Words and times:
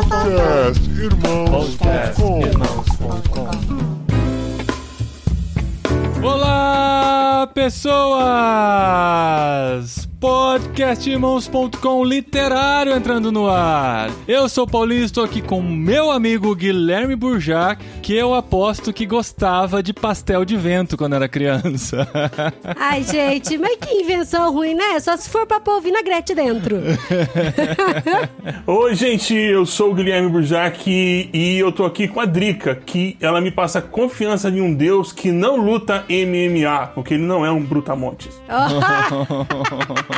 Podcast 0.00 0.80
Irmãos.com 0.98 2.40
Olá, 6.22 7.46
pessoas! 7.52 8.80
podcastirmãos.com 10.20 12.04
literário 12.04 12.94
entrando 12.94 13.32
no 13.32 13.48
ar. 13.48 14.10
Eu 14.28 14.50
sou 14.50 14.64
o 14.64 14.66
Paulinho, 14.66 15.02
estou 15.02 15.24
aqui 15.24 15.40
com 15.40 15.62
meu 15.62 16.10
amigo 16.10 16.54
Guilherme 16.54 17.16
Burjac, 17.16 17.82
que 18.02 18.14
eu 18.14 18.34
aposto 18.34 18.92
que 18.92 19.06
gostava 19.06 19.82
de 19.82 19.94
pastel 19.94 20.44
de 20.44 20.58
vento 20.58 20.98
quando 20.98 21.14
era 21.14 21.26
criança. 21.26 22.06
Ai, 22.76 23.02
gente, 23.02 23.56
mas 23.56 23.78
que 23.78 23.94
invenção 23.94 24.52
ruim, 24.52 24.74
né? 24.74 25.00
Só 25.00 25.16
se 25.16 25.30
for 25.30 25.46
pra 25.46 25.58
pôr 25.58 25.80
vinagrete 25.80 26.34
dentro. 26.34 26.76
Oi, 28.66 28.94
gente, 28.94 29.34
eu 29.34 29.64
sou 29.64 29.92
o 29.92 29.94
Guilherme 29.94 30.28
Burjac 30.28 30.82
e 30.86 31.58
eu 31.58 31.72
tô 31.72 31.86
aqui 31.86 32.06
com 32.06 32.20
a 32.20 32.26
Drica, 32.26 32.74
que 32.74 33.16
ela 33.22 33.40
me 33.40 33.50
passa 33.50 33.80
confiança 33.80 34.50
em 34.50 34.60
um 34.60 34.74
deus 34.74 35.12
que 35.12 35.32
não 35.32 35.56
luta 35.56 36.04
MMA, 36.10 36.88
porque 36.88 37.14
ele 37.14 37.22
não 37.22 37.46
é 37.46 37.50
um 37.50 37.62
brutamontes. 37.62 38.38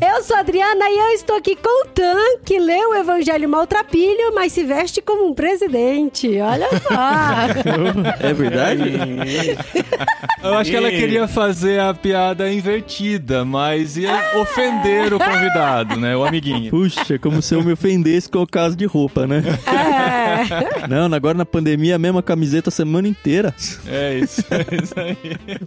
Eu 0.00 0.22
sou 0.22 0.36
a 0.36 0.40
Adriana 0.40 0.88
e 0.88 0.98
eu 0.98 1.08
estou 1.14 1.36
aqui 1.36 1.56
com 1.56 1.84
o 1.84 1.88
Tan, 1.88 2.38
que 2.44 2.58
lê 2.58 2.84
o 2.86 2.94
Evangelho 2.94 3.48
Maltrapilho, 3.48 4.34
mas 4.34 4.52
se 4.52 4.64
veste 4.64 5.02
como 5.02 5.28
um 5.28 5.34
presidente. 5.34 6.40
Olha 6.40 6.68
só. 6.80 8.20
É 8.20 8.32
verdade? 8.32 8.82
Eu 10.42 10.54
acho 10.54 10.70
que 10.70 10.76
ela 10.76 10.90
queria 10.90 11.28
fazer 11.28 11.80
a 11.80 11.94
piada 11.94 12.52
invertida, 12.52 13.44
mas 13.44 13.96
ia 13.96 14.40
ofender 14.40 15.14
o 15.14 15.18
convidado, 15.18 16.00
né? 16.00 16.16
O 16.16 16.24
amiguinho. 16.24 16.68
Puxa, 16.68 17.16
como 17.16 17.40
se 17.40 17.54
eu 17.54 17.62
me 17.62 17.72
ofendesse 17.72 18.28
com 18.28 18.40
o 18.40 18.46
caso 18.46 18.74
de 18.74 18.84
roupa, 18.84 19.24
né? 19.24 19.42
É. 19.66 20.88
Não, 20.88 21.14
agora 21.14 21.38
na 21.38 21.46
pandemia, 21.46 21.94
a 21.94 21.98
mesma 21.98 22.22
camiseta 22.22 22.70
a 22.70 22.72
semana 22.72 23.06
inteira. 23.06 23.54
É 23.86 24.18
isso, 24.18 24.42
é 24.50 24.82
isso 24.82 24.94
aí. 24.98 25.16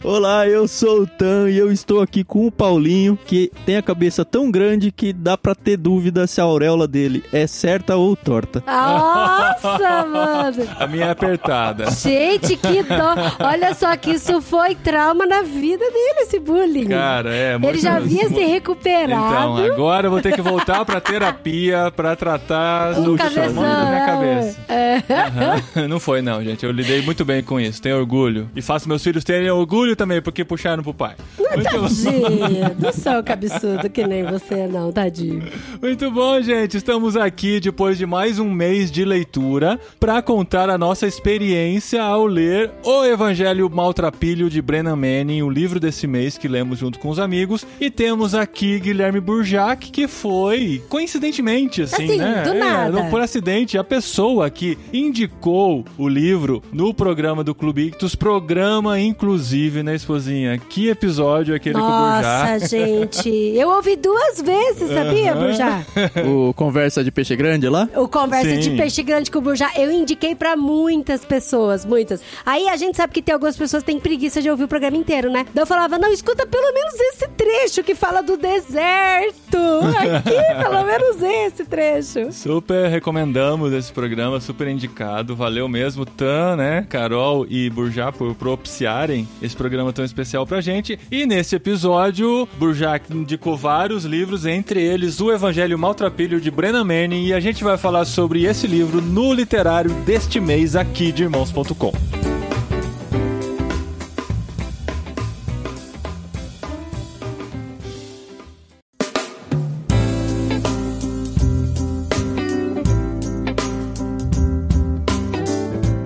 Olá, 0.03 0.45
eu 0.47 0.67
sou 0.67 1.03
o 1.03 1.07
Tan 1.07 1.49
e 1.49 1.57
eu 1.57 1.71
estou 1.71 2.01
aqui 2.01 2.23
com 2.23 2.45
o 2.45 2.51
Paulinho, 2.51 3.17
que 3.25 3.51
tem 3.65 3.77
a 3.77 3.81
cabeça 3.81 4.23
tão 4.25 4.49
grande 4.51 4.91
que 4.91 5.11
dá 5.13 5.37
pra 5.37 5.55
ter 5.55 5.77
dúvida 5.77 6.27
se 6.27 6.39
a 6.39 6.43
auréola 6.43 6.87
dele 6.87 7.23
é 7.31 7.47
certa 7.47 7.95
ou 7.95 8.15
torta. 8.15 8.63
Nossa, 8.65 10.05
mano. 10.05 10.67
A 10.79 10.87
minha 10.87 11.05
é 11.05 11.09
apertada. 11.11 11.89
Gente, 11.91 12.55
que 12.57 12.83
dó. 12.83 13.15
Olha 13.39 13.73
só 13.73 13.95
que 13.97 14.11
isso 14.11 14.41
foi 14.41 14.75
trauma 14.75 15.25
na 15.25 15.41
vida 15.41 15.83
dele, 15.85 16.19
esse 16.21 16.39
bullying. 16.39 16.87
Cara, 16.87 17.33
é. 17.35 17.55
Ele 17.55 17.77
já 17.79 17.95
havia 17.97 18.27
se 18.27 18.43
recuperado. 18.43 19.61
Então, 19.61 19.73
agora 19.73 20.07
eu 20.07 20.11
vou 20.11 20.21
ter 20.21 20.33
que 20.33 20.41
voltar 20.41 20.83
pra 20.85 20.99
terapia 21.01 21.91
pra 21.95 22.15
tratar 22.15 22.97
Um 22.99 23.03
do 23.03 23.17
cabeção. 23.17 23.43
chamando 23.45 23.83
da 23.83 23.85
minha 23.89 24.05
cabeça. 24.05 24.64
É. 25.09 25.13
Aham. 25.13 25.87
Não 25.87 25.99
foi 25.99 26.21
não, 26.21 26.43
gente. 26.43 26.65
Eu 26.65 26.71
lidei 26.71 27.01
muito 27.01 27.23
bem 27.25 27.43
com 27.43 27.59
isso. 27.59 27.81
Tenho 27.81 27.97
orgulho. 27.97 28.49
E 28.55 28.61
faço 28.61 28.87
meus 28.87 29.03
filhos 29.03 29.23
terem 29.23 29.49
orgulho 29.49 29.95
também, 29.95 30.21
porque 30.21 30.43
puxaram 30.45 30.81
pro 30.83 30.93
pai. 30.93 31.15
Muito 31.37 31.71
bom. 31.71 31.87
Tadinho, 31.87 32.75
não 32.79 32.91
sou 32.93 33.23
cabeçudo 33.23 33.89
que 33.89 34.05
nem 34.05 34.23
você, 34.23 34.67
não, 34.67 34.91
tadinho. 34.91 35.43
Muito 35.81 36.09
bom, 36.11 36.41
gente. 36.41 36.77
Estamos 36.77 37.15
aqui 37.15 37.59
depois 37.59 37.97
de 37.97 38.05
mais 38.05 38.39
um 38.39 38.49
mês 38.49 38.91
de 38.91 39.03
leitura 39.05 39.79
para 39.99 40.21
contar 40.21 40.69
a 40.69 40.77
nossa 40.77 41.07
experiência 41.07 42.01
ao 42.01 42.25
ler 42.25 42.71
O 42.83 43.03
Evangelho 43.05 43.69
Maltrapilho 43.69 44.49
de 44.49 44.61
Brennan 44.61 44.95
Manning, 44.95 45.41
o 45.41 45.49
livro 45.49 45.79
desse 45.79 46.07
mês 46.07 46.37
que 46.37 46.47
lemos 46.47 46.79
junto 46.79 46.99
com 46.99 47.09
os 47.09 47.19
amigos. 47.19 47.65
E 47.79 47.89
temos 47.89 48.33
aqui 48.35 48.79
Guilherme 48.79 49.19
Burjac, 49.19 49.91
que 49.91 50.07
foi, 50.07 50.81
coincidentemente, 50.89 51.81
assim, 51.83 51.95
Assim, 52.05 52.17
né? 52.17 52.43
do 52.43 52.49
É, 52.51 52.59
nada. 52.59 52.91
não 52.91 53.09
por 53.09 53.21
acidente, 53.21 53.77
a 53.77 53.83
pessoa 53.83 54.49
que 54.49 54.77
indicou 54.93 55.85
o 55.97 56.07
livro 56.07 56.61
no 56.71 56.93
programa 56.93 57.43
do 57.43 57.53
Clube 57.53 57.87
Ictus, 57.87 58.15
programa 58.15 58.99
inclusive, 58.99 59.83
né, 59.83 59.95
esposinha? 59.95 60.57
Que 60.57 60.89
episódio 60.89 61.53
é 61.53 61.57
aquele 61.57 61.75
com 61.75 61.81
o? 61.81 61.89
Nossa, 61.89 62.67
gente. 62.67 63.29
Eu 63.29 63.69
ouvi 63.69 63.95
duas 63.95 64.41
vezes, 64.41 64.89
sabia, 64.91 65.33
Aham. 65.33 65.45
Burjá? 65.45 65.85
O 66.25 66.53
Conversa 66.53 67.03
de 67.03 67.11
Peixe 67.11 67.35
Grande 67.35 67.67
lá? 67.69 67.87
O 67.95 68.07
Conversa 68.07 68.49
Sim. 68.49 68.59
de 68.59 68.71
Peixe 68.71 69.03
Grande 69.03 69.29
com 69.29 69.39
o 69.39 69.41
Burjá, 69.41 69.71
eu 69.75 69.91
indiquei 69.91 70.35
pra 70.35 70.55
muitas 70.55 71.23
pessoas, 71.23 71.85
muitas. 71.85 72.21
Aí 72.45 72.67
a 72.67 72.77
gente 72.77 72.97
sabe 72.97 73.13
que 73.13 73.21
tem 73.21 73.33
algumas 73.33 73.55
pessoas 73.57 73.83
que 73.83 73.87
têm 73.91 73.99
preguiça 73.99 74.41
de 74.41 74.49
ouvir 74.49 74.63
o 74.63 74.67
programa 74.67 74.97
inteiro, 74.97 75.29
né? 75.29 75.45
Daí 75.53 75.61
eu 75.61 75.67
falava, 75.67 75.97
não, 75.97 76.11
escuta 76.11 76.45
pelo 76.45 76.73
menos 76.73 76.93
esse 76.95 77.27
trecho 77.29 77.83
que 77.83 77.95
fala 77.95 78.21
do 78.21 78.37
deserto. 78.37 79.57
Aqui, 80.17 80.63
pelo 80.63 80.83
menos 80.83 81.21
esse 81.21 81.65
trecho. 81.65 82.31
Super 82.31 82.89
recomendamos 82.89 83.73
esse 83.73 83.91
programa, 83.91 84.39
super 84.39 84.67
indicado. 84.75 85.35
Valeu 85.35 85.67
mesmo, 85.67 86.05
Tan, 86.05 86.55
né? 86.55 86.85
Carol 86.89 87.45
e 87.49 87.69
Burjá 87.69 88.11
por 88.11 88.35
propiciarem 88.35 89.27
esse 89.41 89.55
programa 89.55 89.91
tão 89.91 90.05
especial 90.05 90.45
pra 90.45 90.61
gente. 90.61 90.99
E 91.11 91.25
nesse 91.25 91.55
episódio, 91.55 92.47
Burjá 92.57 92.99
indicou 93.09 93.57
vários 93.57 94.05
livros, 94.05 94.45
entre 94.45 94.81
eles 94.81 95.19
O 95.19 95.31
Evangelho 95.31 95.79
Maltrapilho 95.79 96.39
de 96.39 96.51
Brennan 96.51 96.83
Manning. 96.83 97.25
E 97.25 97.33
a 97.33 97.39
gente 97.39 97.63
vai 97.63 97.77
falar 97.77 98.05
sobre 98.05 98.43
esse 98.43 98.67
livro 98.67 99.01
no 99.01 99.33
literário 99.33 99.91
deste 100.05 100.39
mês 100.39 100.75
aqui 100.75 101.11
de 101.11 101.23
irmãos.com. 101.23 102.34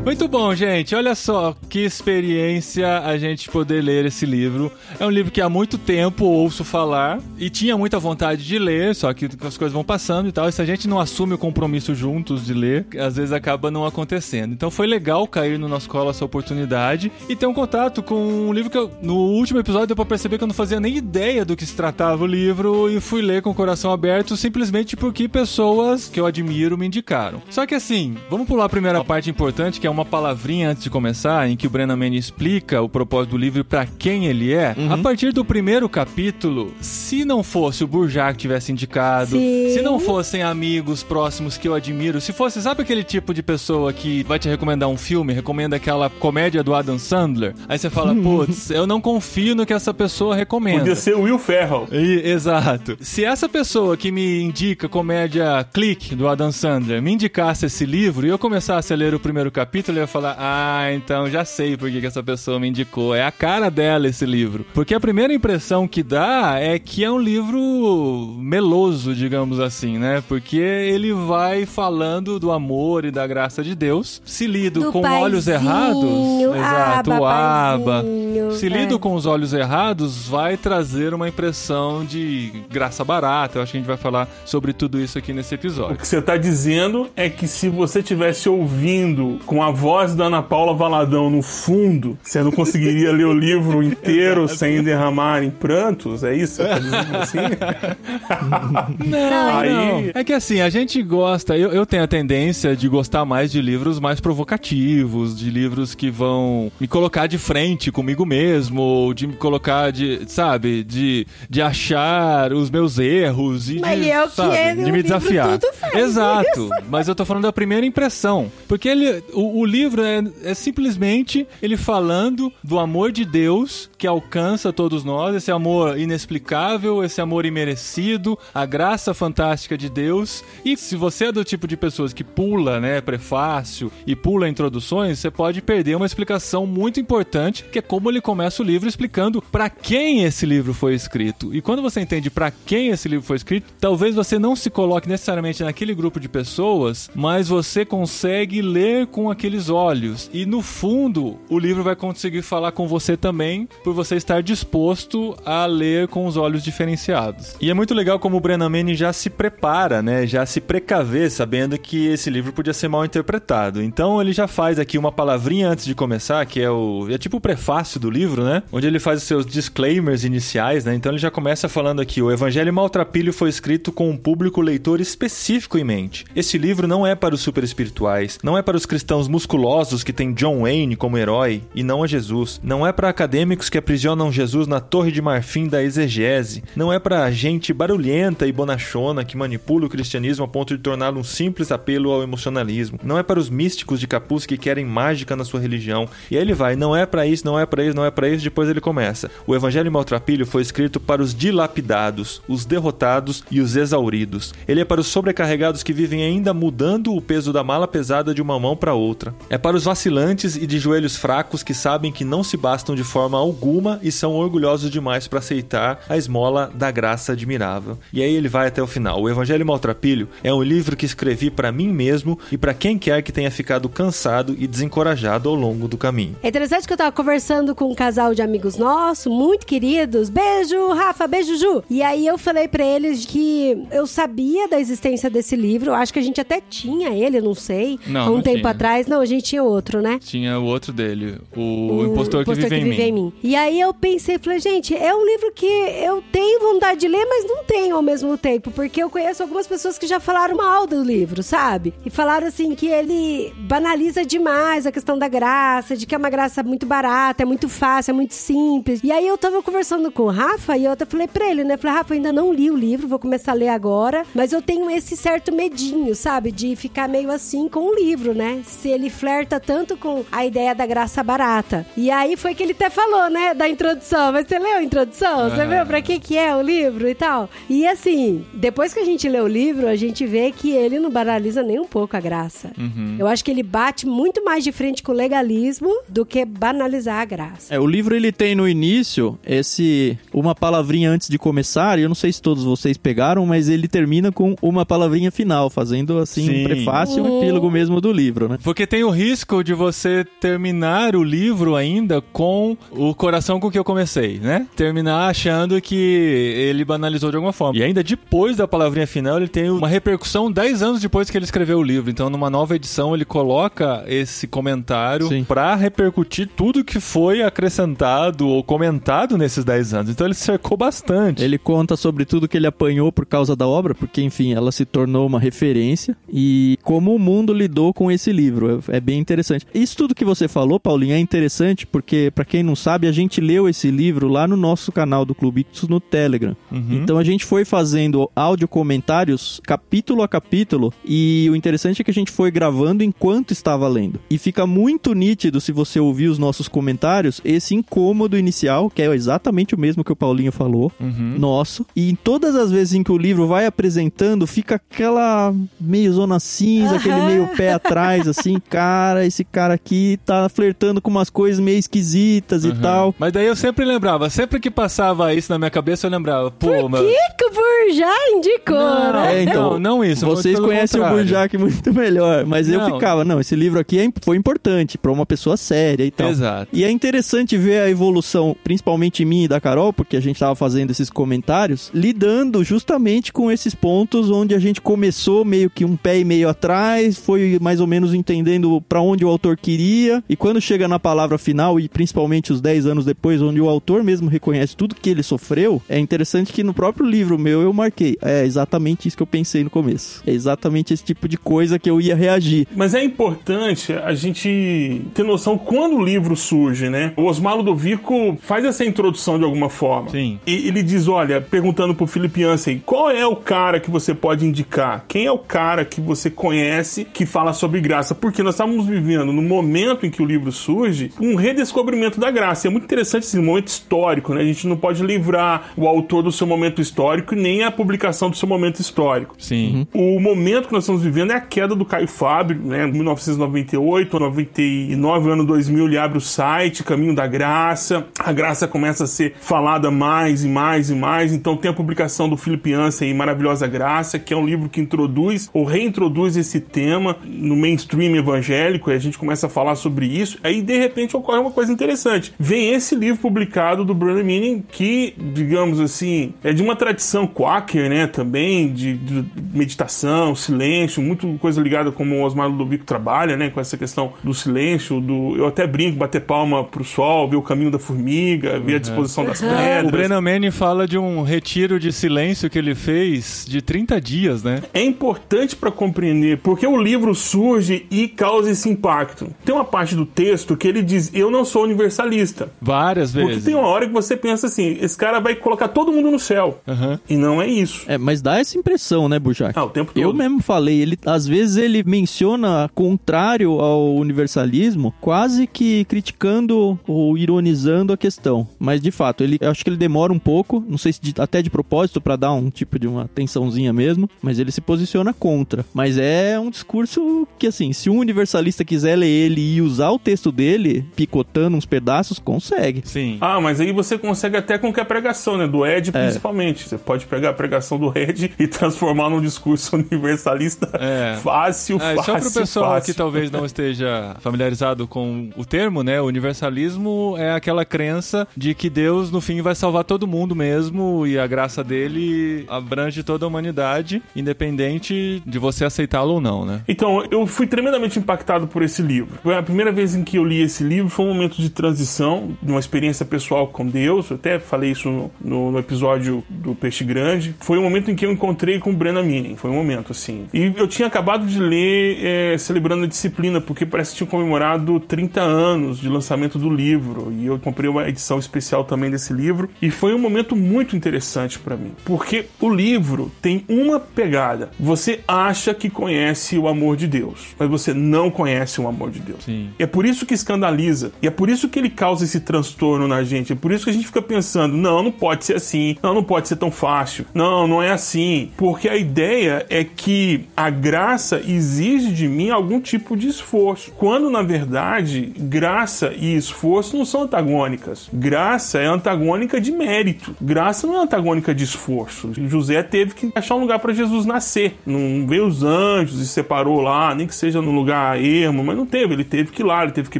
Muito 0.09 0.27
bom, 0.27 0.55
gente. 0.55 0.95
Olha 0.95 1.13
só 1.13 1.55
que 1.69 1.81
experiência 1.81 3.01
a 3.01 3.15
gente 3.15 3.47
poder 3.47 3.79
ler 3.83 4.07
esse 4.07 4.25
livro. 4.25 4.71
É 4.99 5.05
um 5.05 5.09
livro 5.11 5.31
que 5.31 5.39
há 5.39 5.47
muito 5.47 5.77
tempo 5.77 6.25
ouço 6.25 6.63
falar 6.63 7.19
e 7.37 7.47
tinha 7.47 7.77
muita 7.77 7.99
vontade 7.99 8.43
de 8.43 8.57
ler, 8.57 8.95
só 8.95 9.13
que 9.13 9.25
as 9.25 9.55
coisas 9.55 9.71
vão 9.71 9.83
passando 9.83 10.27
e 10.27 10.31
tal. 10.31 10.49
E 10.49 10.51
se 10.51 10.63
a 10.63 10.65
gente 10.65 10.87
não 10.87 10.99
assume 10.99 11.35
o 11.35 11.37
compromisso 11.37 11.93
juntos 11.93 12.43
de 12.43 12.55
ler, 12.55 12.87
às 12.99 13.17
vezes 13.17 13.31
acaba 13.31 13.69
não 13.69 13.85
acontecendo. 13.85 14.51
Então 14.51 14.71
foi 14.71 14.87
legal 14.87 15.27
cair 15.27 15.59
no 15.59 15.67
nosso 15.67 15.87
colo 15.87 16.09
essa 16.09 16.25
oportunidade 16.25 17.11
e 17.29 17.35
ter 17.35 17.45
um 17.45 17.53
contato 17.53 18.01
com 18.01 18.15
um 18.15 18.51
livro 18.51 18.71
que 18.71 18.79
eu, 18.79 18.89
no 19.03 19.15
último 19.15 19.59
episódio 19.59 19.85
deu 19.85 19.95
pra 19.95 20.05
perceber 20.05 20.39
que 20.39 20.43
eu 20.43 20.47
não 20.47 20.55
fazia 20.55 20.79
nem 20.79 20.97
ideia 20.97 21.45
do 21.45 21.55
que 21.55 21.67
se 21.67 21.75
tratava 21.75 22.23
o 22.23 22.27
livro 22.27 22.89
e 22.89 22.99
fui 22.99 23.21
ler 23.21 23.43
com 23.43 23.51
o 23.51 23.55
coração 23.55 23.91
aberto 23.91 24.35
simplesmente 24.35 24.97
porque 24.97 25.27
pessoas 25.27 26.09
que 26.09 26.19
eu 26.19 26.25
admiro 26.25 26.75
me 26.79 26.87
indicaram. 26.87 27.43
Só 27.47 27.67
que 27.67 27.75
assim, 27.75 28.17
vamos 28.27 28.47
pular 28.47 28.65
a 28.65 28.69
primeira 28.69 29.03
parte 29.03 29.29
importante, 29.29 29.79
que 29.79 29.85
é 29.85 29.89
uma 29.89 29.98
palavrinha 30.05 30.69
antes 30.69 30.83
de 30.83 30.89
começar, 30.89 31.49
em 31.49 31.55
que 31.55 31.67
o 31.67 31.69
Brennan 31.69 31.95
Manning 31.95 32.17
explica 32.17 32.81
o 32.81 32.89
propósito 32.89 33.31
do 33.31 33.37
livro 33.37 33.61
e 33.61 33.63
pra 33.63 33.85
quem 33.85 34.25
ele 34.25 34.53
é. 34.53 34.75
A 34.89 34.97
partir 34.97 35.31
do 35.31 35.43
primeiro 35.43 35.87
capítulo, 35.89 36.73
se 36.81 37.23
não 37.25 37.43
fosse 37.43 37.83
o 37.83 37.87
Burjac 37.87 38.33
que 38.33 38.39
tivesse 38.41 38.71
indicado, 38.71 39.31
Sim. 39.31 39.69
se 39.73 39.81
não 39.81 39.99
fossem 39.99 40.43
amigos 40.43 41.03
próximos 41.03 41.57
que 41.57 41.67
eu 41.67 41.73
admiro, 41.73 42.21
se 42.21 42.31
fosse, 42.31 42.61
sabe 42.61 42.81
aquele 42.81 43.03
tipo 43.03 43.33
de 43.33 43.41
pessoa 43.41 43.91
que 43.91 44.23
vai 44.23 44.37
te 44.39 44.47
recomendar 44.47 44.89
um 44.89 44.97
filme, 44.97 45.33
recomenda 45.33 45.75
aquela 45.75 46.09
comédia 46.09 46.63
do 46.63 46.73
Adam 46.73 46.99
Sandler, 46.99 47.53
aí 47.67 47.77
você 47.77 47.89
fala, 47.89 48.13
putz, 48.15 48.69
eu 48.69 48.85
não 48.85 49.01
confio 49.01 49.55
no 49.55 49.65
que 49.65 49.73
essa 49.73 49.93
pessoa 49.93 50.35
recomenda. 50.35 50.79
Podia 50.79 50.95
ser 50.95 51.15
o 51.15 51.21
Will 51.21 51.39
Ferrell. 51.39 51.87
E- 51.91 52.21
exato. 52.29 52.97
Se 53.01 53.23
essa 53.25 53.47
pessoa 53.49 53.97
que 53.97 54.11
me 54.11 54.41
indica 54.41 54.87
comédia 54.87 55.65
Clique 55.73 56.15
do 56.15 56.27
Adam 56.27 56.51
Sandler 56.51 57.01
me 57.01 57.11
indicasse 57.13 57.65
esse 57.65 57.85
livro 57.85 58.25
e 58.25 58.29
eu 58.29 58.37
começasse 58.37 58.93
a 58.93 58.95
ler 58.95 59.13
o 59.13 59.19
primeiro 59.19 59.51
capítulo, 59.51 59.88
eu 59.97 60.03
ia 60.03 60.07
falar: 60.07 60.35
Ah, 60.37 60.93
então 60.93 61.29
já 61.29 61.43
sei 61.43 61.75
por 61.75 61.89
que, 61.91 61.99
que 61.99 62.07
essa 62.07 62.23
pessoa 62.23 62.59
me 62.59 62.67
indicou. 62.67 63.15
É 63.15 63.23
a 63.23 63.31
cara 63.31 63.69
dela 63.69 64.07
esse 64.07 64.25
livro. 64.25 64.65
Porque 64.73 64.93
a 64.93 64.99
primeira 64.99 65.33
impressão 65.33 65.87
que 65.87 66.03
dá 66.03 66.57
é 66.59 66.77
que 66.77 67.03
é 67.03 67.11
um 67.11 67.19
livro 67.19 68.35
meloso, 68.37 69.15
digamos 69.15 69.59
assim, 69.59 69.97
né? 69.97 70.23
Porque 70.27 70.57
ele 70.57 71.13
vai 71.13 71.65
falando 71.65 72.39
do 72.39 72.51
amor 72.51 73.05
e 73.05 73.11
da 73.11 73.25
graça 73.25 73.63
de 73.63 73.75
Deus, 73.75 74.21
se 74.25 74.47
lido 74.47 74.81
Do 74.81 74.91
com 74.91 75.01
olhos 75.01 75.45
paizinho, 75.45 75.69
errados. 75.69 76.55
Exato, 76.57 77.11
aba, 77.11 77.21
o 77.21 77.25
aba. 77.25 78.05
Se 78.51 78.65
é. 78.65 78.69
lido 78.69 78.99
com 78.99 79.13
os 79.13 79.25
olhos 79.25 79.53
errados, 79.53 80.27
vai 80.27 80.57
trazer 80.57 81.13
uma 81.13 81.27
impressão 81.27 82.05
de 82.05 82.51
graça 82.69 83.03
barata. 83.03 83.57
Eu 83.57 83.63
acho 83.63 83.71
que 83.71 83.77
a 83.77 83.81
gente 83.81 83.87
vai 83.87 83.97
falar 83.97 84.27
sobre 84.45 84.73
tudo 84.73 84.99
isso 84.99 85.17
aqui 85.17 85.33
nesse 85.33 85.53
O 85.53 85.55
episódio. 85.55 85.97
que 85.97 86.07
você 86.07 86.21
tá 86.21 86.37
dizendo 86.37 87.09
é 87.15 87.29
que 87.29 87.47
se 87.47 87.69
você 87.69 88.01
tivesse 88.01 88.47
ouvindo 88.49 89.39
com 89.45 89.61
a 89.63 89.71
voz 89.79 90.13
da 90.13 90.25
Ana 90.25 90.41
Paula 90.43 90.73
Valadão 90.73 91.29
no 91.29 91.41
fundo, 91.41 92.17
você 92.21 92.43
não 92.43 92.51
conseguiria 92.51 93.11
ler 93.13 93.25
o 93.25 93.33
livro 93.33 93.81
inteiro 93.83 94.45
sem 94.49 94.83
derramar 94.83 95.41
em 95.41 95.49
prantos? 95.49 96.21
É 96.23 96.35
isso? 96.35 96.61
Tá 96.61 96.77
dizendo 96.77 97.17
assim? 97.17 97.37
Não, 99.05 99.57
Aí- 99.59 99.69
não. 99.73 100.03
É 100.13 100.23
que 100.23 100.33
assim, 100.33 100.61
a 100.61 100.69
gente 100.69 101.01
gosta, 101.01 101.57
eu, 101.57 101.71
eu 101.71 101.85
tenho 101.85 102.03
a 102.03 102.07
tendência 102.07 102.75
de 102.75 102.87
gostar 102.87 103.23
mais 103.25 103.51
de 103.51 103.61
livros 103.61 103.99
mais 103.99 104.19
provocativos, 104.19 105.37
de 105.37 105.49
livros 105.49 105.95
que 105.95 106.09
vão 106.09 106.71
me 106.79 106.87
colocar 106.87 107.27
de 107.27 107.37
frente 107.37 107.91
comigo 107.91 108.25
mesmo, 108.25 108.81
ou 108.81 109.13
de 109.13 109.27
me 109.27 109.33
colocar 109.33 109.91
de, 109.91 110.21
sabe, 110.27 110.83
de, 110.83 111.25
de 111.49 111.61
achar 111.61 112.51
os 112.53 112.69
meus 112.69 112.97
erros 112.99 113.69
e 113.69 113.79
Mas 113.79 113.99
de, 114.01 114.11
é 114.11 114.27
que 114.27 114.35
sabe, 114.35 114.57
ele, 114.57 114.83
de 114.83 114.91
me 114.91 115.03
desafiar. 115.03 115.59
Exato, 115.95 116.69
mas 116.89 117.07
eu 117.07 117.15
tô 117.15 117.25
falando 117.25 117.43
da 117.43 117.53
primeira 117.53 117.85
impressão. 117.85 118.51
Porque 118.67 118.87
ele, 118.89 119.23
o, 119.33 119.59
o 119.61 119.65
livro 119.69 120.01
é, 120.01 120.23
é 120.43 120.53
simplesmente 120.53 121.47
ele 121.61 121.77
falando 121.77 122.51
do 122.63 122.79
amor 122.79 123.11
de 123.11 123.23
Deus 123.23 123.89
que 123.97 124.07
alcança 124.07 124.73
todos 124.73 125.03
nós, 125.03 125.35
esse 125.35 125.51
amor 125.51 125.97
inexplicável, 125.97 127.03
esse 127.03 127.21
amor 127.21 127.45
imerecido, 127.45 128.37
a 128.53 128.65
graça 128.65 129.13
fantástica 129.13 129.77
de 129.77 129.89
Deus. 129.89 130.43
E 130.65 130.75
se 130.75 130.95
você 130.95 131.25
é 131.25 131.31
do 131.31 131.43
tipo 131.43 131.67
de 131.67 131.77
pessoas 131.77 132.13
que 132.13 132.23
pula, 132.23 132.79
né, 132.79 133.01
prefácio 133.01 133.91
e 134.07 134.15
pula 134.15 134.49
introduções, 134.49 135.19
você 135.19 135.29
pode 135.29 135.61
perder 135.61 135.95
uma 135.95 136.05
explicação 136.05 136.65
muito 136.65 136.99
importante, 136.99 137.65
que 137.65 137.79
é 137.79 137.81
como 137.81 138.09
ele 138.09 138.21
começa 138.21 138.63
o 138.63 138.65
livro 138.65 138.89
explicando 138.89 139.41
para 139.41 139.69
quem 139.69 140.23
esse 140.23 140.45
livro 140.45 140.73
foi 140.73 140.95
escrito. 140.95 141.53
E 141.53 141.61
quando 141.61 141.81
você 141.81 142.01
entende 142.01 142.29
para 142.29 142.51
quem 142.51 142.89
esse 142.89 143.07
livro 143.07 143.25
foi 143.25 143.37
escrito, 143.37 143.71
talvez 143.79 144.15
você 144.15 144.39
não 144.39 144.55
se 144.55 144.69
coloque 144.69 145.09
necessariamente 145.09 145.63
naquele 145.63 145.93
grupo 145.93 146.19
de 146.19 146.29
pessoas, 146.29 147.09
mas 147.13 147.47
você 147.47 147.85
consegue 147.85 148.61
ler 148.61 149.07
com 149.07 149.29
olhos. 149.67 150.29
E 150.31 150.45
no 150.45 150.61
fundo, 150.61 151.39
o 151.49 151.57
livro 151.57 151.83
vai 151.83 151.95
conseguir 151.95 152.43
falar 152.43 152.71
com 152.71 152.87
você 152.87 153.17
também, 153.17 153.67
por 153.83 153.95
você 153.95 154.15
estar 154.15 154.43
disposto 154.43 155.35
a 155.43 155.65
ler 155.65 156.07
com 156.07 156.27
os 156.27 156.37
olhos 156.37 156.63
diferenciados. 156.63 157.55
E 157.59 157.71
é 157.71 157.73
muito 157.73 157.95
legal 157.95 158.19
como 158.19 158.37
o 158.37 158.39
Brennan 158.39 158.69
Manning 158.69 158.93
já 158.93 159.11
se 159.11 159.29
prepara, 159.29 160.01
né? 160.03 160.27
Já 160.27 160.45
se 160.45 160.61
precaver 160.61 161.31
sabendo 161.31 161.77
que 161.77 162.07
esse 162.07 162.29
livro 162.29 162.53
podia 162.53 162.73
ser 162.73 162.87
mal 162.87 163.03
interpretado. 163.03 163.81
Então 163.81 164.21
ele 164.21 164.33
já 164.33 164.47
faz 164.47 164.77
aqui 164.77 164.97
uma 164.97 165.11
palavrinha 165.11 165.69
antes 165.69 165.85
de 165.85 165.95
começar, 165.95 166.45
que 166.45 166.61
é 166.61 166.69
o 166.69 167.07
é 167.09 167.17
tipo 167.17 167.37
o 167.37 167.41
prefácio 167.41 167.99
do 167.99 168.09
livro, 168.09 168.43
né? 168.43 168.61
Onde 168.71 168.85
ele 168.85 168.99
faz 168.99 169.21
os 169.21 169.27
seus 169.27 169.45
disclaimers 169.45 170.23
iniciais, 170.23 170.85
né? 170.85 170.93
Então 170.93 171.11
ele 171.11 171.19
já 171.19 171.31
começa 171.31 171.67
falando 171.69 172.01
aqui: 172.01 172.21
o 172.21 172.31
Evangelho 172.31 172.73
Maltrapilho 172.73 173.33
foi 173.33 173.49
escrito 173.49 173.91
com 173.91 174.09
um 174.09 174.17
público 174.17 174.61
leitor 174.61 175.01
específico 175.01 175.77
em 175.77 175.83
mente. 175.83 176.25
Este 176.35 176.57
livro 176.57 176.87
não 176.87 177.07
é 177.07 177.15
para 177.15 177.33
os 177.33 177.41
super 177.41 177.63
espirituais, 177.63 178.37
não 178.43 178.57
é 178.57 178.61
para 178.61 178.77
os 178.77 178.85
cristãos 178.85 179.27
musculosos 179.39 180.03
que 180.03 180.11
têm 180.11 180.33
John 180.33 180.63
Wayne 180.63 180.97
como 180.97 181.17
herói 181.17 181.61
e 181.73 181.81
não 181.81 182.03
a 182.03 182.07
Jesus. 182.07 182.59
Não 182.61 182.85
é 182.85 182.91
para 182.91 183.07
acadêmicos 183.07 183.69
que 183.69 183.77
aprisionam 183.77 184.33
Jesus 184.33 184.67
na 184.67 184.81
torre 184.81 185.13
de 185.13 185.21
marfim 185.21 185.65
da 185.65 185.81
exegese. 185.81 186.61
Não 186.75 186.91
é 186.91 186.99
para 186.99 187.31
gente 187.31 187.71
barulhenta 187.71 188.45
e 188.45 188.51
bonachona 188.51 189.23
que 189.23 189.37
manipula 189.37 189.85
o 189.85 189.89
cristianismo 189.89 190.43
a 190.43 190.47
ponto 190.47 190.75
de 190.75 190.83
torná-lo 190.83 191.21
um 191.21 191.23
simples 191.23 191.71
apelo 191.71 192.11
ao 192.11 192.21
emocionalismo. 192.21 192.99
Não 193.01 193.17
é 193.17 193.23
para 193.23 193.39
os 193.39 193.49
místicos 193.49 194.01
de 194.01 194.07
capuz 194.07 194.45
que 194.45 194.57
querem 194.57 194.83
mágica 194.83 195.37
na 195.37 195.45
sua 195.45 195.61
religião. 195.61 196.09
E 196.29 196.35
aí 196.35 196.41
ele 196.41 196.53
vai, 196.53 196.75
não 196.75 196.93
é 196.93 197.05
para 197.05 197.25
isso, 197.25 197.45
não 197.45 197.57
é 197.57 197.65
para 197.65 197.85
isso, 197.85 197.95
não 197.95 198.03
é 198.03 198.11
para 198.11 198.27
isso, 198.27 198.43
depois 198.43 198.67
ele 198.67 198.81
começa. 198.81 199.31
O 199.47 199.55
Evangelho 199.55 199.89
Maltrapilho 199.89 200.45
foi 200.45 200.63
escrito 200.63 200.99
para 200.99 201.21
os 201.21 201.33
dilapidados, 201.33 202.41
os 202.45 202.65
derrotados 202.65 203.41
e 203.49 203.61
os 203.61 203.77
exauridos. 203.77 204.53
Ele 204.67 204.81
é 204.81 204.85
para 204.85 204.99
os 204.99 205.07
sobrecarregados 205.07 205.81
que 205.81 205.93
vivem 205.93 206.23
ainda 206.23 206.53
mudando 206.53 207.15
o 207.15 207.21
peso 207.21 207.53
da 207.53 207.63
mala 207.63 207.87
pesada 207.87 208.33
de 208.33 208.41
uma 208.41 208.59
mão 208.59 208.75
para 208.75 208.93
outra. 208.93 209.28
É 209.49 209.57
para 209.57 209.75
os 209.75 209.83
vacilantes 209.83 210.55
e 210.55 210.65
de 210.65 210.79
joelhos 210.79 211.15
fracos 211.15 211.63
que 211.63 211.73
sabem 211.73 212.11
que 212.11 212.23
não 212.23 212.43
se 212.43 212.57
bastam 212.57 212.95
de 212.95 213.03
forma 213.03 213.37
alguma 213.37 213.99
e 214.01 214.11
são 214.11 214.33
orgulhosos 214.33 214.89
demais 214.89 215.27
para 215.27 215.39
aceitar 215.39 216.01
a 216.07 216.17
esmola 216.17 216.71
da 216.73 216.91
graça 216.91 217.33
admirável. 217.33 217.97
E 218.11 218.21
aí 218.21 218.33
ele 218.33 218.47
vai 218.47 218.67
até 218.67 218.81
o 218.81 218.87
final. 218.87 219.21
O 219.21 219.29
Evangelho 219.29 219.65
Maltrapilho 219.65 220.27
é 220.43 220.53
um 220.53 220.61
livro 220.61 220.95
que 220.95 221.05
escrevi 221.05 221.49
para 221.49 221.71
mim 221.71 221.89
mesmo 221.89 222.37
e 222.51 222.57
para 222.57 222.73
quem 222.73 222.97
quer 222.97 223.21
que 223.21 223.31
tenha 223.31 223.51
ficado 223.51 223.89
cansado 223.89 224.55
e 224.57 224.67
desencorajado 224.67 225.49
ao 225.49 225.55
longo 225.55 225.87
do 225.87 225.97
caminho. 225.97 226.35
É 226.43 226.47
interessante 226.47 226.87
que 226.87 226.93
eu 226.93 226.97
tava 226.97 227.11
conversando 227.11 227.75
com 227.75 227.91
um 227.91 227.95
casal 227.95 228.33
de 228.33 228.41
amigos 228.41 228.77
nossos, 228.77 229.31
muito 229.31 229.65
queridos. 229.65 230.29
Beijo, 230.29 230.89
Rafa, 230.93 231.27
beijo, 231.27 231.57
Ju. 231.57 231.83
E 231.89 232.01
aí 232.01 232.25
eu 232.25 232.37
falei 232.37 232.67
pra 232.67 232.83
eles 232.85 233.25
que 233.25 233.85
eu 233.91 234.05
sabia 234.07 234.67
da 234.67 234.79
existência 234.79 235.29
desse 235.29 235.55
livro. 235.55 235.93
Acho 235.93 236.13
que 236.13 236.19
a 236.19 236.21
gente 236.21 236.39
até 236.39 236.61
tinha 236.61 237.09
ele, 237.09 237.41
não 237.41 237.53
sei. 237.53 237.99
Não, 238.07 238.21
há 238.21 238.29
um 238.29 238.35
não 238.35 238.41
tempo 238.41 238.59
tinha. 238.59 238.71
atrás. 238.71 239.07
Não, 239.07 239.18
a 239.19 239.25
gente 239.25 239.43
tinha 239.43 239.63
outro, 239.63 240.01
né? 240.01 240.19
Tinha 240.19 240.59
o 240.59 240.65
outro 240.65 240.91
dele, 240.91 241.37
o, 241.55 242.05
impostor, 242.05 242.45
que, 242.45 242.53
vive, 242.53 243.01
em 243.01 243.11
mim. 243.11 243.33
E 243.43 243.55
aí 243.55 243.79
eu 243.79 243.93
pensei, 243.93 244.37
falei, 244.37 244.59
gente, 244.59 244.95
é 244.95 245.13
um 245.13 245.25
livro 245.25 245.51
que 245.53 245.65
eu 245.65 246.23
tenho 246.31 246.59
vontade 246.59 246.99
de 246.99 247.07
ler, 247.07 247.25
mas 247.25 247.45
não 247.45 247.63
tenho 247.63 247.95
ao 247.95 248.01
mesmo 248.01 248.37
tempo, 248.37 248.71
porque 248.71 249.01
eu 249.01 249.09
conheço 249.09 249.43
algumas 249.43 249.67
pessoas 249.67 249.97
que 249.97 250.07
já 250.07 250.19
falaram 250.19 250.55
mal 250.55 250.85
do 250.85 251.03
livro, 251.03 251.43
sabe? 251.43 251.93
E 252.05 252.09
falaram 252.09 252.47
assim 252.47 252.75
que 252.75 252.87
ele 252.87 253.53
banaliza 253.57 254.25
demais 254.25 254.85
a 254.85 254.91
questão 254.91 255.17
da 255.17 255.27
graça, 255.27 255.95
de 255.95 256.05
que 256.05 256.15
é 256.15 256.17
uma 256.17 256.29
graça 256.29 256.63
muito 256.63 256.85
barata, 256.85 257.43
é 257.43 257.45
muito 257.45 257.69
fácil, 257.69 258.11
é 258.11 258.13
muito 258.13 258.33
simples. 258.33 259.01
E 259.03 259.11
aí 259.11 259.27
eu 259.27 259.37
tava 259.37 259.61
conversando 259.61 260.11
com 260.11 260.23
o 260.23 260.29
Rafa 260.29 260.77
e 260.77 260.85
eu 260.85 260.91
até 260.91 261.05
falei 261.05 261.27
pra 261.27 261.49
ele, 261.49 261.63
né? 261.63 261.77
Falei, 261.77 261.97
Rafa, 261.97 262.13
eu 262.13 262.17
ainda 262.17 262.33
não 262.33 262.53
li 262.53 262.69
o 262.69 262.75
livro, 262.75 263.07
vou 263.07 263.19
começar 263.19 263.51
a 263.51 263.55
ler 263.55 263.69
agora, 263.69 264.25
mas 264.33 264.53
eu 264.53 264.61
tenho 264.61 264.89
esse 264.89 265.15
certo 265.15 265.53
medinho, 265.53 266.15
sabe? 266.15 266.51
De 266.51 266.75
ficar 266.75 267.07
meio 267.07 267.31
assim 267.31 267.67
com 267.67 267.89
o 267.89 267.95
livro, 267.95 268.33
né? 268.33 268.61
Se 268.65 268.89
ele 268.89 269.08
flerta 269.09 269.59
tanto 269.59 269.97
com 269.97 270.23
a 270.31 270.45
ideia 270.45 270.73
da 270.73 270.85
graça 270.85 271.23
barata. 271.23 271.85
E 271.97 272.09
aí 272.11 272.35
foi 272.37 272.53
que 272.55 272.63
ele 272.63 272.71
até 272.73 272.89
falou, 272.89 273.29
né? 273.29 273.53
Da 273.53 273.67
introdução. 273.67 274.31
Mas 274.31 274.47
você 274.47 274.59
leu 274.59 274.77
a 274.77 274.83
introdução? 274.83 275.49
Você 275.49 275.61
Aham. 275.61 275.77
viu 275.77 275.85
pra 275.85 276.01
que 276.01 276.19
que 276.19 276.37
é 276.37 276.55
o 276.55 276.61
livro 276.61 277.07
e 277.07 277.15
tal? 277.15 277.49
E 277.69 277.85
assim, 277.87 278.45
depois 278.53 278.93
que 278.93 278.99
a 278.99 279.05
gente 279.05 279.27
lê 279.27 279.39
o 279.39 279.47
livro, 279.47 279.87
a 279.87 279.95
gente 279.95 280.25
vê 280.25 280.51
que 280.51 280.71
ele 280.71 280.99
não 280.99 281.09
banaliza 281.09 281.61
nem 281.63 281.79
um 281.79 281.85
pouco 281.85 282.15
a 282.15 282.19
graça. 282.19 282.71
Uhum. 282.77 283.15
Eu 283.17 283.27
acho 283.27 283.43
que 283.43 283.51
ele 283.51 283.63
bate 283.63 284.05
muito 284.05 284.43
mais 284.43 284.63
de 284.63 284.71
frente 284.71 285.03
com 285.03 285.11
o 285.11 285.15
legalismo 285.15 285.89
do 286.07 286.25
que 286.25 286.45
banalizar 286.45 287.19
a 287.19 287.25
graça. 287.25 287.73
É, 287.73 287.79
o 287.79 287.85
livro 287.87 288.15
ele 288.15 288.31
tem 288.31 288.55
no 288.55 288.67
início 288.67 289.37
esse 289.45 290.17
uma 290.33 290.53
palavrinha 290.55 291.09
antes 291.09 291.27
de 291.29 291.37
começar, 291.37 291.99
e 291.99 292.03
eu 292.03 292.07
não 292.09 292.15
sei 292.15 292.31
se 292.31 292.41
todos 292.41 292.63
vocês 292.63 292.97
pegaram, 292.97 293.45
mas 293.45 293.69
ele 293.69 293.87
termina 293.87 294.31
com 294.31 294.55
uma 294.61 294.85
palavrinha 294.85 295.31
final, 295.31 295.69
fazendo 295.69 296.17
assim 296.19 296.45
Sim. 296.45 296.61
um 296.61 296.63
prefácio, 296.63 297.23
um 297.23 297.37
epílogo 297.37 297.69
mesmo 297.69 297.99
do 298.01 298.11
livro, 298.11 298.47
né? 298.49 298.57
Porque 298.63 298.85
tem 298.85 298.98
o 299.03 299.09
risco 299.09 299.63
de 299.63 299.73
você 299.73 300.25
terminar 300.39 301.15
o 301.15 301.23
livro 301.23 301.75
ainda 301.75 302.21
com 302.21 302.77
o 302.91 303.13
coração 303.13 303.59
com 303.59 303.69
que 303.69 303.77
eu 303.77 303.83
comecei, 303.83 304.39
né? 304.39 304.67
Terminar 304.75 305.29
achando 305.29 305.81
que 305.81 305.95
ele 305.95 306.83
banalizou 306.85 307.29
de 307.29 307.35
alguma 307.35 307.53
forma. 307.53 307.79
E 307.79 307.83
ainda 307.83 308.03
depois 308.03 308.57
da 308.57 308.67
palavrinha 308.67 309.07
final, 309.07 309.37
ele 309.37 309.47
tem 309.47 309.69
uma 309.69 309.87
repercussão 309.87 310.51
10 310.51 310.83
anos 310.83 311.01
depois 311.01 311.29
que 311.29 311.37
ele 311.37 311.45
escreveu 311.45 311.79
o 311.79 311.83
livro. 311.83 312.09
Então, 312.09 312.29
numa 312.29 312.49
nova 312.49 312.75
edição, 312.75 313.13
ele 313.13 313.25
coloca 313.25 314.03
esse 314.07 314.47
comentário 314.47 315.29
pra 315.45 315.75
repercutir 315.75 316.49
tudo 316.55 316.83
que 316.83 316.99
foi 316.99 317.41
acrescentado 317.41 318.47
ou 318.47 318.63
comentado 318.63 319.37
nesses 319.37 319.63
10 319.63 319.93
anos. 319.93 320.11
Então, 320.11 320.27
ele 320.27 320.33
cercou 320.33 320.77
bastante. 320.77 321.43
Ele 321.43 321.57
conta 321.57 321.95
sobre 321.95 322.25
tudo 322.25 322.47
que 322.47 322.57
ele 322.57 322.67
apanhou 322.67 323.11
por 323.11 323.25
causa 323.25 323.55
da 323.55 323.67
obra, 323.67 323.93
porque 323.93 324.21
enfim, 324.21 324.53
ela 324.53 324.71
se 324.71 324.85
tornou 324.85 325.27
uma 325.27 325.39
referência 325.39 326.15
e 326.31 326.77
como 326.83 327.13
o 327.13 327.19
mundo 327.19 327.53
lidou 327.53 327.93
com 327.93 328.11
esse 328.11 328.31
livro. 328.31 328.81
É, 328.89 328.99
bem 328.99 329.19
interessante. 329.19 329.65
Isso 329.73 329.95
tudo 329.97 330.15
que 330.15 330.25
você 330.25 330.47
falou, 330.47 330.79
Paulinho, 330.79 331.13
é 331.13 331.19
interessante 331.19 331.85
porque 331.85 332.31
pra 332.33 332.45
quem 332.45 332.63
não 332.63 332.75
sabe, 332.75 333.07
a 333.07 333.11
gente 333.11 333.39
leu 333.41 333.67
esse 333.67 333.89
livro 333.91 334.27
lá 334.27 334.47
no 334.47 334.55
nosso 334.57 334.91
canal 334.91 335.25
do 335.25 335.35
Clube 335.35 335.61
Ictus 335.61 335.87
no 335.87 335.99
Telegram. 335.99 336.55
Uhum. 336.71 336.99
Então 337.03 337.17
a 337.17 337.23
gente 337.23 337.45
foi 337.45 337.65
fazendo 337.65 338.29
áudio 338.35 338.67
comentários 338.67 339.59
capítulo 339.63 340.23
a 340.23 340.27
capítulo 340.27 340.93
e 341.05 341.47
o 341.51 341.55
interessante 341.55 342.01
é 342.01 342.03
que 342.05 342.11
a 342.11 342.13
gente 342.13 342.31
foi 342.31 342.51
gravando 342.51 343.03
enquanto 343.03 343.51
estava 343.51 343.87
lendo. 343.87 344.19
E 344.29 344.37
fica 344.37 344.65
muito 344.67 345.13
nítido 345.13 345.61
se 345.61 345.71
você 345.71 345.99
ouvir 345.99 346.27
os 346.27 346.37
nossos 346.39 346.67
comentários 346.67 347.41
esse 347.45 347.75
incômodo 347.75 348.37
inicial, 348.37 348.89
que 348.89 349.01
é 349.01 349.13
exatamente 349.13 349.75
o 349.75 349.79
mesmo 349.79 350.03
que 350.03 350.11
o 350.11 350.15
Paulinho 350.15 350.51
falou, 350.51 350.91
Uhum. 350.99 351.35
nosso. 351.37 351.85
E 351.95 352.09
em 352.09 352.15
todas 352.15 352.55
as 352.55 352.71
vezes 352.71 352.93
em 352.93 353.03
que 353.03 353.11
o 353.11 353.17
livro 353.17 353.47
vai 353.47 353.65
apresentando, 353.65 354.45
fica 354.47 354.75
aquela 354.75 355.53
meio 355.79 356.11
zona 356.13 356.39
cinza, 356.39 356.95
aquele 356.95 357.21
meio 357.21 357.47
pé 357.55 357.73
atrás, 357.73 358.27
assim, 358.27 358.59
cara, 358.79 359.25
esse 359.25 359.43
cara 359.43 359.73
aqui 359.73 360.17
tá 360.25 360.47
flertando 360.47 361.01
com 361.01 361.09
umas 361.11 361.29
coisas 361.29 361.59
meio 361.59 361.77
esquisitas 361.77 362.63
e 362.63 362.69
Uhum. 362.69 362.79
tal. 362.81 363.15
Mas 363.19 363.33
daí 363.33 363.45
eu 363.45 363.55
sempre 363.55 363.83
lembrava, 363.83 364.29
sempre 364.29 364.57
que 364.59 364.71
passava 364.71 365.33
isso 365.33 365.51
na 365.51 365.57
minha 365.59 365.69
cabeça, 365.69 366.07
eu 366.07 366.11
lembrava, 366.11 366.49
pô, 366.49 366.67
Por 366.89 366.91
que 367.01 367.15
que 367.37 367.45
o 367.45 367.51
Burjá 367.85 368.13
indicou, 368.35 368.75
Não, 368.77 369.13
né? 369.13 369.35
É, 369.39 369.43
então, 369.43 369.71
não, 369.71 369.79
não 369.97 370.05
isso. 370.05 370.25
Vocês 370.25 370.59
conhecem 370.59 370.99
o 370.99 371.03
contrário. 371.03 371.25
Burjac 371.25 371.57
muito 371.57 371.93
melhor, 371.93 372.45
mas 372.45 372.69
eu 372.69 372.79
Não. 372.79 372.93
ficava, 372.93 373.23
não, 373.23 373.39
esse 373.39 373.55
livro 373.55 373.79
aqui 373.79 373.99
é- 373.99 374.09
foi 374.21 374.37
importante 374.37 374.97
pra 374.97 375.11
uma 375.11 375.25
pessoa 375.25 375.57
séria 375.57 376.03
e 376.03 376.11
tal. 376.11 376.29
Exato. 376.29 376.67
E 376.73 376.83
é 376.83 376.91
interessante 376.91 377.57
ver 377.57 377.81
a 377.81 377.89
evolução, 377.89 378.55
principalmente 378.63 379.23
minha 379.25 379.45
e 379.45 379.47
da 379.47 379.59
Carol, 379.61 379.93
porque 379.93 380.17
a 380.17 380.19
gente 380.21 380.39
tava 380.39 380.55
fazendo 380.55 380.91
esses 380.91 381.09
comentários, 381.09 381.89
lidando 381.93 382.63
justamente 382.63 383.31
com 383.31 383.51
esses 383.51 383.73
pontos 383.75 384.29
onde 384.29 384.53
a 384.55 384.59
gente 384.59 384.81
começou 384.81 385.43
meio 385.45 385.69
que 385.69 385.85
um 385.85 385.95
pé 385.95 386.19
e 386.19 386.25
meio 386.25 386.49
atrás, 386.49 387.17
foi 387.17 387.57
mais 387.61 387.79
ou 387.79 387.87
menos 387.87 388.13
entendendo 388.13 388.81
para 388.87 389.01
onde 389.01 389.23
o 389.25 389.29
autor 389.29 389.57
queria, 389.57 390.23
e 390.29 390.35
quando 390.35 390.59
chega 390.61 390.87
na 390.87 390.99
palavra 390.99 391.37
final, 391.37 391.79
e 391.79 391.87
principalmente 391.87 392.51
os 392.51 392.61
10 392.61 392.85
anos 392.85 393.05
depois, 393.05 393.41
onde 393.41 393.59
o 393.61 393.69
autor 393.69 394.03
mesmo 394.03 394.29
reconhece 394.29 394.75
tudo 394.75 394.95
que 394.95 395.09
ele 395.09 395.23
sofreu, 395.23 395.81
é 395.87 395.97
interessante 395.99 396.51
que 396.53 396.63
no 396.63 396.73
próprio 396.73 397.05
livro 397.05 397.37
meu 397.37 397.61
eu 397.61 397.68
marquei. 397.73 398.17
É 398.21 398.45
exatamente 398.45 399.07
isso 399.07 399.17
que 399.17 399.23
eu 399.23 399.27
pensei 399.27 399.63
no 399.63 399.69
começo. 399.69 400.21
É 400.25 400.31
exatamente 400.31 400.93
esse 400.93 401.03
tipo 401.03 401.27
de 401.27 401.37
coisa 401.37 401.79
que 401.79 401.89
eu 401.89 401.99
ia 401.99 402.15
reagir. 402.15 402.67
Mas 402.75 402.93
é 402.93 403.03
importante 403.03 403.93
a 403.93 404.13
gente 404.13 405.01
ter 405.13 405.23
noção 405.23 405.57
quando 405.57 405.97
o 405.97 406.03
livro 406.03 406.35
surge, 406.35 406.89
né? 406.89 407.13
O 407.15 407.25
Osmar 407.25 407.55
Ludovico 407.55 408.37
faz 408.41 408.65
essa 408.65 408.85
introdução 408.85 409.37
de 409.37 409.43
alguma 409.43 409.69
forma. 409.69 410.09
Sim. 410.09 410.39
E 410.45 410.67
ele 410.67 410.83
diz, 410.83 411.07
olha, 411.07 411.41
perguntando 411.41 411.93
pro 411.93 412.07
Felipe 412.07 412.43
Ansem, 412.43 412.81
qual 412.85 413.09
é 413.09 413.25
o 413.25 413.35
cara 413.35 413.79
que 413.79 413.89
você 413.89 414.13
pode 414.13 414.45
indicar? 414.45 415.05
Quem 415.07 415.25
é 415.25 415.31
o 415.31 415.37
cara 415.37 415.85
que 415.85 416.01
você 416.01 416.29
conhece 416.29 417.05
que 417.05 417.25
fala 417.25 417.53
sobre 417.53 417.81
graça? 417.81 418.15
Porque 418.15 418.43
nós 418.43 418.55
estávamos 418.55 418.85
vivendo 418.85 419.31
no 419.31 419.41
momento 419.41 420.05
em 420.05 420.09
que 420.09 420.21
o 420.21 420.25
livro 420.25 420.51
surge, 420.51 421.11
um 421.19 421.35
redescobrimento 421.35 422.19
da 422.19 422.31
graça. 422.31 422.67
E 422.67 422.69
é 422.69 422.71
muito 422.71 422.85
interessante 422.85 423.23
esse 423.23 423.37
momento 423.37 423.67
histórico, 423.67 424.33
né? 424.33 424.41
A 424.41 424.45
gente 424.45 424.67
não 424.67 424.77
pode 424.77 425.03
livrar 425.03 425.71
o 425.75 425.87
autor 425.87 426.23
do 426.23 426.31
seu 426.31 426.47
momento 426.47 426.81
histórico 426.81 427.35
nem 427.35 427.58
a 427.67 427.71
publicação 427.71 428.29
do 428.29 428.37
seu 428.37 428.47
momento 428.47 428.79
histórico. 428.79 429.35
Sim. 429.37 429.87
O 429.93 430.19
momento 430.19 430.67
que 430.67 430.73
nós 430.73 430.83
estamos 430.83 431.03
vivendo 431.03 431.31
é 431.31 431.35
a 431.35 431.41
queda 431.41 431.75
do 431.75 431.85
Caio 431.85 432.07
Fábio, 432.07 432.59
né? 432.63 432.87
1998, 432.87 434.19
99, 434.19 435.31
ano 435.31 435.45
2000, 435.45 435.85
ele 435.85 435.97
abre 435.97 436.17
o 436.17 436.21
site 436.21 436.83
Caminho 436.83 437.15
da 437.15 437.27
Graça. 437.27 438.05
A 438.19 438.31
graça 438.31 438.67
começa 438.67 439.03
a 439.03 439.07
ser 439.07 439.33
falada 439.39 439.91
mais 439.91 440.43
e 440.43 440.47
mais 440.47 440.89
e 440.89 440.95
mais. 440.95 441.33
Então 441.33 441.55
tem 441.57 441.71
a 441.71 441.73
publicação 441.73 442.29
do 442.29 442.37
Felipe 442.37 442.73
Ansem, 442.73 443.13
Maravilhosa 443.13 443.67
Graça, 443.67 444.19
que 444.19 444.33
é 444.33 444.37
um 444.37 444.45
livro 444.45 444.69
que 444.69 444.81
introduz 444.81 445.49
ou 445.53 445.63
reintroduz 445.63 446.37
esse 446.37 446.59
tema 446.59 447.15
no 447.25 447.55
mainstream 447.55 448.15
evangélico. 448.15 448.91
E 448.91 448.93
a 448.93 448.99
gente 448.99 449.17
começa 449.17 449.47
a 449.47 449.49
falar 449.49 449.75
sobre 449.75 450.05
isso. 450.05 450.37
Aí 450.43 450.61
de 450.61 450.77
repente 450.77 451.15
ocorre 451.15 451.39
uma 451.39 451.51
coisa 451.51 451.71
interessante. 451.71 452.33
Vem 452.39 452.73
esse 452.73 452.95
livro 452.95 453.21
publicado 453.21 453.85
do 453.85 453.93
Brandon 453.93 454.23
Manning 454.23 454.63
que, 454.71 455.13
digamos 455.17 455.79
assim, 455.79 456.33
é 456.43 456.53
de 456.53 456.61
uma 456.61 456.75
tradição 456.75 457.27
quaker, 457.49 457.89
né? 457.89 458.07
Também 458.07 458.71
de, 458.71 458.95
de 458.95 459.25
meditação, 459.53 460.35
silêncio, 460.35 461.01
muito 461.01 461.27
coisa 461.39 461.59
ligada 461.61 461.91
como 461.91 462.15
o 462.15 462.23
Osmar 462.23 462.47
Ludovico 462.47 462.85
trabalha, 462.85 463.35
né? 463.35 463.49
Com 463.49 463.59
essa 463.59 463.77
questão 463.77 464.13
do 464.23 464.33
silêncio, 464.33 465.01
do 465.01 465.35
eu 465.35 465.47
até 465.47 465.65
brinco, 465.65 465.97
bater 465.97 466.21
palma 466.21 466.63
pro 466.63 466.83
sol, 466.83 467.27
ver 467.29 467.37
o 467.37 467.41
caminho 467.41 467.71
da 467.71 467.79
formiga, 467.79 468.59
ver 468.59 468.75
a 468.75 468.79
disposição 468.79 469.25
das 469.25 469.41
pedras. 469.41 469.85
O 469.85 469.91
Brennan 469.91 470.21
Manning 470.21 470.51
fala 470.51 470.87
de 470.87 470.97
um 470.97 471.23
retiro 471.23 471.79
de 471.79 471.91
silêncio 471.91 472.49
que 472.49 472.59
ele 472.59 472.75
fez 472.75 473.45
de 473.47 473.61
30 473.61 473.99
dias, 473.99 474.43
né? 474.43 474.61
É 474.73 474.83
importante 474.83 475.55
para 475.55 475.71
compreender 475.71 476.37
porque 476.37 476.67
o 476.67 476.77
livro 476.77 477.15
surge 477.15 477.85
e 477.89 478.07
causa 478.07 478.51
esse 478.51 478.69
impacto. 478.69 479.33
Tem 479.43 479.53
uma 479.55 479.65
parte 479.65 479.95
do 479.95 480.05
texto 480.05 480.55
que 480.55 480.67
ele 480.67 480.81
diz: 480.81 481.11
Eu 481.13 481.31
não 481.31 481.43
sou 481.43 481.63
universalista. 481.63 482.49
Várias 482.61 483.11
Porque 483.11 483.27
vezes. 483.27 483.43
tem 483.43 483.55
uma 483.55 483.67
hora 483.67 483.87
que 483.87 483.93
você 483.93 484.15
pensa 484.15 484.47
assim: 484.47 484.77
esse 484.81 484.97
cara 484.97 485.19
vai 485.19 485.35
colocar 485.35 485.69
todo 485.69 485.91
mundo 485.91 486.11
no 486.11 486.19
céu. 486.19 486.61
Aham. 486.67 486.99
E 487.09 487.15
não 487.15 487.38
é 487.41 487.47
isso. 487.47 487.83
É, 487.87 487.97
mas 487.97 488.21
dá 488.21 488.39
essa 488.39 488.57
impressão, 488.57 489.07
né, 489.09 489.17
Burjac? 489.19 489.57
Ah, 489.57 489.63
o 489.65 489.69
tempo 489.69 489.91
todo. 489.93 490.01
Eu 490.03 490.13
mesmo 490.13 490.41
falei, 490.41 490.79
ele 490.81 490.97
às 491.05 491.27
vezes 491.27 491.57
ele 491.57 491.83
menciona 491.83 492.69
contrário 492.73 493.59
ao 493.59 493.95
universalismo, 493.95 494.93
quase 495.01 495.47
que 495.47 495.85
criticando 495.85 496.79
ou 496.87 497.17
ironizando 497.17 497.93
a 497.93 497.97
questão. 497.97 498.47
Mas 498.59 498.81
de 498.81 498.91
fato, 498.91 499.23
ele 499.23 499.37
eu 499.41 499.49
acho 499.49 499.63
que 499.63 499.69
ele 499.69 499.77
demora 499.77 500.11
um 500.11 500.19
pouco, 500.19 500.63
não 500.67 500.77
sei 500.77 500.93
se 500.93 501.01
de- 501.01 501.13
até 501.19 501.41
de 501.41 501.49
propósito 501.49 502.01
pra 502.01 502.15
dar 502.15 502.33
um 502.33 502.49
tipo 502.49 502.77
de 502.77 502.87
uma 502.87 503.07
tensãozinha 503.13 503.71
mesmo, 503.73 504.09
mas 504.21 504.39
ele 504.39 504.51
se 504.51 504.61
posiciona 504.61 505.13
contra. 505.13 505.65
Mas 505.73 505.97
é 505.97 506.39
um 506.39 506.49
discurso 506.49 507.27
que 507.37 507.47
assim, 507.47 507.71
se 507.73 507.89
um 507.89 507.97
universalista 507.99 508.65
quiser 508.65 508.95
ler 508.97 509.07
ele 509.07 509.55
e 509.55 509.61
usar 509.61 509.91
o 509.91 509.99
texto 509.99 510.31
dele, 510.31 510.85
picotando 510.95 511.55
uns 511.57 511.65
pedaços, 511.65 512.19
consegue. 512.19 512.81
Sim. 512.85 513.17
Ah, 513.21 513.39
mas 513.39 513.59
aí 513.61 513.71
você 513.71 513.97
consegue 513.97 514.37
até 514.37 514.57
com 514.57 514.73
que 514.73 514.79
a 514.79 514.85
pregação, 514.85 515.37
né? 515.37 515.47
Do 515.47 515.65
Ed, 515.65 515.89
É. 515.93 516.03
principalmente. 516.03 516.67
Você 516.67 516.77
pode 516.77 517.05
pegar 517.29 517.31
a 517.31 517.33
pregação 517.33 517.77
do 517.77 517.91
Ed 517.97 518.31
e 518.37 518.47
transformar 518.47 519.09
num 519.09 519.21
discurso 519.21 519.75
universalista 519.77 520.69
É. 520.73 521.15
fácil, 521.21 521.77
Ah, 521.81 521.93
e 521.93 521.95
fácil, 521.97 522.13
só 522.13 522.19
pro 522.19 522.31
pessoal 522.41 522.71
fácil. 522.73 522.93
que 522.93 522.97
talvez 522.97 523.31
não 523.31 523.45
esteja 523.45 524.15
familiarizado 524.19 524.87
com 524.87 525.29
o 525.37 525.45
termo, 525.45 525.83
né? 525.83 526.01
O 526.01 526.05
universalismo 526.05 527.15
é 527.17 527.31
aquela 527.31 527.63
crença 527.65 528.27
de 528.35 528.53
que 528.53 528.69
Deus 528.69 529.11
no 529.11 529.21
fim 529.21 529.41
vai 529.41 529.55
salvar 529.55 529.83
todo 529.83 530.07
mundo 530.07 530.35
mesmo 530.35 531.05
e 531.05 531.17
a 531.19 531.27
graça 531.27 531.63
dele 531.63 532.45
abrange 532.47 533.03
toda 533.03 533.25
a 533.25 533.27
humanidade, 533.27 534.01
independente 534.15 535.21
de 535.25 535.39
você 535.39 535.65
aceitá-lo 535.65 536.13
ou 536.15 536.21
não, 536.21 536.45
né? 536.45 536.61
Então, 536.67 537.03
eu 537.11 537.25
fui 537.27 537.45
tremendamente 537.45 537.99
impactado 537.99 538.47
por 538.47 538.61
esse 538.63 538.81
livro. 538.81 539.19
Foi 539.21 539.35
a 539.37 539.43
primeira 539.43 539.71
vez 539.71 539.95
em 539.95 540.03
que 540.03 540.17
eu 540.17 540.23
li 540.23 540.41
esse 540.41 540.63
livro, 540.63 540.89
foi 540.89 541.05
um 541.05 541.09
momento 541.09 541.35
de 541.41 541.49
transição, 541.49 542.31
de 542.41 542.51
uma 542.51 542.59
experiência 542.59 543.05
pessoal 543.05 543.47
com 543.47 543.65
Deus. 543.65 544.09
Eu 544.09 544.15
até 544.15 544.39
falei 544.39 544.71
isso 544.71 544.89
no- 545.21 545.51
no 545.51 545.59
episódio 545.59 546.23
do 546.29 546.55
Peixe 546.55 546.83
Grande. 546.83 547.18
Foi 547.39 547.57
um 547.57 547.61
momento 547.61 547.91
em 547.91 547.95
que 547.95 548.05
eu 548.05 548.11
encontrei 548.11 548.59
com 548.59 548.71
o 548.71 548.73
Brenna 548.73 549.01
Manning. 549.01 549.35
Foi 549.35 549.49
um 549.49 549.55
momento, 549.55 549.91
assim. 549.91 550.27
E 550.33 550.53
eu 550.55 550.67
tinha 550.67 550.87
acabado 550.87 551.25
de 551.25 551.39
ler 551.39 551.97
é, 552.03 552.37
Celebrando 552.37 552.83
a 552.83 552.87
Disciplina, 552.87 553.41
porque 553.41 553.65
parece 553.65 553.91
que 553.91 553.97
tinha 553.97 554.07
comemorado 554.07 554.79
30 554.79 555.21
anos 555.21 555.79
de 555.79 555.89
lançamento 555.89 556.37
do 556.37 556.49
livro. 556.49 557.11
E 557.17 557.25
eu 557.25 557.39
comprei 557.39 557.69
uma 557.69 557.87
edição 557.87 558.19
especial 558.19 558.63
também 558.63 558.89
desse 558.89 559.13
livro. 559.13 559.49
E 559.61 559.69
foi 559.69 559.93
um 559.93 559.99
momento 559.99 560.35
muito 560.35 560.75
interessante 560.75 561.39
para 561.39 561.55
mim. 561.55 561.71
Porque 561.85 562.25
o 562.39 562.49
livro 562.49 563.11
tem 563.21 563.43
uma 563.47 563.79
pegada. 563.79 564.51
Você 564.59 565.01
acha 565.07 565.53
que 565.53 565.69
conhece 565.69 566.37
o 566.37 566.47
amor 566.47 566.75
de 566.75 566.87
Deus, 566.87 567.35
mas 567.37 567.49
você 567.49 567.73
não 567.73 568.09
conhece 568.09 568.61
o 568.61 568.67
amor 568.67 568.91
de 568.91 568.99
Deus. 568.99 569.23
Sim. 569.23 569.49
E 569.57 569.63
é 569.63 569.67
por 569.67 569.85
isso 569.85 570.05
que 570.05 570.13
escandaliza. 570.13 570.91
E 571.01 571.07
é 571.07 571.11
por 571.11 571.29
isso 571.29 571.49
que 571.49 571.59
ele 571.59 571.69
causa 571.69 572.03
esse 572.03 572.19
transtorno 572.19 572.87
na 572.87 573.03
gente. 573.03 573.33
É 573.33 573.35
por 573.35 573.51
isso 573.51 573.65
que 573.65 573.69
a 573.69 573.73
gente 573.73 573.85
fica 573.87 574.01
pensando: 574.01 574.55
não, 574.55 574.83
não 574.83 574.91
pode 574.91 575.25
ser 575.25 575.35
assim. 575.35 575.77
Não, 575.81 575.93
não 575.93 576.03
pode 576.03 576.27
ser 576.27 576.35
tão 576.35 576.51
fácil. 576.51 577.05
Não, 577.13 577.47
não 577.47 577.61
é 577.61 577.71
assim. 577.71 578.31
Porque 578.37 578.67
a 578.69 578.77
ideia 578.77 579.45
é 579.49 579.63
que 579.63 580.25
a 580.35 580.49
graça 580.49 581.21
exige 581.25 581.91
de 581.91 582.07
mim 582.07 582.29
algum 582.29 582.59
tipo 582.59 582.95
de 582.95 583.07
esforço. 583.07 583.71
Quando, 583.77 584.09
na 584.09 584.21
verdade, 584.21 585.11
graça 585.17 585.93
e 585.95 586.15
esforço 586.15 586.77
não 586.77 586.85
são 586.85 587.03
antagônicas. 587.03 587.89
Graça 587.91 588.59
é 588.59 588.65
antagônica 588.65 589.39
de 589.39 589.51
mérito. 589.51 590.15
Graça 590.21 590.67
não 590.67 590.75
é 590.75 590.83
antagônica 590.83 591.33
de 591.33 591.43
esforço. 591.43 592.11
José 592.27 592.61
teve 592.63 592.93
que 592.93 593.11
achar 593.15 593.35
um 593.35 593.41
lugar 593.41 593.59
para 593.59 593.73
Jesus 593.73 594.05
nascer. 594.05 594.57
Não 594.65 595.05
veio 595.07 595.25
os 595.25 595.43
anjos 595.43 595.99
e 595.99 596.07
separou 596.07 596.61
lá, 596.61 596.93
nem 596.93 597.07
que 597.07 597.15
seja 597.15 597.41
num 597.41 597.53
lugar 597.53 598.01
ermo, 598.03 598.43
mas 598.43 598.57
não 598.57 598.65
teve. 598.65 598.93
Ele 598.93 599.03
teve 599.03 599.31
que 599.31 599.41
ir 599.41 599.45
lá, 599.45 599.63
ele 599.63 599.71
teve 599.71 599.89
que 599.89 599.99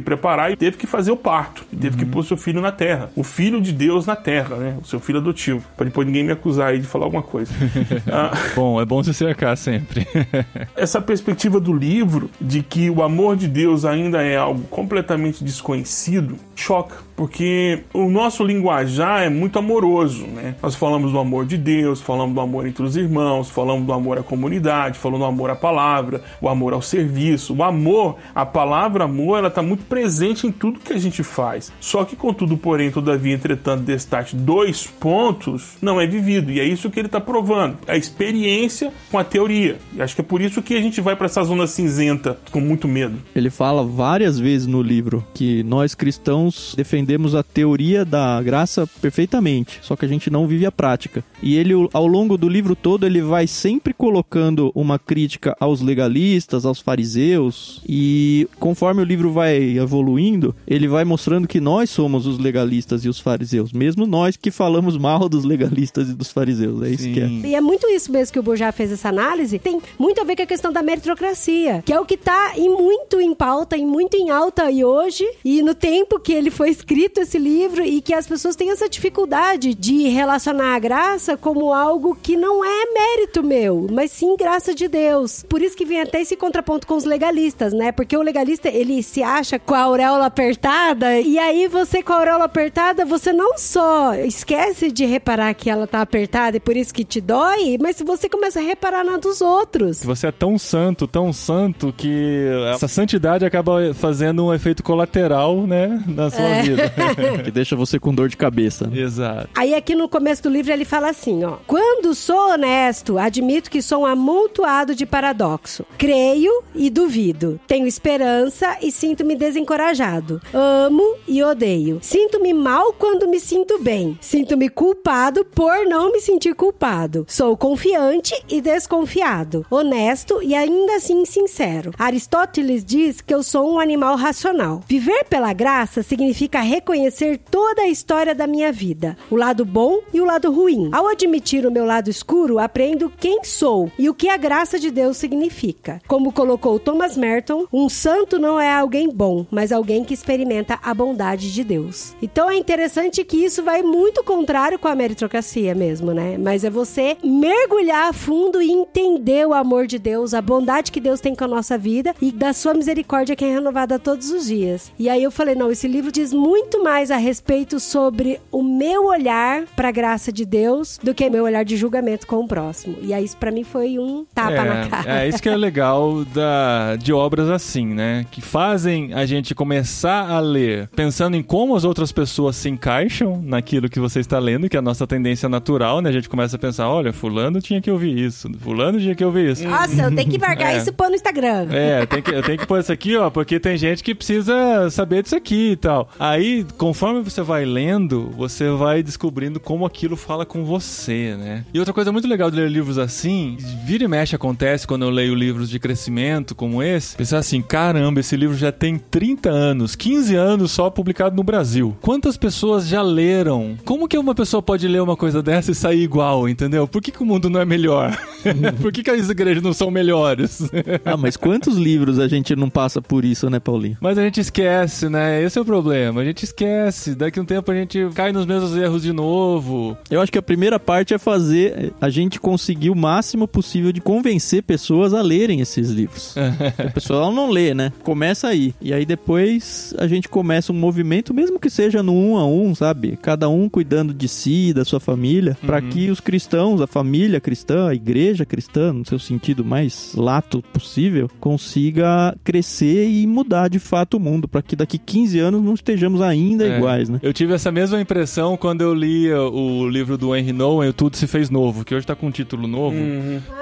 preparar 0.00 0.52
e 0.52 0.56
teve 0.56 0.76
que 0.76 0.86
fazer 0.86 1.10
o 1.10 1.16
parto. 1.16 1.64
Ele 1.72 1.82
teve 1.82 1.96
que 1.96 2.04
pôr 2.04 2.24
seu 2.24 2.36
filho 2.36 2.60
na 2.60 2.72
terra. 2.72 3.10
O 3.16 3.22
filho 3.22 3.60
de 3.60 3.72
Deus 3.72 4.06
na 4.06 4.16
terra, 4.16 4.56
né? 4.56 4.76
O 4.82 4.86
seu 4.86 5.00
filho 5.00 5.18
adotivo. 5.18 5.64
Pra 5.76 5.84
depois 5.84 6.06
ninguém 6.06 6.24
me 6.24 6.32
acusar 6.32 6.68
aí 6.68 6.78
de 6.78 6.86
falar 6.86 6.99
alguma 7.04 7.22
coisa. 7.22 7.52
Ah, 8.10 8.32
Bom, 8.54 8.80
é 8.80 8.84
bom 8.84 9.02
se 9.02 9.12
cercar 9.12 9.56
sempre. 9.56 10.06
essa 10.76 11.00
perspectiva 11.00 11.60
do 11.60 11.72
livro 11.72 12.30
de 12.40 12.62
que 12.62 12.90
o 12.90 13.02
amor 13.02 13.36
de 13.36 13.46
Deus 13.46 13.84
ainda 13.84 14.22
é 14.22 14.36
algo 14.36 14.62
completamente 14.68 15.44
desconhecido 15.44 16.36
choca, 16.60 16.96
porque 17.16 17.84
o 17.92 18.08
nosso 18.08 18.44
linguajar 18.44 19.22
é 19.22 19.30
muito 19.30 19.58
amoroso, 19.58 20.26
né? 20.26 20.54
Nós 20.62 20.74
falamos 20.74 21.10
do 21.10 21.18
amor 21.18 21.46
de 21.46 21.56
Deus, 21.56 22.00
falamos 22.00 22.34
do 22.34 22.40
amor 22.40 22.66
entre 22.66 22.82
os 22.82 22.96
irmãos, 22.96 23.50
falamos 23.50 23.86
do 23.86 23.92
amor 23.92 24.18
à 24.18 24.22
comunidade, 24.22 24.98
falamos 24.98 25.26
do 25.26 25.28
amor 25.28 25.50
à 25.50 25.56
palavra, 25.56 26.22
o 26.40 26.48
amor 26.48 26.74
ao 26.74 26.82
serviço. 26.82 27.54
O 27.54 27.62
amor, 27.62 28.16
a 28.34 28.44
palavra 28.44 29.04
amor, 29.04 29.38
ela 29.38 29.48
está 29.48 29.62
muito 29.62 29.84
presente 29.84 30.46
em 30.46 30.52
tudo 30.52 30.80
que 30.80 30.92
a 30.92 30.98
gente 30.98 31.22
faz. 31.22 31.72
Só 31.80 32.04
que 32.04 32.14
contudo, 32.14 32.56
porém, 32.56 32.90
todavia, 32.90 33.34
entretanto, 33.34 33.82
destaque 33.82 34.36
dois 34.36 34.86
pontos 34.86 35.78
não 35.80 36.00
é 36.00 36.06
vivido. 36.06 36.52
E 36.52 36.60
é 36.60 36.64
isso 36.64 36.89
que 36.90 36.98
ele 36.98 37.06
está 37.06 37.20
provando. 37.20 37.78
A 37.86 37.96
experiência 37.96 38.92
com 39.10 39.18
a 39.18 39.24
teoria. 39.24 39.78
E 39.94 40.02
acho 40.02 40.14
que 40.14 40.20
é 40.20 40.24
por 40.24 40.40
isso 40.40 40.62
que 40.62 40.74
a 40.74 40.80
gente 40.80 41.00
vai 41.00 41.16
para 41.16 41.26
essa 41.26 41.42
zona 41.42 41.66
cinzenta 41.66 42.38
com 42.50 42.60
muito 42.60 42.88
medo. 42.88 43.18
Ele 43.34 43.50
fala 43.50 43.84
várias 43.84 44.38
vezes 44.38 44.66
no 44.66 44.82
livro 44.82 45.24
que 45.34 45.62
nós 45.62 45.94
cristãos 45.94 46.74
defendemos 46.76 47.34
a 47.34 47.42
teoria 47.42 48.04
da 48.04 48.40
graça 48.42 48.86
perfeitamente, 49.00 49.78
só 49.82 49.96
que 49.96 50.04
a 50.04 50.08
gente 50.08 50.30
não 50.30 50.46
vive 50.46 50.66
a 50.66 50.72
prática. 50.72 51.24
E 51.42 51.56
ele, 51.56 51.74
ao 51.92 52.06
longo 52.06 52.36
do 52.36 52.48
livro 52.48 52.74
todo, 52.74 53.06
ele 53.06 53.20
vai 53.20 53.46
sempre 53.46 53.92
colocando 53.92 54.70
uma 54.74 54.98
crítica 54.98 55.56
aos 55.58 55.80
legalistas, 55.80 56.64
aos 56.64 56.80
fariseus, 56.80 57.82
e 57.88 58.48
conforme 58.58 59.02
o 59.02 59.04
livro 59.04 59.32
vai 59.32 59.78
evoluindo, 59.78 60.54
ele 60.66 60.88
vai 60.88 61.04
mostrando 61.04 61.48
que 61.48 61.60
nós 61.60 61.90
somos 61.90 62.26
os 62.26 62.38
legalistas 62.38 63.04
e 63.04 63.08
os 63.08 63.18
fariseus, 63.18 63.72
mesmo 63.72 64.06
nós 64.06 64.36
que 64.36 64.50
falamos 64.50 64.96
mal 64.96 65.28
dos 65.28 65.44
legalistas 65.44 66.08
e 66.08 66.14
dos 66.14 66.30
fariseus. 66.30 66.69
É 66.84 66.90
isso 66.90 67.04
que 67.12 67.20
é. 67.20 67.26
Sim. 67.26 67.42
E 67.44 67.54
é 67.54 67.60
muito 67.60 67.88
isso 67.88 68.10
mesmo 68.12 68.32
que 68.32 68.38
o 68.38 68.42
Bourgeois 68.42 68.74
fez 68.74 68.92
essa 68.92 69.08
análise. 69.08 69.58
Tem 69.58 69.80
muito 69.98 70.20
a 70.20 70.24
ver 70.24 70.36
com 70.36 70.42
a 70.42 70.46
questão 70.46 70.72
da 70.72 70.82
meritocracia, 70.82 71.82
que 71.84 71.92
é 71.92 72.00
o 72.00 72.04
que 72.04 72.14
está 72.14 72.52
em 72.56 72.68
muito 72.68 73.20
em 73.20 73.34
pauta, 73.34 73.76
e 73.76 73.84
muito 73.84 74.16
em 74.16 74.30
alta 74.30 74.64
aí 74.64 74.84
hoje, 74.84 75.26
e 75.44 75.62
no 75.62 75.74
tempo 75.74 76.18
que 76.18 76.32
ele 76.32 76.50
foi 76.50 76.70
escrito 76.70 77.20
esse 77.20 77.38
livro, 77.38 77.84
e 77.84 78.00
que 78.00 78.14
as 78.14 78.26
pessoas 78.26 78.56
têm 78.56 78.70
essa 78.70 78.88
dificuldade 78.88 79.74
de 79.74 80.08
relacionar 80.08 80.74
a 80.74 80.78
graça 80.78 81.36
como 81.36 81.72
algo 81.72 82.16
que 82.20 82.36
não 82.36 82.64
é 82.64 82.86
mérito 82.92 83.42
meu, 83.42 83.86
mas 83.90 84.10
sim 84.10 84.36
graça 84.36 84.74
de 84.74 84.88
Deus. 84.88 85.44
Por 85.48 85.62
isso 85.62 85.76
que 85.76 85.84
vem 85.84 86.00
até 86.00 86.20
esse 86.20 86.36
contraponto 86.36 86.86
com 86.86 86.94
os 86.94 87.04
legalistas. 87.04 87.30
legalistas, 87.30 87.72
né? 87.72 87.92
Porque 87.92 88.16
o 88.16 88.22
legalista, 88.22 88.68
ele 88.68 89.02
se 89.02 89.22
acha 89.22 89.58
com 89.58 89.74
a 89.74 89.80
auréola 89.80 90.26
apertada, 90.26 91.18
e 91.20 91.38
aí 91.38 91.68
você 91.68 92.02
com 92.02 92.12
a 92.12 92.16
auréola 92.16 92.44
apertada, 92.44 93.04
você 93.04 93.32
não 93.32 93.56
só 93.56 94.14
esquece 94.14 94.90
de 94.90 95.04
reparar 95.04 95.54
que 95.54 95.70
ela 95.70 95.86
tá 95.86 96.00
apertada 96.00 96.56
e 96.60 96.62
por 96.62 96.76
isso 96.76 96.92
que 96.92 97.04
te 97.04 97.20
dói, 97.20 97.78
mas 97.80 98.00
você 98.04 98.28
começa 98.28 98.60
a 98.60 98.62
reparar 98.62 99.02
na 99.04 99.16
dos 99.16 99.40
outros. 99.40 100.02
Você 100.04 100.26
é 100.26 100.32
tão 100.32 100.58
santo, 100.58 101.06
tão 101.06 101.32
santo, 101.32 101.92
que 101.96 102.46
essa 102.74 102.86
santidade 102.86 103.44
acaba 103.44 103.94
fazendo 103.94 104.44
um 104.46 104.52
efeito 104.54 104.82
colateral, 104.82 105.66
né, 105.66 106.02
na 106.06 106.30
sua 106.30 106.40
É. 106.44 106.62
vida. 106.62 106.92
Que 107.44 107.50
deixa 107.50 107.74
você 107.74 107.98
com 107.98 108.14
dor 108.14 108.28
de 108.28 108.36
cabeça. 108.36 108.86
né? 108.86 108.98
Exato. 109.00 109.48
Aí 109.56 109.74
aqui 109.74 109.94
no 109.94 110.08
começo 110.08 110.42
do 110.42 110.48
livro 110.50 110.72
ele 110.72 110.84
fala 110.84 111.08
assim, 111.10 111.44
ó: 111.44 111.56
"Quando 111.66 112.14
sou 112.14 112.50
honesto, 112.52 113.16
admito 113.18 113.70
que 113.70 113.80
sou 113.80 114.02
um 114.02 114.06
amontoado 114.06 114.94
de 114.94 115.06
paradoxo. 115.06 115.84
Creio 115.96 116.52
e 116.74 116.90
duvido. 116.90 117.58
Tenho 117.66 117.86
esperança 117.86 118.76
e 118.82 118.90
sinto-me 118.92 119.34
desencorajado. 119.36 120.40
Amo 120.52 121.16
e 121.26 121.42
odeio. 121.42 121.98
Sinto-me 122.02 122.52
mal 122.52 122.92
quando 122.92 123.28
me 123.28 123.40
sinto 123.40 123.78
bem. 123.82 124.18
Sinto-me 124.20 124.68
culpado 124.68 125.44
por 125.44 125.86
não 125.86 126.12
me 126.12 126.20
sentir 126.20 126.49
culpado. 126.54 127.24
Sou 127.28 127.56
confiante 127.56 128.34
e 128.48 128.60
desconfiado. 128.60 129.64
Honesto 129.70 130.42
e 130.42 130.54
ainda 130.54 130.96
assim 130.96 131.24
sincero. 131.24 131.92
Aristóteles 131.98 132.84
diz 132.84 133.20
que 133.20 133.34
eu 133.34 133.42
sou 133.42 133.72
um 133.72 133.80
animal 133.80 134.16
racional. 134.16 134.82
Viver 134.86 135.24
pela 135.24 135.52
graça 135.52 136.02
significa 136.02 136.60
reconhecer 136.60 137.38
toda 137.50 137.82
a 137.82 137.88
história 137.88 138.34
da 138.34 138.46
minha 138.46 138.72
vida, 138.72 139.16
o 139.30 139.36
lado 139.36 139.64
bom 139.64 140.00
e 140.12 140.20
o 140.20 140.24
lado 140.24 140.52
ruim. 140.52 140.88
Ao 140.92 141.06
admitir 141.06 141.66
o 141.66 141.70
meu 141.70 141.84
lado 141.84 142.10
escuro, 142.10 142.58
aprendo 142.58 143.12
quem 143.18 143.44
sou 143.44 143.90
e 143.98 144.08
o 144.08 144.14
que 144.14 144.28
a 144.28 144.36
graça 144.36 144.78
de 144.78 144.90
Deus 144.90 145.16
significa. 145.16 146.00
Como 146.06 146.32
colocou 146.32 146.78
Thomas 146.78 147.16
Merton, 147.16 147.66
um 147.72 147.88
santo 147.88 148.38
não 148.38 148.58
é 148.60 148.72
alguém 148.72 149.08
bom, 149.08 149.46
mas 149.50 149.72
alguém 149.72 150.04
que 150.04 150.14
experimenta 150.14 150.78
a 150.82 150.94
bondade 150.94 151.52
de 151.52 151.64
Deus. 151.64 152.14
Então 152.22 152.50
é 152.50 152.56
interessante 152.56 153.24
que 153.24 153.44
isso 153.44 153.62
vai 153.62 153.82
muito 153.82 154.22
contrário 154.24 154.78
com 154.78 154.88
a 154.88 154.94
meritocracia 154.94 155.74
mesmo, 155.74 156.12
né? 156.12 156.36
Mas 156.40 156.64
é 156.64 156.70
você 156.70 157.16
mergulhar 157.22 158.08
a 158.08 158.12
fundo 158.12 158.62
e 158.62 158.70
entender 158.70 159.46
o 159.46 159.52
amor 159.52 159.86
de 159.86 159.98
Deus, 159.98 160.32
a 160.32 160.40
bondade 160.40 160.90
que 160.90 161.00
Deus 161.00 161.20
tem 161.20 161.34
com 161.34 161.44
a 161.44 161.48
nossa 161.48 161.76
vida 161.76 162.14
e 162.20 162.32
da 162.32 162.52
sua 162.54 162.72
misericórdia 162.72 163.36
que 163.36 163.44
é 163.44 163.52
renovada 163.52 163.98
todos 163.98 164.30
os 164.30 164.46
dias. 164.46 164.90
E 164.98 165.08
aí 165.08 165.22
eu 165.22 165.30
falei, 165.30 165.54
não, 165.54 165.70
esse 165.70 165.86
livro 165.86 166.10
diz 166.10 166.32
muito 166.32 166.82
mais 166.82 167.10
a 167.10 167.18
respeito 167.18 167.78
sobre 167.78 168.40
o 168.50 168.62
meu 168.62 169.06
olhar 169.06 169.64
para 169.76 169.88
a 169.88 169.92
graça 169.92 170.32
de 170.32 170.46
Deus 170.46 170.98
do 171.02 171.14
que 171.14 171.28
meu 171.28 171.44
olhar 171.44 171.62
de 171.62 171.76
julgamento 171.76 172.26
com 172.26 172.36
o 172.36 172.48
próximo. 172.48 172.96
E 173.02 173.12
aí 173.12 173.24
isso 173.24 173.36
para 173.36 173.50
mim 173.50 173.62
foi 173.62 173.98
um 173.98 174.24
tapa 174.34 174.64
na 174.64 174.88
cara. 174.88 175.20
É, 175.20 175.28
isso 175.28 175.42
que 175.42 175.48
é 175.48 175.56
legal 175.56 176.24
da, 176.24 176.96
de 176.96 177.12
obras 177.12 177.50
assim, 177.50 177.86
né? 177.86 178.24
Que 178.30 178.40
fazem 178.40 179.12
a 179.12 179.26
gente 179.26 179.54
começar 179.54 180.30
a 180.30 180.40
ler 180.40 180.88
pensando 180.96 181.36
em 181.36 181.42
como 181.42 181.76
as 181.76 181.84
outras 181.84 182.10
pessoas 182.10 182.56
se 182.56 182.68
encaixam 182.68 183.42
naquilo 183.42 183.90
que 183.90 184.00
você 184.00 184.20
está 184.20 184.38
lendo, 184.38 184.68
que 184.68 184.76
é 184.76 184.78
a 184.78 184.82
nossa 184.82 185.06
tendência 185.06 185.48
natural, 185.48 186.00
né? 186.00 186.08
A 186.08 186.12
gente 186.12 186.29
começa 186.30 186.56
a 186.56 186.58
pensar, 186.58 186.88
olha, 186.88 187.12
fulano 187.12 187.60
tinha 187.60 187.80
que 187.80 187.90
ouvir 187.90 188.16
isso, 188.18 188.48
fulano 188.60 188.98
tinha 188.98 189.14
que 189.14 189.24
ouvir 189.24 189.50
isso. 189.50 189.64
Nossa, 189.68 190.02
eu 190.02 190.14
tenho 190.14 190.30
que 190.30 190.38
marcar 190.38 190.70
É. 190.70 190.78
isso 190.78 190.92
pôr 190.92 191.08
no 191.08 191.14
Instagram. 191.16 191.66
É, 191.70 192.06
tem 192.06 192.22
que, 192.22 192.30
eu 192.30 192.42
tenho 192.42 192.58
que 192.58 192.66
pôr 192.66 192.78
isso 192.78 192.92
aqui, 192.92 193.16
ó, 193.16 193.28
porque 193.30 193.58
tem 193.58 193.76
gente 193.76 194.02
que 194.04 194.14
precisa 194.14 194.88
saber 194.90 195.22
disso 195.22 195.34
aqui 195.34 195.72
e 195.72 195.76
tal. 195.76 196.08
Aí, 196.18 196.64
conforme 196.78 197.20
você 197.22 197.42
vai 197.42 197.64
lendo, 197.64 198.30
você 198.36 198.70
vai 198.70 199.02
descobrindo 199.02 199.58
como 199.58 199.84
aquilo 199.84 200.16
fala 200.16 200.46
com 200.46 200.64
você, 200.64 201.34
né? 201.36 201.64
E 201.74 201.78
outra 201.78 201.92
coisa 201.92 202.12
muito 202.12 202.28
legal 202.28 202.50
de 202.50 202.56
ler 202.56 202.70
livros 202.70 202.98
assim, 202.98 203.56
vira 203.84 204.04
e 204.04 204.08
mexe 204.08 204.36
acontece 204.36 204.86
quando 204.86 205.02
eu 205.04 205.10
leio 205.10 205.34
livros 205.34 205.68
de 205.68 205.78
crescimento 205.80 206.54
como 206.54 206.82
esse, 206.82 207.16
pensar 207.16 207.38
assim, 207.38 207.60
caramba, 207.60 208.20
esse 208.20 208.36
livro 208.36 208.56
já 208.56 208.70
tem 208.70 208.96
30 208.98 209.50
anos, 209.50 209.96
15 209.96 210.36
anos 210.36 210.70
só 210.70 210.88
publicado 210.90 211.34
no 211.34 211.42
Brasil. 211.42 211.96
Quantas 212.00 212.36
pessoas 212.36 212.86
já 212.86 213.02
leram? 213.02 213.76
Como 213.84 214.06
que 214.06 214.16
uma 214.18 214.34
pessoa 214.34 214.62
pode 214.62 214.86
ler 214.86 215.02
uma 215.02 215.16
coisa 215.16 215.42
dessa 215.42 215.72
e 215.72 215.74
sair 215.74 216.02
igual, 216.02 216.19
entendeu? 216.48 216.86
Por 216.86 217.02
que, 217.02 217.10
que 217.10 217.22
o 217.22 217.26
mundo 217.26 217.48
não 217.48 217.60
é 217.60 217.64
melhor? 217.64 218.16
Por 218.80 218.92
que, 218.92 219.02
que 219.02 219.10
as 219.10 219.28
igrejas 219.28 219.62
não 219.62 219.72
são 219.72 219.90
melhores? 219.90 220.62
Ah, 221.04 221.16
mas 221.16 221.36
quantos 221.36 221.76
livros 221.76 222.18
a 222.18 222.26
gente 222.26 222.56
não 222.56 222.70
passa 222.70 223.02
por 223.02 223.24
isso, 223.24 223.50
né, 223.50 223.60
Paulinho? 223.60 223.98
Mas 224.00 224.16
a 224.16 224.22
gente 224.22 224.40
esquece, 224.40 225.08
né? 225.08 225.42
Esse 225.42 225.58
é 225.58 225.62
o 225.62 225.64
problema. 225.64 226.20
A 226.20 226.24
gente 226.24 226.44
esquece. 226.44 227.14
Daqui 227.14 227.38
a 227.38 227.42
um 227.42 227.44
tempo 227.44 227.70
a 227.70 227.74
gente 227.74 228.08
cai 228.14 228.32
nos 228.32 228.46
mesmos 228.46 228.76
erros 228.76 229.02
de 229.02 229.12
novo. 229.12 229.96
Eu 230.10 230.20
acho 230.20 230.32
que 230.32 230.38
a 230.38 230.42
primeira 230.42 230.78
parte 230.78 231.14
é 231.14 231.18
fazer 231.18 231.92
a 232.00 232.08
gente 232.08 232.40
conseguir 232.40 232.90
o 232.90 232.96
máximo 232.96 233.46
possível 233.46 233.92
de 233.92 234.00
convencer 234.00 234.62
pessoas 234.62 235.12
a 235.12 235.22
lerem 235.22 235.60
esses 235.60 235.90
livros. 235.90 236.34
a 236.78 236.90
pessoa 236.90 237.22
ela 237.22 237.32
não 237.32 237.50
lê, 237.50 237.74
né? 237.74 237.92
Começa 238.02 238.48
aí. 238.48 238.74
E 238.80 238.92
aí 238.92 239.04
depois 239.04 239.94
a 239.98 240.06
gente 240.06 240.28
começa 240.28 240.72
um 240.72 240.76
movimento, 240.76 241.34
mesmo 241.34 241.58
que 241.58 241.70
seja 241.70 242.02
no 242.02 242.12
um 242.12 242.36
a 242.36 242.46
um, 242.46 242.74
sabe? 242.74 243.18
Cada 243.20 243.48
um 243.48 243.68
cuidando 243.68 244.14
de 244.14 244.28
si, 244.28 244.72
da 244.72 244.84
sua 244.84 245.00
família, 245.00 245.56
para 245.64 245.80
que 245.80 246.09
os 246.10 246.20
cristãos, 246.20 246.80
a 246.80 246.86
família 246.86 247.40
cristã, 247.40 247.88
a 247.88 247.94
igreja 247.94 248.44
cristã, 248.44 248.92
no 248.92 249.04
seu 249.06 249.18
sentido 249.18 249.64
mais 249.64 250.12
lato 250.14 250.62
possível, 250.72 251.28
consiga 251.38 252.36
crescer 252.42 253.08
e 253.08 253.26
mudar 253.26 253.68
de 253.68 253.78
fato 253.78 254.16
o 254.16 254.20
mundo, 254.20 254.48
para 254.48 254.62
que 254.62 254.74
daqui 254.74 254.98
15 254.98 255.38
anos 255.38 255.62
não 255.62 255.74
estejamos 255.74 256.20
ainda 256.20 256.66
É. 256.66 256.76
iguais, 256.78 257.08
né? 257.08 257.18
Eu 257.22 257.32
tive 257.32 257.52
essa 257.54 257.70
mesma 257.70 258.00
impressão 258.00 258.56
quando 258.56 258.80
eu 258.82 258.94
li 258.94 259.32
o 259.32 259.88
livro 259.88 260.16
do 260.16 260.34
Henry 260.34 260.52
Nowen, 260.52 260.88
O 260.88 260.92
Tudo 260.92 261.16
Se 261.16 261.26
Fez 261.26 261.50
Novo, 261.50 261.84
que 261.84 261.94
hoje 261.94 262.06
tá 262.06 262.14
com 262.14 262.26
um 262.26 262.30
título 262.30 262.66
novo. 262.66 262.96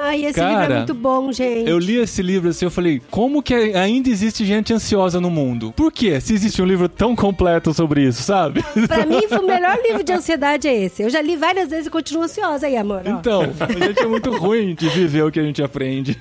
Ai, 0.01 0.25
esse 0.25 0.39
livro 0.41 0.55
Cara, 0.55 0.75
é 0.75 0.77
muito 0.79 0.95
bom, 0.95 1.33
gente. 1.33 1.69
Eu 1.69 1.79
li 1.79 1.97
esse 1.97 2.23
livro 2.23 2.49
assim, 2.51 2.65
eu 2.65 2.71
falei, 2.71 3.01
como 3.11 3.43
que 3.43 3.55
ainda 3.55 4.09
existe 4.09 4.45
gente 4.45 4.73
ansiosa 4.73 5.21
no 5.21 5.31
mundo? 5.31 5.73
Por 5.77 5.93
quê? 5.93 6.21
Se 6.21 6.33
existe 6.35 6.63
um 6.63 6.67
livro 6.67 6.89
tão 6.89 7.15
completo 7.17 7.75
sobre 7.75 8.05
isso, 8.07 8.23
sabe? 8.23 8.63
Pra 8.87 9.05
mim, 9.05 9.21
o 9.31 9.43
melhor 9.47 9.77
livro 9.83 10.03
de 10.05 10.13
ansiedade 10.13 10.69
é 10.69 10.85
esse. 10.85 11.03
Eu 11.03 11.11
já 11.11 11.21
li 11.21 11.37
várias 11.37 11.69
vezes 11.71 11.87
e 11.87 11.91
continuo 11.91 12.23
ansiosa 12.23 12.38
aí, 12.65 12.77
amor. 12.77 13.03
ó. 13.07 13.11
Então, 13.11 13.43
a 13.61 13.73
gente 13.87 14.01
é 14.01 14.07
muito 14.07 14.31
ruim 14.37 14.75
de 14.75 14.89
viver 14.89 15.23
o 15.23 15.31
que 15.31 15.41
a 15.41 15.43
gente 15.43 15.63
aprende. 15.63 16.19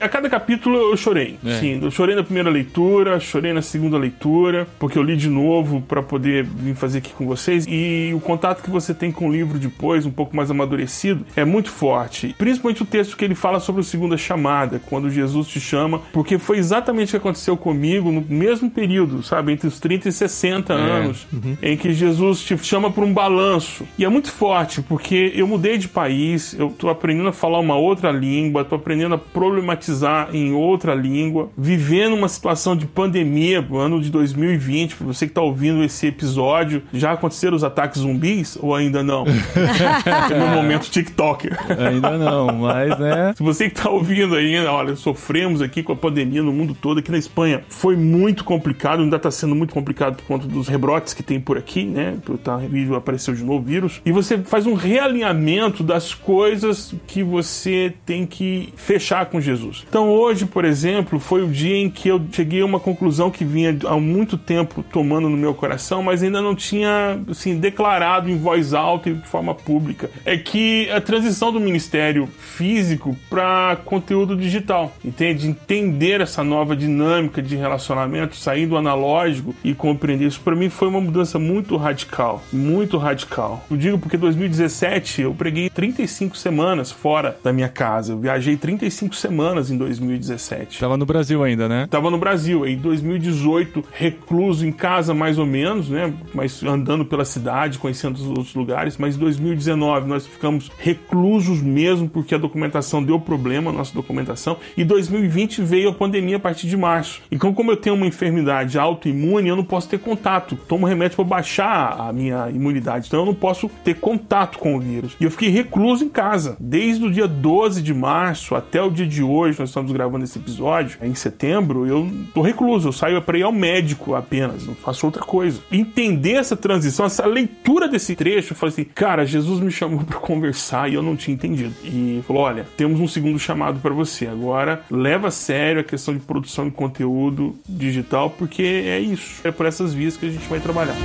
A 0.00 0.08
cada 0.08 0.28
capítulo 0.28 0.76
eu 0.76 0.96
chorei. 0.96 1.38
É. 1.44 1.58
Sim, 1.60 1.80
eu 1.82 1.90
chorei 1.90 2.14
na 2.14 2.22
primeira 2.22 2.50
leitura, 2.50 3.18
chorei 3.20 3.52
na 3.52 3.62
segunda 3.62 3.96
leitura, 3.98 4.66
porque 4.78 4.98
eu 4.98 5.02
li 5.02 5.16
de 5.16 5.28
novo 5.28 5.82
pra 5.82 6.02
poder 6.02 6.44
vir 6.44 6.74
fazer 6.74 6.98
aqui 6.98 7.12
com 7.12 7.26
vocês. 7.26 7.66
E 7.68 8.12
o 8.14 8.20
contato 8.20 8.62
que 8.62 8.70
você 8.70 8.92
tem 8.94 9.10
com 9.12 9.28
o 9.28 9.32
livro 9.32 9.58
depois, 9.58 10.06
um 10.06 10.10
pouco 10.10 10.34
mais 10.34 10.50
amadurecido, 10.50 11.24
é 11.36 11.44
muito 11.44 11.70
forte. 11.70 12.34
Principalmente 12.38 12.82
o 12.82 12.86
texto 12.86 13.16
que 13.16 13.24
ele 13.24 13.34
fala 13.34 13.60
sobre 13.60 13.80
a 13.80 13.84
segunda 13.84 14.16
chamada, 14.16 14.80
quando 14.86 15.10
Jesus 15.10 15.48
te 15.48 15.60
chama, 15.60 16.00
porque 16.12 16.38
foi 16.38 16.58
exatamente 16.58 17.08
o 17.08 17.10
que 17.12 17.16
aconteceu 17.16 17.56
comigo 17.56 18.10
no 18.10 18.24
mesmo 18.28 18.70
período, 18.70 19.22
sabe, 19.22 19.52
entre 19.52 19.68
os 19.68 19.78
30 19.80 20.08
e 20.08 20.12
60 20.12 20.72
anos, 20.72 21.26
em 21.62 21.76
que 21.76 21.92
Jesus 21.92 22.40
te 22.40 22.56
chama 22.58 22.90
para 22.90 23.04
um 23.04 23.12
balanço. 23.12 23.84
E 23.98 24.04
é 24.04 24.08
muito 24.08 24.30
forte, 24.30 24.82
porque 24.82 25.21
eu 25.34 25.46
mudei 25.46 25.78
de 25.78 25.88
país, 25.88 26.54
eu 26.58 26.70
tô 26.70 26.88
aprendendo 26.88 27.28
a 27.28 27.32
falar 27.32 27.58
uma 27.58 27.76
outra 27.76 28.10
língua, 28.10 28.64
tô 28.64 28.74
aprendendo 28.74 29.14
a 29.14 29.18
problematizar 29.18 30.28
em 30.34 30.52
outra 30.52 30.94
língua, 30.94 31.48
vivendo 31.56 32.14
uma 32.14 32.28
situação 32.28 32.76
de 32.76 32.86
pandemia, 32.86 33.66
ano 33.72 34.00
de 34.00 34.10
2020, 34.10 34.96
pra 34.96 35.06
você 35.06 35.26
que 35.26 35.32
tá 35.32 35.40
ouvindo 35.40 35.82
esse 35.82 36.06
episódio, 36.06 36.82
já 36.92 37.12
aconteceram 37.12 37.56
os 37.56 37.64
ataques 37.64 38.00
zumbis 38.00 38.58
ou 38.60 38.74
ainda 38.74 39.02
não? 39.02 39.24
é 40.30 40.38
meu 40.38 40.48
momento 40.48 40.90
TikToker. 40.90 41.56
ainda 41.78 42.18
não, 42.18 42.52
mas 42.52 42.98
né. 42.98 43.32
Se 43.36 43.42
você 43.42 43.70
que 43.70 43.80
tá 43.80 43.88
ouvindo 43.88 44.34
aí, 44.34 44.58
olha, 44.66 44.96
sofremos 44.96 45.62
aqui 45.62 45.82
com 45.82 45.92
a 45.92 45.96
pandemia 45.96 46.42
no 46.42 46.52
mundo 46.52 46.76
todo, 46.78 46.98
aqui 46.98 47.10
na 47.10 47.18
Espanha 47.18 47.62
foi 47.68 47.96
muito 47.96 48.44
complicado, 48.44 49.02
ainda 49.02 49.18
tá 49.18 49.30
sendo 49.30 49.54
muito 49.54 49.72
complicado 49.72 50.16
por 50.16 50.24
conta 50.24 50.46
dos 50.46 50.68
rebrotes 50.68 51.14
que 51.14 51.22
tem 51.22 51.40
por 51.40 51.56
aqui, 51.56 51.84
né? 51.84 52.16
Por 52.24 52.36
tá, 52.38 52.60
apareceu 52.96 53.34
de 53.34 53.44
novo 53.44 53.52
o 53.52 53.62
vírus. 53.62 54.00
E 54.04 54.12
você 54.12 54.38
faz 54.38 54.66
um 54.66 54.74
realinhamento 55.12 55.82
das 55.82 56.14
coisas 56.14 56.94
que 57.06 57.22
você 57.22 57.92
tem 58.06 58.26
que 58.26 58.72
fechar 58.76 59.26
com 59.26 59.40
Jesus. 59.40 59.84
Então 59.88 60.08
hoje, 60.08 60.46
por 60.46 60.64
exemplo, 60.64 61.20
foi 61.20 61.42
o 61.42 61.48
dia 61.48 61.76
em 61.76 61.90
que 61.90 62.08
eu 62.08 62.20
cheguei 62.32 62.62
a 62.62 62.64
uma 62.64 62.80
conclusão 62.80 63.30
que 63.30 63.44
vinha 63.44 63.76
há 63.86 63.96
muito 63.98 64.38
tempo 64.38 64.82
tomando 64.90 65.28
no 65.28 65.36
meu 65.36 65.54
coração, 65.54 66.02
mas 66.02 66.22
ainda 66.22 66.40
não 66.40 66.54
tinha, 66.54 67.20
assim, 67.28 67.56
declarado 67.56 68.30
em 68.30 68.36
voz 68.36 68.72
alta 68.72 69.10
e 69.10 69.14
de 69.14 69.28
forma 69.28 69.54
pública. 69.54 70.10
É 70.24 70.36
que 70.36 70.90
a 70.90 71.00
transição 71.00 71.52
do 71.52 71.60
ministério 71.60 72.26
físico 72.38 73.16
para 73.28 73.76
conteúdo 73.84 74.36
digital, 74.36 74.94
entende? 75.04 75.48
Entender 75.48 76.20
essa 76.20 76.42
nova 76.42 76.74
dinâmica 76.74 77.42
de 77.42 77.56
relacionamento, 77.56 78.36
sair 78.36 78.66
do 78.66 78.76
analógico 78.76 79.54
e 79.62 79.74
compreender 79.74 80.26
isso, 80.26 80.40
para 80.40 80.56
mim 80.56 80.70
foi 80.70 80.88
uma 80.88 81.00
mudança 81.00 81.38
muito 81.38 81.76
radical, 81.76 82.42
muito 82.52 82.96
radical. 82.96 83.64
Eu 83.70 83.76
digo 83.76 83.98
porque 83.98 84.16
2017 84.16 85.01
eu 85.18 85.34
preguei 85.34 85.68
35 85.68 86.36
semanas 86.36 86.90
fora 86.90 87.36
da 87.42 87.52
minha 87.52 87.68
casa. 87.68 88.12
Eu 88.12 88.18
viajei 88.18 88.56
35 88.56 89.14
semanas 89.14 89.70
em 89.70 89.76
2017. 89.76 90.78
Tava 90.78 90.96
no 90.96 91.04
Brasil 91.04 91.42
ainda, 91.42 91.68
né? 91.68 91.86
Tava 91.90 92.10
no 92.10 92.18
Brasil, 92.18 92.66
em 92.66 92.76
2018, 92.76 93.84
recluso 93.92 94.66
em 94.66 94.72
casa 94.72 95.12
mais 95.12 95.38
ou 95.38 95.46
menos, 95.46 95.88
né? 95.88 96.12
Mas 96.34 96.62
andando 96.62 97.04
pela 97.04 97.24
cidade, 97.24 97.78
conhecendo 97.78 98.16
os 98.16 98.26
outros 98.26 98.54
lugares. 98.54 98.96
Mas 98.96 99.16
em 99.16 99.18
2019 99.18 100.06
nós 100.08 100.26
ficamos 100.26 100.70
reclusos 100.78 101.60
mesmo 101.60 102.08
porque 102.08 102.34
a 102.34 102.38
documentação 102.38 103.02
deu 103.02 103.18
problema, 103.18 103.70
a 103.70 103.74
nossa 103.74 103.94
documentação. 103.94 104.56
E 104.76 104.84
2020 104.84 105.62
veio 105.62 105.90
a 105.90 105.94
pandemia 105.94 106.36
a 106.36 106.40
partir 106.40 106.68
de 106.68 106.76
março. 106.76 107.22
Então, 107.30 107.52
como 107.52 107.70
eu 107.70 107.76
tenho 107.76 107.96
uma 107.96 108.06
enfermidade 108.06 108.78
autoimune, 108.78 109.48
eu 109.48 109.56
não 109.56 109.64
posso 109.64 109.88
ter 109.88 109.98
contato. 109.98 110.56
Tomo 110.68 110.86
remédio 110.86 111.16
para 111.16 111.24
baixar 111.24 111.96
a 111.98 112.12
minha 112.12 112.48
imunidade. 112.50 113.06
Então, 113.08 113.20
eu 113.20 113.26
não 113.26 113.34
posso 113.34 113.68
ter 113.82 113.94
contato 113.94 114.58
com 114.58 114.76
o 114.76 114.80
vírus. 114.80 114.91
E 115.20 115.24
eu 115.24 115.30
fiquei 115.30 115.48
recluso 115.48 116.04
em 116.04 116.08
casa. 116.08 116.56
Desde 116.58 117.04
o 117.04 117.10
dia 117.10 117.26
12 117.26 117.82
de 117.82 117.94
março 117.94 118.54
até 118.54 118.82
o 118.82 118.90
dia 118.90 119.06
de 119.06 119.22
hoje, 119.22 119.58
nós 119.58 119.70
estamos 119.70 119.92
gravando 119.92 120.24
esse 120.24 120.38
episódio, 120.38 120.98
em 121.02 121.14
setembro, 121.14 121.86
eu 121.86 122.10
tô 122.34 122.42
recluso. 122.42 122.88
Eu 122.88 122.92
saio 122.92 123.22
para 123.22 123.38
ir 123.38 123.42
ao 123.42 123.52
médico 123.52 124.14
apenas. 124.14 124.66
Não 124.66 124.74
faço 124.74 125.06
outra 125.06 125.22
coisa. 125.22 125.60
Entender 125.70 126.32
essa 126.32 126.56
transição, 126.56 127.06
essa 127.06 127.26
leitura 127.26 127.88
desse 127.88 128.14
trecho, 128.14 128.52
eu 128.52 128.56
falei 128.56 128.72
assim, 128.72 128.84
cara, 128.84 129.24
Jesus 129.24 129.60
me 129.60 129.70
chamou 129.70 130.04
para 130.04 130.18
conversar 130.18 130.90
e 130.90 130.94
eu 130.94 131.02
não 131.02 131.16
tinha 131.16 131.34
entendido. 131.34 131.74
E 131.84 132.22
falou: 132.26 132.42
olha, 132.42 132.66
temos 132.76 133.00
um 133.00 133.08
segundo 133.08 133.38
chamado 133.38 133.80
para 133.80 133.94
você. 133.94 134.26
Agora 134.26 134.82
leva 134.90 135.28
a 135.28 135.30
sério 135.30 135.80
a 135.80 135.84
questão 135.84 136.14
de 136.14 136.20
produção 136.20 136.64
de 136.66 136.70
conteúdo 136.70 137.56
digital, 137.68 138.30
porque 138.30 138.62
é 138.62 138.98
isso. 138.98 139.40
É 139.44 139.50
por 139.50 139.66
essas 139.66 139.92
vias 139.94 140.16
que 140.16 140.26
a 140.26 140.30
gente 140.30 140.48
vai 140.48 140.60
trabalhar. 140.60 140.96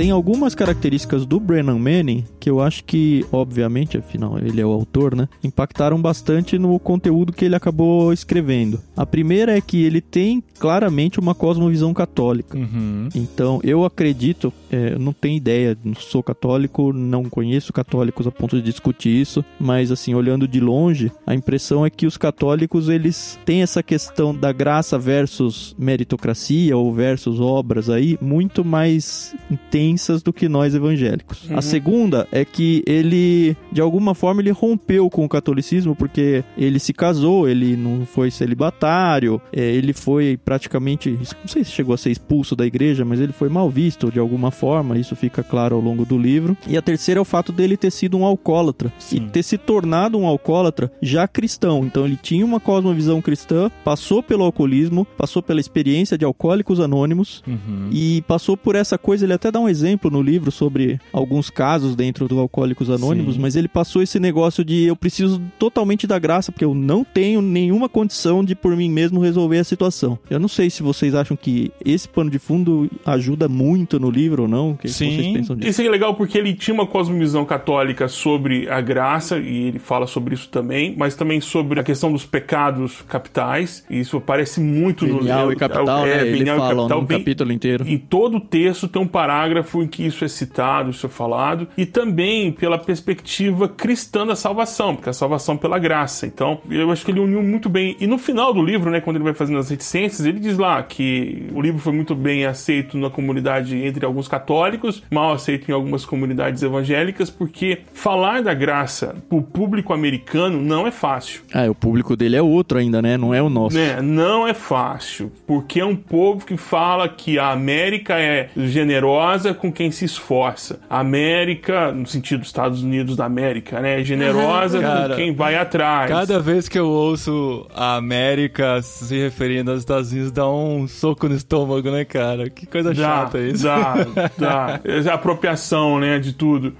Tem 0.00 0.10
algumas 0.10 0.54
características 0.54 1.26
do 1.26 1.38
Brennan 1.38 1.78
Manning 1.78 2.24
que 2.40 2.48
eu 2.48 2.62
acho 2.62 2.82
que, 2.84 3.22
obviamente, 3.30 3.98
afinal 3.98 4.38
ele 4.38 4.58
é 4.58 4.64
o 4.64 4.70
autor, 4.70 5.14
né? 5.14 5.28
Impactaram 5.44 6.00
bastante 6.00 6.58
no 6.58 6.78
conteúdo 6.78 7.34
que 7.34 7.44
ele 7.44 7.54
acabou 7.54 8.10
escrevendo. 8.10 8.80
A 8.96 9.04
primeira 9.04 9.54
é 9.54 9.60
que 9.60 9.84
ele 9.84 10.00
tem 10.00 10.42
claramente 10.58 11.20
uma 11.20 11.34
cosmovisão 11.34 11.92
católica. 11.92 12.56
Uhum. 12.56 13.10
Então, 13.14 13.60
eu 13.62 13.84
acredito, 13.84 14.50
é, 14.72 14.98
não 14.98 15.12
tenho 15.12 15.36
ideia, 15.36 15.76
não 15.84 15.94
sou 15.94 16.22
católico, 16.22 16.94
não 16.94 17.24
conheço 17.24 17.70
católicos 17.70 18.26
a 18.26 18.30
ponto 18.30 18.56
de 18.56 18.62
discutir 18.62 19.20
isso, 19.20 19.44
mas 19.58 19.92
assim, 19.92 20.14
olhando 20.14 20.48
de 20.48 20.60
longe, 20.60 21.12
a 21.26 21.34
impressão 21.34 21.84
é 21.84 21.90
que 21.90 22.06
os 22.06 22.16
católicos 22.16 22.88
eles 22.88 23.38
têm 23.44 23.60
essa 23.60 23.82
questão 23.82 24.34
da 24.34 24.50
graça 24.50 24.98
versus 24.98 25.76
meritocracia 25.78 26.74
ou 26.74 26.90
versus 26.90 27.38
obras 27.38 27.90
aí 27.90 28.16
muito 28.22 28.64
mais 28.64 29.34
intensa 29.50 29.89
do 30.22 30.32
que 30.32 30.48
nós 30.48 30.74
evangélicos. 30.74 31.48
Uhum. 31.48 31.58
A 31.58 31.62
segunda 31.62 32.28
é 32.32 32.44
que 32.44 32.82
ele, 32.86 33.56
de 33.72 33.80
alguma 33.80 34.14
forma, 34.14 34.40
ele 34.40 34.50
rompeu 34.50 35.08
com 35.10 35.24
o 35.24 35.28
catolicismo 35.28 35.94
porque 35.94 36.44
ele 36.56 36.78
se 36.78 36.92
casou, 36.92 37.48
ele 37.48 37.76
não 37.76 38.06
foi 38.06 38.30
celibatário, 38.30 39.40
é, 39.52 39.60
ele 39.60 39.92
foi 39.92 40.38
praticamente, 40.44 41.10
não 41.10 41.48
sei 41.48 41.64
se 41.64 41.70
chegou 41.70 41.94
a 41.94 41.98
ser 41.98 42.10
expulso 42.10 42.56
da 42.56 42.66
igreja, 42.66 43.04
mas 43.04 43.20
ele 43.20 43.32
foi 43.32 43.48
mal 43.48 43.70
visto 43.70 44.10
de 44.10 44.18
alguma 44.18 44.50
forma, 44.50 44.98
isso 44.98 45.14
fica 45.16 45.42
claro 45.42 45.76
ao 45.76 45.80
longo 45.80 46.04
do 46.04 46.18
livro. 46.18 46.56
E 46.66 46.76
a 46.76 46.82
terceira 46.82 47.18
é 47.18 47.22
o 47.22 47.24
fato 47.24 47.52
dele 47.52 47.76
ter 47.76 47.90
sido 47.90 48.18
um 48.18 48.24
alcoólatra 48.24 48.92
Sim. 48.98 49.16
e 49.16 49.20
ter 49.30 49.42
se 49.42 49.58
tornado 49.58 50.18
um 50.18 50.26
alcoólatra 50.26 50.90
já 51.00 51.26
cristão. 51.26 51.84
Então 51.84 52.04
ele 52.04 52.16
tinha 52.16 52.44
uma 52.44 52.60
cosmovisão 52.60 53.20
cristã, 53.20 53.70
passou 53.84 54.22
pelo 54.22 54.44
alcoolismo, 54.44 55.06
passou 55.16 55.42
pela 55.42 55.60
experiência 55.60 56.16
de 56.16 56.24
alcoólicos 56.24 56.80
anônimos 56.80 57.42
uhum. 57.46 57.88
e 57.92 58.22
passou 58.22 58.56
por 58.56 58.74
essa 58.74 58.98
coisa, 58.98 59.24
ele 59.24 59.32
até 59.32 59.50
dá 59.50 59.60
um 59.60 59.68
exemplo 59.68 59.79
exemplo 59.80 60.10
no 60.10 60.20
livro 60.22 60.50
sobre 60.50 60.98
alguns 61.12 61.50
casos 61.50 61.94
dentro 61.96 62.28
do 62.28 62.38
Alcoólicos 62.38 62.90
Anônimos, 62.90 63.34
Sim. 63.34 63.40
mas 63.40 63.56
ele 63.56 63.68
passou 63.68 64.02
esse 64.02 64.18
negócio 64.20 64.64
de 64.64 64.84
eu 64.84 64.94
preciso 64.96 65.40
totalmente 65.58 66.06
da 66.06 66.18
graça, 66.18 66.52
porque 66.52 66.64
eu 66.64 66.74
não 66.74 67.02
tenho 67.04 67.40
nenhuma 67.40 67.88
condição 67.88 68.44
de 68.44 68.54
por 68.54 68.76
mim 68.76 68.90
mesmo 68.90 69.20
resolver 69.20 69.58
a 69.58 69.64
situação. 69.64 70.18
Eu 70.28 70.38
não 70.38 70.48
sei 70.48 70.68
se 70.70 70.82
vocês 70.82 71.14
acham 71.14 71.36
que 71.36 71.70
esse 71.84 72.08
pano 72.08 72.30
de 72.30 72.38
fundo 72.38 72.90
ajuda 73.04 73.48
muito 73.48 73.98
no 73.98 74.10
livro 74.10 74.42
ou 74.42 74.48
não. 74.48 74.72
O 74.72 74.76
que 74.76 74.88
Sim. 74.88 75.16
vocês 75.16 75.32
pensam 75.36 75.56
disso? 75.56 75.68
Isso 75.70 75.82
é 75.82 75.88
legal 75.88 76.14
porque 76.14 76.36
ele 76.38 76.54
tinha 76.54 76.74
uma 76.74 76.86
cosmovisão 76.86 77.44
católica 77.44 78.08
sobre 78.08 78.68
a 78.68 78.80
graça, 78.80 79.38
e 79.38 79.68
ele 79.68 79.78
fala 79.78 80.06
sobre 80.06 80.34
isso 80.34 80.48
também, 80.48 80.94
mas 80.96 81.14
também 81.14 81.40
sobre 81.40 81.80
a 81.80 81.82
questão 81.82 82.12
dos 82.12 82.24
pecados 82.26 83.02
capitais. 83.08 83.84
E 83.90 84.00
isso 84.00 84.16
aparece 84.16 84.60
muito 84.60 85.04
Venial 85.06 85.20
no 85.46 85.50
livro. 85.50 85.52
e 85.52 85.56
capital, 85.56 86.06
é, 86.06 86.16
né? 86.24 86.28
Ele 86.28 86.42
e 86.42 86.46
fala 86.46 86.74
capital, 86.76 87.00
num 87.00 87.06
bem- 87.06 87.18
capítulo 87.18 87.52
inteiro. 87.52 87.84
em 87.86 87.98
todo 87.98 88.36
o 88.36 88.40
texto 88.40 88.88
tem 88.88 89.00
um 89.00 89.06
parágrafo 89.06 89.69
em 89.78 89.86
que 89.86 90.04
isso 90.04 90.24
é 90.24 90.28
citado, 90.28 90.90
isso 90.90 91.06
é 91.06 91.08
falado, 91.08 91.68
e 91.76 91.86
também 91.86 92.50
pela 92.52 92.78
perspectiva 92.78 93.68
cristã 93.68 94.26
da 94.26 94.34
salvação, 94.34 94.94
porque 94.94 95.10
a 95.10 95.12
salvação 95.12 95.56
pela 95.56 95.78
graça. 95.78 96.26
Então, 96.26 96.60
eu 96.70 96.90
acho 96.90 97.04
que 97.04 97.10
ele 97.10 97.20
uniu 97.20 97.42
muito 97.42 97.68
bem. 97.68 97.96
E 98.00 98.06
no 98.06 98.18
final 98.18 98.52
do 98.52 98.62
livro, 98.62 98.90
né, 98.90 99.00
quando 99.00 99.16
ele 99.16 99.24
vai 99.24 99.34
fazendo 99.34 99.58
as 99.58 99.70
reticências, 99.70 100.26
ele 100.26 100.40
diz 100.40 100.58
lá 100.58 100.82
que 100.82 101.46
o 101.54 101.60
livro 101.60 101.80
foi 101.80 101.92
muito 101.92 102.14
bem 102.14 102.46
aceito 102.46 102.96
na 102.96 103.10
comunidade 103.10 103.76
entre 103.76 104.04
alguns 104.04 104.28
católicos, 104.28 105.02
mal 105.10 105.32
aceito 105.32 105.70
em 105.70 105.74
algumas 105.74 106.04
comunidades 106.04 106.62
evangélicas, 106.62 107.30
porque 107.30 107.80
falar 107.92 108.42
da 108.42 108.54
graça 108.54 109.16
pro 109.28 109.42
público 109.42 109.92
americano 109.92 110.60
não 110.60 110.86
é 110.86 110.90
fácil. 110.90 111.42
Ah, 111.52 111.68
o 111.70 111.74
público 111.74 112.16
dele 112.16 112.36
é 112.36 112.42
outro 112.42 112.78
ainda, 112.78 113.02
né? 113.02 113.16
Não 113.16 113.34
é 113.34 113.42
o 113.42 113.50
nosso. 113.50 113.76
Né? 113.76 114.00
Não 114.00 114.46
é 114.46 114.54
fácil, 114.54 115.30
porque 115.46 115.80
é 115.80 115.84
um 115.84 115.96
povo 115.96 116.46
que 116.46 116.56
fala 116.56 117.08
que 117.08 117.38
a 117.38 117.50
América 117.50 118.18
é 118.18 118.48
generosa 118.56 119.49
com 119.54 119.72
quem 119.72 119.90
se 119.90 120.04
esforça. 120.04 120.80
A 120.88 121.00
América, 121.00 121.92
no 121.92 122.06
sentido 122.06 122.40
dos 122.40 122.48
Estados 122.48 122.82
Unidos 122.82 123.16
da 123.16 123.24
América, 123.24 123.80
né? 123.80 124.00
É 124.00 124.04
generosa 124.04 124.80
com 124.80 125.14
quem 125.14 125.34
vai 125.34 125.56
atrás. 125.56 126.10
Cada 126.10 126.38
vez 126.38 126.68
que 126.68 126.78
eu 126.78 126.88
ouço 126.88 127.66
a 127.74 127.96
América 127.96 128.80
se 128.82 129.18
referindo 129.18 129.70
aos 129.70 129.80
Estados 129.80 130.12
Unidos, 130.12 130.30
dá 130.30 130.48
um 130.48 130.86
soco 130.86 131.28
no 131.28 131.34
estômago, 131.34 131.90
né, 131.90 132.04
cara? 132.04 132.48
Que 132.48 132.66
coisa 132.66 132.94
Dá, 132.94 133.02
chata 133.02 133.38
isso. 133.38 133.64
Dá, 133.64 133.94
dá. 134.38 134.80
É 134.90 135.10
a 135.10 135.14
apropriação, 135.14 135.98
né, 135.98 136.18
de 136.18 136.32
tudo. 136.32 136.74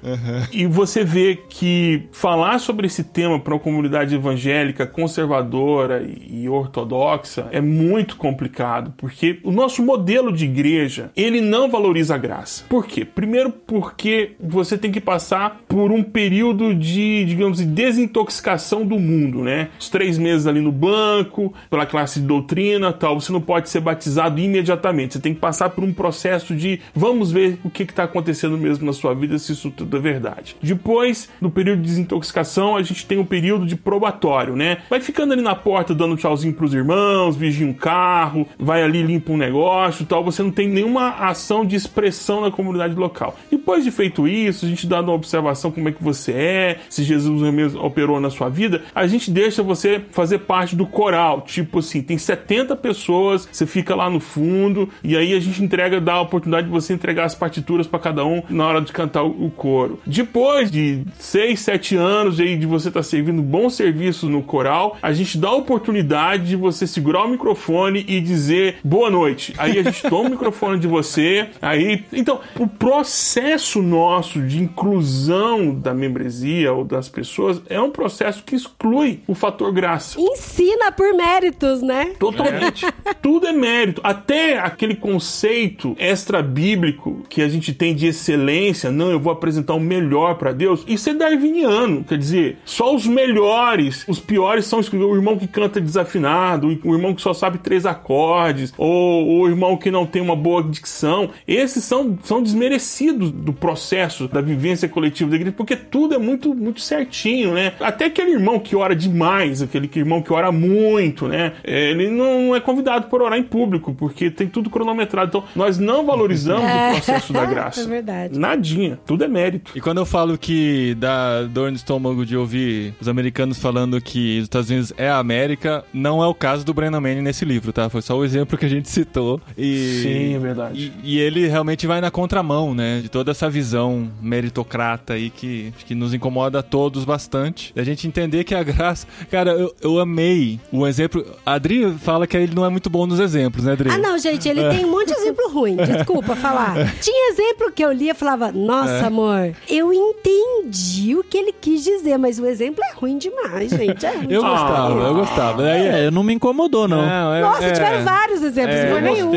E 0.52 0.66
você 0.66 1.04
vê 1.04 1.38
que 1.48 2.08
falar 2.12 2.58
sobre 2.58 2.86
esse 2.86 3.02
tema 3.04 3.38
para 3.38 3.54
uma 3.54 3.60
comunidade 3.60 4.14
evangélica 4.14 4.86
conservadora 4.86 6.06
e 6.28 6.48
ortodoxa 6.48 7.48
é 7.50 7.60
muito 7.60 8.16
complicado, 8.16 8.92
porque 8.96 9.40
o 9.42 9.50
nosso 9.50 9.82
modelo 9.82 10.32
de 10.32 10.44
igreja, 10.44 11.10
ele 11.16 11.40
não 11.40 11.70
valoriza 11.70 12.14
a 12.14 12.18
graça. 12.18 12.59
Por 12.68 12.86
quê? 12.86 13.04
Primeiro 13.04 13.50
porque 13.50 14.32
você 14.38 14.76
tem 14.76 14.90
que 14.90 15.00
passar 15.00 15.60
por 15.68 15.90
um 15.90 16.02
período 16.02 16.74
de, 16.74 17.24
digamos, 17.24 17.58
de 17.58 17.66
desintoxicação 17.66 18.84
do 18.84 18.98
mundo, 18.98 19.42
né? 19.42 19.68
Os 19.78 19.88
três 19.88 20.18
meses 20.18 20.46
ali 20.46 20.60
no 20.60 20.72
banco, 20.72 21.52
pela 21.68 21.86
classe 21.86 22.20
de 22.20 22.26
doutrina 22.26 22.92
tal, 22.92 23.20
você 23.20 23.32
não 23.32 23.40
pode 23.40 23.68
ser 23.68 23.80
batizado 23.80 24.40
imediatamente. 24.40 25.14
Você 25.14 25.20
tem 25.20 25.34
que 25.34 25.40
passar 25.40 25.70
por 25.70 25.84
um 25.84 25.92
processo 25.92 26.54
de 26.54 26.80
vamos 26.94 27.30
ver 27.32 27.58
o 27.64 27.70
que 27.70 27.82
está 27.82 28.04
acontecendo 28.04 28.56
mesmo 28.56 28.86
na 28.86 28.92
sua 28.92 29.14
vida, 29.14 29.38
se 29.38 29.52
isso 29.52 29.70
tudo 29.70 29.96
é 29.96 30.00
verdade. 30.00 30.56
Depois, 30.62 31.28
no 31.40 31.50
período 31.50 31.82
de 31.82 31.88
desintoxicação, 31.88 32.76
a 32.76 32.82
gente 32.82 33.06
tem 33.06 33.18
um 33.18 33.24
período 33.24 33.66
de 33.66 33.76
probatório, 33.76 34.56
né? 34.56 34.78
Vai 34.88 35.00
ficando 35.00 35.32
ali 35.32 35.42
na 35.42 35.54
porta 35.54 35.94
dando 35.94 36.16
tchauzinho 36.16 36.54
pros 36.54 36.74
irmãos, 36.74 37.36
vigia 37.36 37.66
um 37.66 37.72
carro, 37.72 38.46
vai 38.58 38.82
ali 38.82 39.02
limpa 39.02 39.32
um 39.32 39.36
negócio 39.36 40.06
tal. 40.06 40.24
Você 40.24 40.42
não 40.42 40.50
tem 40.50 40.68
nenhuma 40.68 41.10
ação 41.10 41.64
de 41.64 41.76
expressão 41.76 42.40
na 42.40 42.49
comunidade 42.50 42.94
local. 42.94 43.36
Depois 43.50 43.84
de 43.84 43.90
feito 43.90 44.26
isso, 44.26 44.64
a 44.64 44.68
gente 44.68 44.86
dá 44.86 45.00
uma 45.00 45.12
observação 45.12 45.70
como 45.70 45.88
é 45.88 45.92
que 45.92 46.02
você 46.02 46.32
é, 46.32 46.78
se 46.88 47.02
Jesus 47.02 47.42
mesmo 47.52 47.84
operou 47.84 48.20
na 48.20 48.30
sua 48.30 48.48
vida, 48.48 48.82
a 48.94 49.06
gente 49.06 49.30
deixa 49.30 49.62
você 49.62 50.00
fazer 50.10 50.40
parte 50.40 50.74
do 50.76 50.86
coral. 50.86 51.42
Tipo 51.42 51.78
assim, 51.78 52.02
tem 52.02 52.18
70 52.18 52.76
pessoas, 52.76 53.48
você 53.50 53.66
fica 53.66 53.94
lá 53.94 54.08
no 54.08 54.20
fundo, 54.20 54.88
e 55.02 55.16
aí 55.16 55.34
a 55.34 55.40
gente 55.40 55.62
entrega, 55.62 56.00
dá 56.00 56.14
a 56.14 56.20
oportunidade 56.20 56.66
de 56.66 56.72
você 56.72 56.92
entregar 56.92 57.24
as 57.24 57.34
partituras 57.34 57.86
para 57.86 57.98
cada 57.98 58.24
um 58.24 58.42
na 58.48 58.66
hora 58.66 58.80
de 58.80 58.92
cantar 58.92 59.24
o 59.24 59.50
coro. 59.50 60.00
Depois 60.06 60.70
de 60.70 61.02
6, 61.18 61.60
7 61.60 61.96
anos 61.96 62.40
aí 62.40 62.56
de 62.56 62.66
você 62.66 62.88
estar 62.88 63.02
servindo 63.02 63.42
bons 63.42 63.74
serviços 63.74 64.28
no 64.28 64.42
coral, 64.42 64.96
a 65.02 65.12
gente 65.12 65.38
dá 65.38 65.48
a 65.48 65.54
oportunidade 65.54 66.48
de 66.48 66.56
você 66.56 66.86
segurar 66.86 67.24
o 67.24 67.28
microfone 67.28 68.04
e 68.06 68.20
dizer 68.20 68.78
boa 68.84 69.10
noite. 69.10 69.54
Aí 69.58 69.78
a 69.78 69.82
gente 69.82 70.02
toma 70.02 70.28
o 70.28 70.30
microfone 70.30 70.78
de 70.78 70.86
você, 70.86 71.48
aí. 71.60 72.04
Então, 72.12 72.39
o 72.58 72.66
processo 72.66 73.82
nosso 73.82 74.40
de 74.40 74.62
inclusão 74.62 75.74
da 75.74 75.94
membresia 75.94 76.72
ou 76.72 76.84
das 76.84 77.08
pessoas 77.08 77.60
é 77.68 77.80
um 77.80 77.90
processo 77.90 78.42
que 78.42 78.54
exclui 78.54 79.20
o 79.26 79.34
fator 79.34 79.72
graça. 79.72 80.20
Ensina 80.20 80.92
por 80.92 81.14
méritos, 81.14 81.82
né? 81.82 82.12
Totalmente. 82.18 82.86
Tudo 83.22 83.46
é 83.46 83.52
mérito. 83.52 84.00
Até 84.04 84.58
aquele 84.58 84.94
conceito 84.94 85.94
extra-bíblico 85.98 87.24
que 87.28 87.42
a 87.42 87.48
gente 87.48 87.72
tem 87.72 87.94
de 87.94 88.06
excelência, 88.06 88.90
não, 88.90 89.10
eu 89.10 89.20
vou 89.20 89.32
apresentar 89.32 89.74
o 89.74 89.80
melhor 89.80 90.36
para 90.36 90.52
Deus, 90.52 90.84
isso 90.86 91.10
é 91.10 91.14
darwiniano. 91.14 92.04
Quer 92.04 92.18
dizer, 92.18 92.58
só 92.64 92.94
os 92.94 93.06
melhores, 93.06 94.04
os 94.08 94.20
piores 94.20 94.66
são 94.66 94.80
o 94.80 95.14
irmão 95.14 95.38
que 95.38 95.46
canta 95.46 95.80
desafinado, 95.80 96.78
o 96.84 96.94
irmão 96.94 97.14
que 97.14 97.22
só 97.22 97.32
sabe 97.32 97.58
três 97.58 97.86
acordes, 97.86 98.72
ou 98.76 99.40
o 99.40 99.48
irmão 99.48 99.76
que 99.76 99.90
não 99.90 100.06
tem 100.06 100.20
uma 100.20 100.36
boa 100.36 100.62
dicção. 100.62 101.30
Esses 101.46 101.84
são 101.84 102.16
são 102.30 102.40
desmerecidos 102.40 103.32
do 103.32 103.52
processo 103.52 104.28
da 104.28 104.40
vivência 104.40 104.88
coletiva 104.88 105.30
da 105.30 105.34
igreja, 105.34 105.52
porque 105.56 105.74
tudo 105.74 106.14
é 106.14 106.18
muito, 106.18 106.54
muito 106.54 106.80
certinho, 106.80 107.52
né? 107.52 107.72
Até 107.80 108.04
aquele 108.04 108.30
irmão 108.30 108.60
que 108.60 108.76
ora 108.76 108.94
demais, 108.94 109.60
aquele 109.60 109.90
irmão 109.96 110.22
que 110.22 110.32
ora 110.32 110.52
muito, 110.52 111.26
né? 111.26 111.54
É, 111.64 111.90
ele 111.90 112.08
não 112.08 112.54
é 112.54 112.60
convidado 112.60 113.08
por 113.08 113.20
orar 113.20 113.36
em 113.36 113.42
público, 113.42 113.92
porque 113.92 114.30
tem 114.30 114.46
tudo 114.46 114.70
cronometrado. 114.70 115.28
Então, 115.28 115.44
nós 115.56 115.76
não 115.76 116.06
valorizamos 116.06 116.70
o 116.70 116.90
processo 116.92 117.32
da 117.32 117.44
graça. 117.50 117.80
É 117.80 117.86
verdade. 117.86 118.38
Nadinha. 118.38 119.00
Tudo 119.04 119.24
é 119.24 119.28
mérito. 119.28 119.72
E 119.74 119.80
quando 119.80 119.98
eu 119.98 120.06
falo 120.06 120.38
que 120.38 120.94
dá 121.00 121.42
dor 121.42 121.70
no 121.70 121.76
estômago 121.76 122.24
de 122.24 122.36
ouvir 122.36 122.94
os 123.00 123.08
americanos 123.08 123.58
falando 123.58 124.00
que 124.00 124.38
os 124.38 124.44
Estados 124.44 124.70
Unidos 124.70 124.92
é 124.96 125.08
a 125.08 125.18
América, 125.18 125.84
não 125.92 126.22
é 126.22 126.28
o 126.28 126.34
caso 126.34 126.64
do 126.64 126.72
Brennan 126.72 127.00
Manning 127.00 127.22
nesse 127.22 127.44
livro, 127.44 127.72
tá? 127.72 127.90
Foi 127.90 128.02
só 128.02 128.16
o 128.16 128.24
exemplo 128.24 128.56
que 128.56 128.66
a 128.66 128.70
gente 128.70 128.88
citou. 128.88 129.40
E, 129.58 130.00
Sim, 130.04 130.34
é 130.36 130.38
verdade. 130.38 130.92
E, 131.02 131.16
e 131.16 131.18
ele 131.18 131.48
realmente 131.48 131.88
vai 131.88 132.00
na 132.00 132.19
contramão, 132.20 132.74
né? 132.74 133.00
De 133.02 133.08
toda 133.08 133.30
essa 133.30 133.48
visão 133.48 134.10
meritocrata 134.20 135.14
aí 135.14 135.30
que, 135.30 135.72
que 135.86 135.94
nos 135.94 136.12
incomoda 136.12 136.58
a 136.58 136.62
todos 136.62 137.04
bastante. 137.04 137.72
Da 137.74 137.82
gente 137.82 138.06
entender 138.06 138.44
que 138.44 138.54
a 138.54 138.62
graça. 138.62 139.06
Cara, 139.30 139.52
eu, 139.52 139.74
eu 139.80 139.98
amei 139.98 140.60
o 140.72 140.86
exemplo. 140.86 141.24
A 141.46 141.54
Adri 141.54 141.92
fala 142.00 142.26
que 142.26 142.36
ele 142.36 142.54
não 142.54 142.64
é 142.64 142.68
muito 142.68 142.90
bom 142.90 143.06
nos 143.06 143.18
exemplos, 143.20 143.64
né, 143.64 143.72
Adri? 143.72 143.90
Ah, 143.90 143.98
não, 143.98 144.18
gente, 144.18 144.48
ele 144.48 144.68
tem 144.68 144.84
um 144.84 144.90
monte 144.90 145.08
de 145.08 145.14
exemplo 145.14 145.50
ruim. 145.50 145.76
Desculpa 145.90 146.36
falar. 146.36 146.74
Tinha 147.00 147.32
exemplo 147.32 147.72
que 147.72 147.82
eu 147.84 147.92
lia 147.92 148.12
e 148.12 148.14
falava, 148.14 148.52
nossa, 148.52 148.90
É. 148.92 149.04
amor, 149.06 149.52
eu 149.68 149.92
entendi 149.92 151.16
o 151.16 151.24
que 151.24 151.36
ele 151.38 151.52
quis 151.52 151.82
dizer, 151.84 152.18
mas 152.18 152.38
o 152.38 152.46
exemplo 152.46 152.82
é 152.84 152.92
ruim 152.94 153.16
demais, 153.18 153.70
gente. 153.70 154.04
É 154.04 154.10
ruim 154.14 154.26
Eu 154.30 154.42
demais. 154.42 154.60
gostava, 154.60 155.00
eu 155.00 155.14
gostava. 155.14 155.62
Daí, 155.62 155.86
É, 155.86 156.10
não 156.10 156.22
me 156.22 156.34
incomodou, 156.34 156.86
não. 156.86 157.04
Não, 157.06 157.34
é, 157.34 157.40
Nossa, 157.40 157.64
é, 157.64 157.72
tiveram 157.72 158.04
vários 158.04 158.42
exemplos, 158.42 158.76
É, 158.76 158.84
não 158.84 158.90
foi 158.92 159.00
nenhum. 159.00 159.30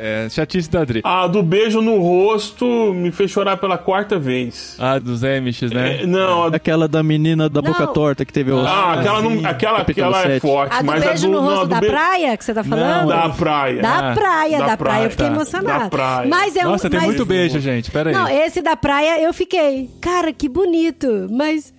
É, 0.00 0.28
chatice 0.30 0.70
da 0.70 0.80
Adri. 0.80 1.00
A 1.04 1.26
do 1.26 1.42
beijo 1.42 1.80
no 1.82 1.97
rosto 2.00 2.64
me 2.94 3.10
fez 3.10 3.30
chorar 3.30 3.56
pela 3.56 3.76
quarta 3.78 4.18
vez. 4.18 4.76
Ah, 4.78 4.98
dos 4.98 5.22
Amish, 5.24 5.62
né? 5.62 6.02
É, 6.02 6.06
não, 6.06 6.44
a 6.44 6.48
Aquela 6.58 6.88
da 6.88 7.02
menina 7.02 7.48
da 7.48 7.62
boca 7.62 7.86
Não. 7.86 7.92
torta 7.92 8.24
que 8.24 8.32
teve 8.32 8.50
o. 8.50 8.58
Ah, 8.66 8.94
aquela, 8.94 9.22
não, 9.22 9.46
aquela, 9.48 9.78
aquela 9.80 10.22
é 10.28 10.40
forte, 10.40 10.74
A 10.74 10.80
do 10.80 10.86
mas 10.86 11.04
beijo 11.04 11.26
a 11.26 11.30
do, 11.30 11.32
no 11.34 11.40
não, 11.42 11.48
rosto 11.48 11.64
do 11.66 11.68
da 11.70 11.80
be- 11.80 11.86
praia 11.86 12.36
que 12.36 12.44
você 12.44 12.52
tá 12.54 12.64
falando? 12.64 13.08
Da 13.08 13.28
praia. 13.28 13.82
Da 13.82 14.10
Ah, 14.10 14.14
praia, 14.14 14.58
da 14.58 14.66
da, 14.66 14.76
praia. 14.76 15.04
Eu 15.04 15.10
fiquei 15.10 15.26
emocionada. 15.26 15.84
Da 15.84 15.88
praia. 15.90 16.28
Mas 16.28 16.56
é 16.56 16.66
um, 16.66 16.70
Nossa, 16.70 16.90
tem 16.90 16.98
mas- 16.98 17.06
muito 17.08 17.24
beijo, 17.24 17.58
gente. 17.60 17.90
Pera 17.90 18.10
aí. 18.10 18.14
Não, 18.16 18.28
esse 18.28 18.60
da 18.60 18.76
praia 18.76 19.22
eu 19.22 19.32
fiquei. 19.32 19.88
Cara, 20.00 20.32
que 20.32 20.48
bonito. 20.48 21.28
Mas. 21.30 21.72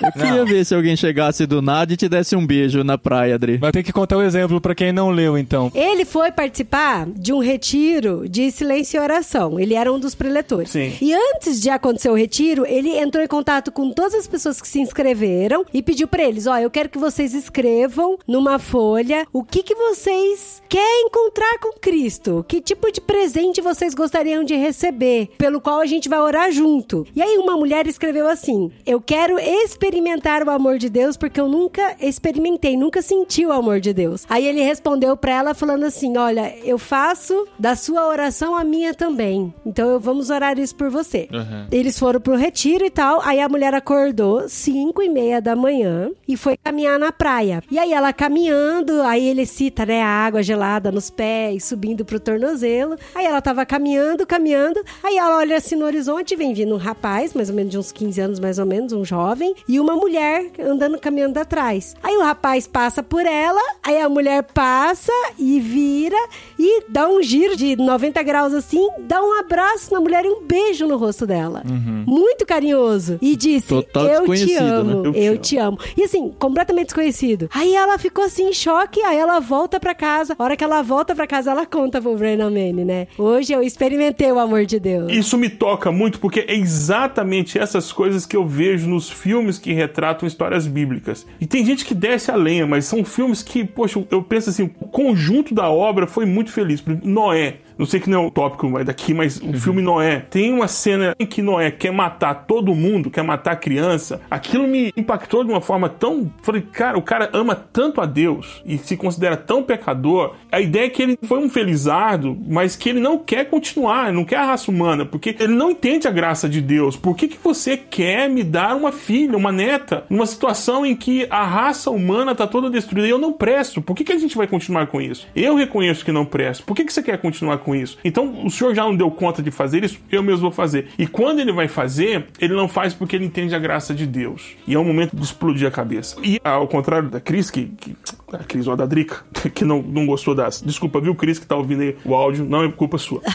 Eu 0.00 0.12
queria 0.12 0.44
ver 0.44 0.64
se 0.64 0.74
alguém 0.74 0.96
chegasse 0.96 1.46
do 1.46 1.60
nada 1.60 1.92
e 1.92 1.96
te 1.96 2.08
desse 2.08 2.36
um 2.36 2.46
beijo 2.46 2.84
na 2.84 2.96
praia, 2.96 3.34
Adri. 3.34 3.56
Vai 3.56 3.72
ter 3.72 3.82
que 3.82 3.92
contar 3.92 4.16
o 4.16 4.22
exemplo 4.22 4.60
pra 4.60 4.74
quem 4.74 4.92
não 4.92 5.10
leu, 5.10 5.36
então. 5.36 5.70
Ele 5.74 6.04
foi 6.04 6.30
participar 6.30 7.06
de 7.06 7.32
um 7.32 7.40
retiro 7.40 8.28
de 8.28 8.50
silêncio 8.50 8.98
e 8.98 9.00
oração. 9.00 9.58
Ele 9.58 9.74
era 9.74 9.92
um 9.92 9.98
dos 9.98 10.14
preletores. 10.14 10.70
Sim. 10.70 10.92
E 11.00 11.12
antes 11.14 11.60
de 11.60 11.68
acontecer 11.68 12.10
o 12.10 12.14
retiro, 12.14 12.64
ele 12.66 12.96
entrou 12.96 13.22
em 13.22 13.28
contato 13.28 13.72
com 13.72 13.90
todas 13.90 14.14
as 14.14 14.26
pessoas 14.26 14.60
que 14.60 14.68
se 14.68 14.80
inscreveram 14.80 15.64
e 15.72 15.82
pediu 15.82 16.06
pra 16.06 16.22
eles: 16.22 16.46
Ó, 16.46 16.56
eu 16.56 16.70
quero 16.70 16.88
que 16.88 16.98
vocês 16.98 17.34
escrevam 17.34 18.18
numa 18.26 18.58
folha 18.58 19.26
o 19.32 19.42
que, 19.42 19.62
que 19.62 19.74
vocês 19.74 20.62
querem 20.68 21.06
encontrar 21.06 21.58
com 21.60 21.78
Cristo. 21.80 22.44
Que 22.46 22.60
tipo 22.60 22.90
de 22.92 23.00
presente 23.00 23.60
vocês 23.60 23.94
gostariam 23.94 24.44
de 24.44 24.54
receber, 24.54 25.30
pelo 25.38 25.60
qual 25.60 25.80
a 25.80 25.86
gente 25.86 26.08
vai 26.08 26.20
orar 26.20 26.52
junto. 26.52 27.06
E 27.14 27.22
aí 27.22 27.36
uma 27.38 27.56
mulher 27.56 27.86
escreveu 27.86 28.28
assim: 28.28 28.70
Eu 28.86 29.00
quero 29.00 29.38
experimentar 29.48 30.42
o 30.42 30.50
amor 30.50 30.78
de 30.78 30.88
Deus 30.88 31.16
porque 31.16 31.40
eu 31.40 31.48
nunca 31.48 31.96
experimentei, 32.00 32.76
nunca 32.76 33.02
senti 33.02 33.46
o 33.46 33.52
amor 33.52 33.80
de 33.80 33.92
Deus. 33.92 34.24
Aí 34.28 34.46
ele 34.46 34.62
respondeu 34.62 35.16
pra 35.16 35.32
ela 35.32 35.54
falando 35.54 35.84
assim: 35.84 36.16
Olha, 36.16 36.54
eu 36.64 36.78
faço 36.78 37.46
da 37.58 37.74
sua 37.74 38.06
oração 38.06 38.54
a 38.54 38.64
minha 38.64 38.94
também. 38.94 39.52
Então 39.64 39.88
eu 39.88 40.00
vamos 40.00 40.30
orar 40.30 40.58
isso 40.58 40.74
por 40.74 40.90
você. 40.90 41.28
Uhum. 41.32 41.66
Eles 41.70 41.98
foram 41.98 42.20
pro 42.20 42.36
retiro 42.36 42.84
e 42.84 42.90
tal. 42.90 43.20
Aí 43.22 43.40
a 43.40 43.48
mulher 43.48 43.74
acordou 43.74 44.48
5 44.48 45.02
e 45.02 45.08
meia 45.08 45.40
da 45.40 45.56
manhã 45.56 46.10
e 46.26 46.36
foi 46.36 46.56
caminhar 46.56 46.98
na 46.98 47.12
praia. 47.12 47.62
E 47.70 47.78
aí 47.78 47.92
ela 47.92 48.12
caminhando, 48.12 49.02
aí 49.02 49.26
ele 49.26 49.46
cita, 49.46 49.86
né, 49.86 50.02
a 50.02 50.08
água 50.08 50.42
gelada 50.42 50.90
nos 50.90 51.10
pés, 51.10 51.64
subindo 51.64 52.04
pro 52.04 52.20
tornozelo. 52.20 52.96
Aí 53.14 53.24
ela 53.24 53.40
tava 53.40 53.64
caminhando, 53.64 54.26
caminhando. 54.26 54.82
Aí 55.02 55.16
ela 55.16 55.38
olha 55.38 55.56
assim 55.56 55.76
no 55.76 55.84
horizonte, 55.84 56.36
vem 56.36 56.52
vindo 56.52 56.74
um 56.74 56.78
rapaz, 56.78 57.34
mais 57.34 57.48
ou 57.50 57.56
menos 57.56 57.70
de 57.70 57.78
uns 57.78 57.92
15 57.92 58.20
anos, 58.20 58.40
mais 58.40 58.58
ou 58.58 58.66
menos, 58.66 58.92
um 58.92 59.04
jovem, 59.04 59.37
e 59.68 59.80
uma 59.80 59.94
mulher 59.94 60.50
andando, 60.58 60.98
caminhando 60.98 61.38
atrás. 61.38 61.94
Aí 62.02 62.16
o 62.16 62.22
rapaz 62.22 62.66
passa 62.66 63.02
por 63.02 63.24
ela, 63.26 63.60
aí 63.82 64.00
a 64.00 64.08
mulher 64.08 64.42
passa 64.42 65.12
e 65.38 65.60
vira 65.60 66.16
e 66.58 66.84
dá 66.88 67.08
um 67.08 67.22
giro 67.22 67.56
de 67.56 67.76
90 67.76 68.22
graus 68.22 68.54
assim, 68.54 68.88
dá 69.00 69.22
um 69.22 69.38
abraço 69.38 69.92
na 69.92 70.00
mulher 70.00 70.24
e 70.24 70.28
um 70.28 70.42
beijo 70.44 70.86
no 70.86 70.96
rosto 70.96 71.26
dela. 71.26 71.62
Muito 72.06 72.46
carinhoso. 72.46 73.18
E 73.20 73.36
disse: 73.36 73.68
Total 73.68 74.04
Eu 74.06 74.24
te 74.24 74.30
desconhecido, 74.30 74.62
amo, 74.62 75.02
né? 75.02 75.08
Eu 75.08 75.12
te 75.12 75.18
eu 75.18 75.32
amo." 75.32 75.38
te 75.38 75.56
amo. 75.58 75.78
E 75.96 76.04
assim, 76.04 76.30
completamente 76.38 76.86
desconhecido. 76.86 77.48
Aí 77.52 77.74
ela 77.74 77.98
ficou 77.98 78.24
assim 78.24 78.48
em 78.48 78.52
choque, 78.52 79.00
aí 79.02 79.16
ela 79.16 79.40
volta 79.40 79.78
pra 79.80 79.94
casa. 79.94 80.34
A 80.38 80.42
hora 80.42 80.56
que 80.56 80.64
ela 80.64 80.82
volta 80.82 81.14
pra 81.14 81.26
casa, 81.26 81.50
ela 81.50 81.66
conta 81.66 82.00
pro 82.00 82.16
Brennan 82.16 82.50
Manning, 82.50 82.84
né? 82.84 83.06
Hoje 83.16 83.52
eu 83.52 83.62
experimentei 83.62 84.30
o 84.32 84.38
amor 84.38 84.64
de 84.64 84.78
Deus. 84.78 85.12
Isso 85.12 85.36
me 85.36 85.48
toca 85.48 85.90
muito 85.92 86.18
porque 86.18 86.40
é 86.40 86.54
exatamente 86.54 87.58
essas 87.58 87.92
coisas 87.92 88.26
que 88.26 88.36
eu 88.36 88.46
vejo 88.46 88.88
nos 88.88 89.08
filmes 89.18 89.58
que 89.58 89.72
retratam 89.72 90.26
histórias 90.26 90.66
bíblicas. 90.66 91.26
E 91.40 91.46
tem 91.46 91.64
gente 91.64 91.84
que 91.84 91.94
desce 91.94 92.30
a 92.30 92.36
lenha, 92.36 92.66
mas 92.66 92.84
são 92.84 93.04
filmes 93.04 93.42
que, 93.42 93.64
poxa, 93.64 94.02
eu 94.10 94.22
penso 94.22 94.50
assim, 94.50 94.70
o 94.80 94.86
conjunto 94.86 95.54
da 95.54 95.68
obra 95.68 96.06
foi 96.06 96.24
muito 96.24 96.50
feliz. 96.50 96.82
Noé. 97.02 97.56
Não 97.78 97.86
sei 97.86 98.00
que 98.00 98.10
não 98.10 98.24
é 98.24 98.26
o 98.26 98.30
tópico 98.30 98.82
daqui, 98.84 99.14
mas 99.14 99.40
o 99.40 99.52
filme 99.54 99.80
Noé. 99.80 100.26
Tem 100.30 100.52
uma 100.52 100.66
cena 100.66 101.14
em 101.18 101.24
que 101.24 101.40
Noé 101.40 101.70
quer 101.70 101.92
matar 101.92 102.34
todo 102.46 102.74
mundo, 102.74 103.10
quer 103.10 103.22
matar 103.22 103.52
a 103.52 103.56
criança. 103.56 104.20
Aquilo 104.30 104.66
me 104.66 104.92
impactou 104.96 105.44
de 105.44 105.50
uma 105.50 105.60
forma 105.60 105.88
tão. 105.88 106.30
Falei, 106.42 106.62
cara, 106.62 106.98
o 106.98 107.02
cara 107.02 107.30
ama 107.32 107.54
tanto 107.54 108.00
a 108.00 108.06
Deus 108.06 108.62
e 108.66 108.76
se 108.78 108.96
considera 108.96 109.36
tão 109.36 109.62
pecador. 109.62 110.34
A 110.50 110.60
ideia 110.60 110.86
é 110.86 110.90
que 110.90 111.02
ele 111.02 111.18
foi 111.22 111.38
um 111.38 111.48
felizardo, 111.48 112.36
mas 112.48 112.74
que 112.74 112.88
ele 112.88 113.00
não 113.00 113.18
quer 113.18 113.44
continuar, 113.44 114.12
não 114.12 114.24
quer 114.24 114.36
a 114.36 114.46
raça 114.46 114.70
humana, 114.70 115.04
porque 115.04 115.36
ele 115.38 115.54
não 115.54 115.70
entende 115.70 116.08
a 116.08 116.10
graça 116.10 116.48
de 116.48 116.60
Deus. 116.60 116.96
Por 116.96 117.16
que, 117.16 117.28
que 117.28 117.38
você 117.42 117.76
quer 117.76 118.28
me 118.28 118.42
dar 118.42 118.74
uma 118.74 118.90
filha, 118.90 119.36
uma 119.36 119.52
neta, 119.52 120.04
numa 120.10 120.26
situação 120.26 120.84
em 120.84 120.96
que 120.96 121.26
a 121.30 121.44
raça 121.44 121.90
humana 121.90 122.32
está 122.32 122.46
toda 122.46 122.70
destruída 122.70 123.06
e 123.06 123.10
eu 123.10 123.18
não 123.18 123.32
presto? 123.32 123.80
Por 123.80 123.94
que, 123.94 124.04
que 124.04 124.12
a 124.12 124.18
gente 124.18 124.36
vai 124.36 124.46
continuar 124.46 124.86
com 124.88 125.00
isso? 125.00 125.26
Eu 125.34 125.54
reconheço 125.54 126.04
que 126.04 126.12
não 126.12 126.24
presto. 126.24 126.64
Por 126.64 126.74
que, 126.74 126.84
que 126.84 126.92
você 126.92 127.02
quer 127.02 127.18
continuar 127.18 127.58
com 127.58 127.67
isso? 127.74 127.98
Então, 128.04 128.44
o 128.44 128.50
senhor 128.50 128.74
já 128.74 128.84
não 128.84 128.96
deu 128.96 129.10
conta 129.10 129.42
de 129.42 129.50
fazer 129.50 129.84
isso, 129.84 129.98
eu 130.10 130.22
mesmo 130.22 130.42
vou 130.42 130.50
fazer. 130.50 130.88
E 130.98 131.06
quando 131.06 131.40
ele 131.40 131.52
vai 131.52 131.68
fazer, 131.68 132.26
ele 132.40 132.54
não 132.54 132.68
faz 132.68 132.94
porque 132.94 133.16
ele 133.16 133.24
entende 133.24 133.54
a 133.54 133.58
graça 133.58 133.94
de 133.94 134.06
Deus. 134.06 134.56
E 134.66 134.74
é 134.74 134.78
um 134.78 134.84
momento 134.84 135.16
de 135.16 135.22
explodir 135.22 135.66
a 135.66 135.70
cabeça. 135.70 136.16
E 136.22 136.40
ao 136.44 136.66
contrário 136.66 137.08
da 137.08 137.20
Cris, 137.20 137.50
que, 137.50 137.66
que 137.66 137.96
a 138.32 138.38
Cris 138.38 138.66
ou 138.66 138.72
a 138.72 138.76
da 138.76 138.86
Drica, 138.86 139.24
que 139.54 139.64
não, 139.64 139.82
não 139.82 140.06
gostou 140.06 140.34
das. 140.34 140.62
Desculpa, 140.62 141.00
viu, 141.00 141.14
Cris, 141.14 141.38
que 141.38 141.46
tá 141.46 141.56
ouvindo 141.56 141.82
aí 141.82 141.96
o 142.04 142.14
áudio, 142.14 142.44
não 142.44 142.64
é 142.64 142.70
culpa 142.70 142.98
sua. 142.98 143.20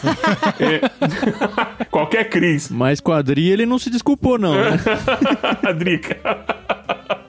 É, 0.59 0.81
qualquer 1.89 2.29
Cris. 2.29 2.69
Mas 2.69 2.99
com 2.99 3.11
a 3.11 3.17
Adri 3.17 3.49
ele 3.49 3.65
não 3.65 3.79
se 3.79 3.89
desculpou, 3.89 4.37
não. 4.37 4.53
né? 4.53 4.79
a 5.63 5.71
Drica. 5.71 6.17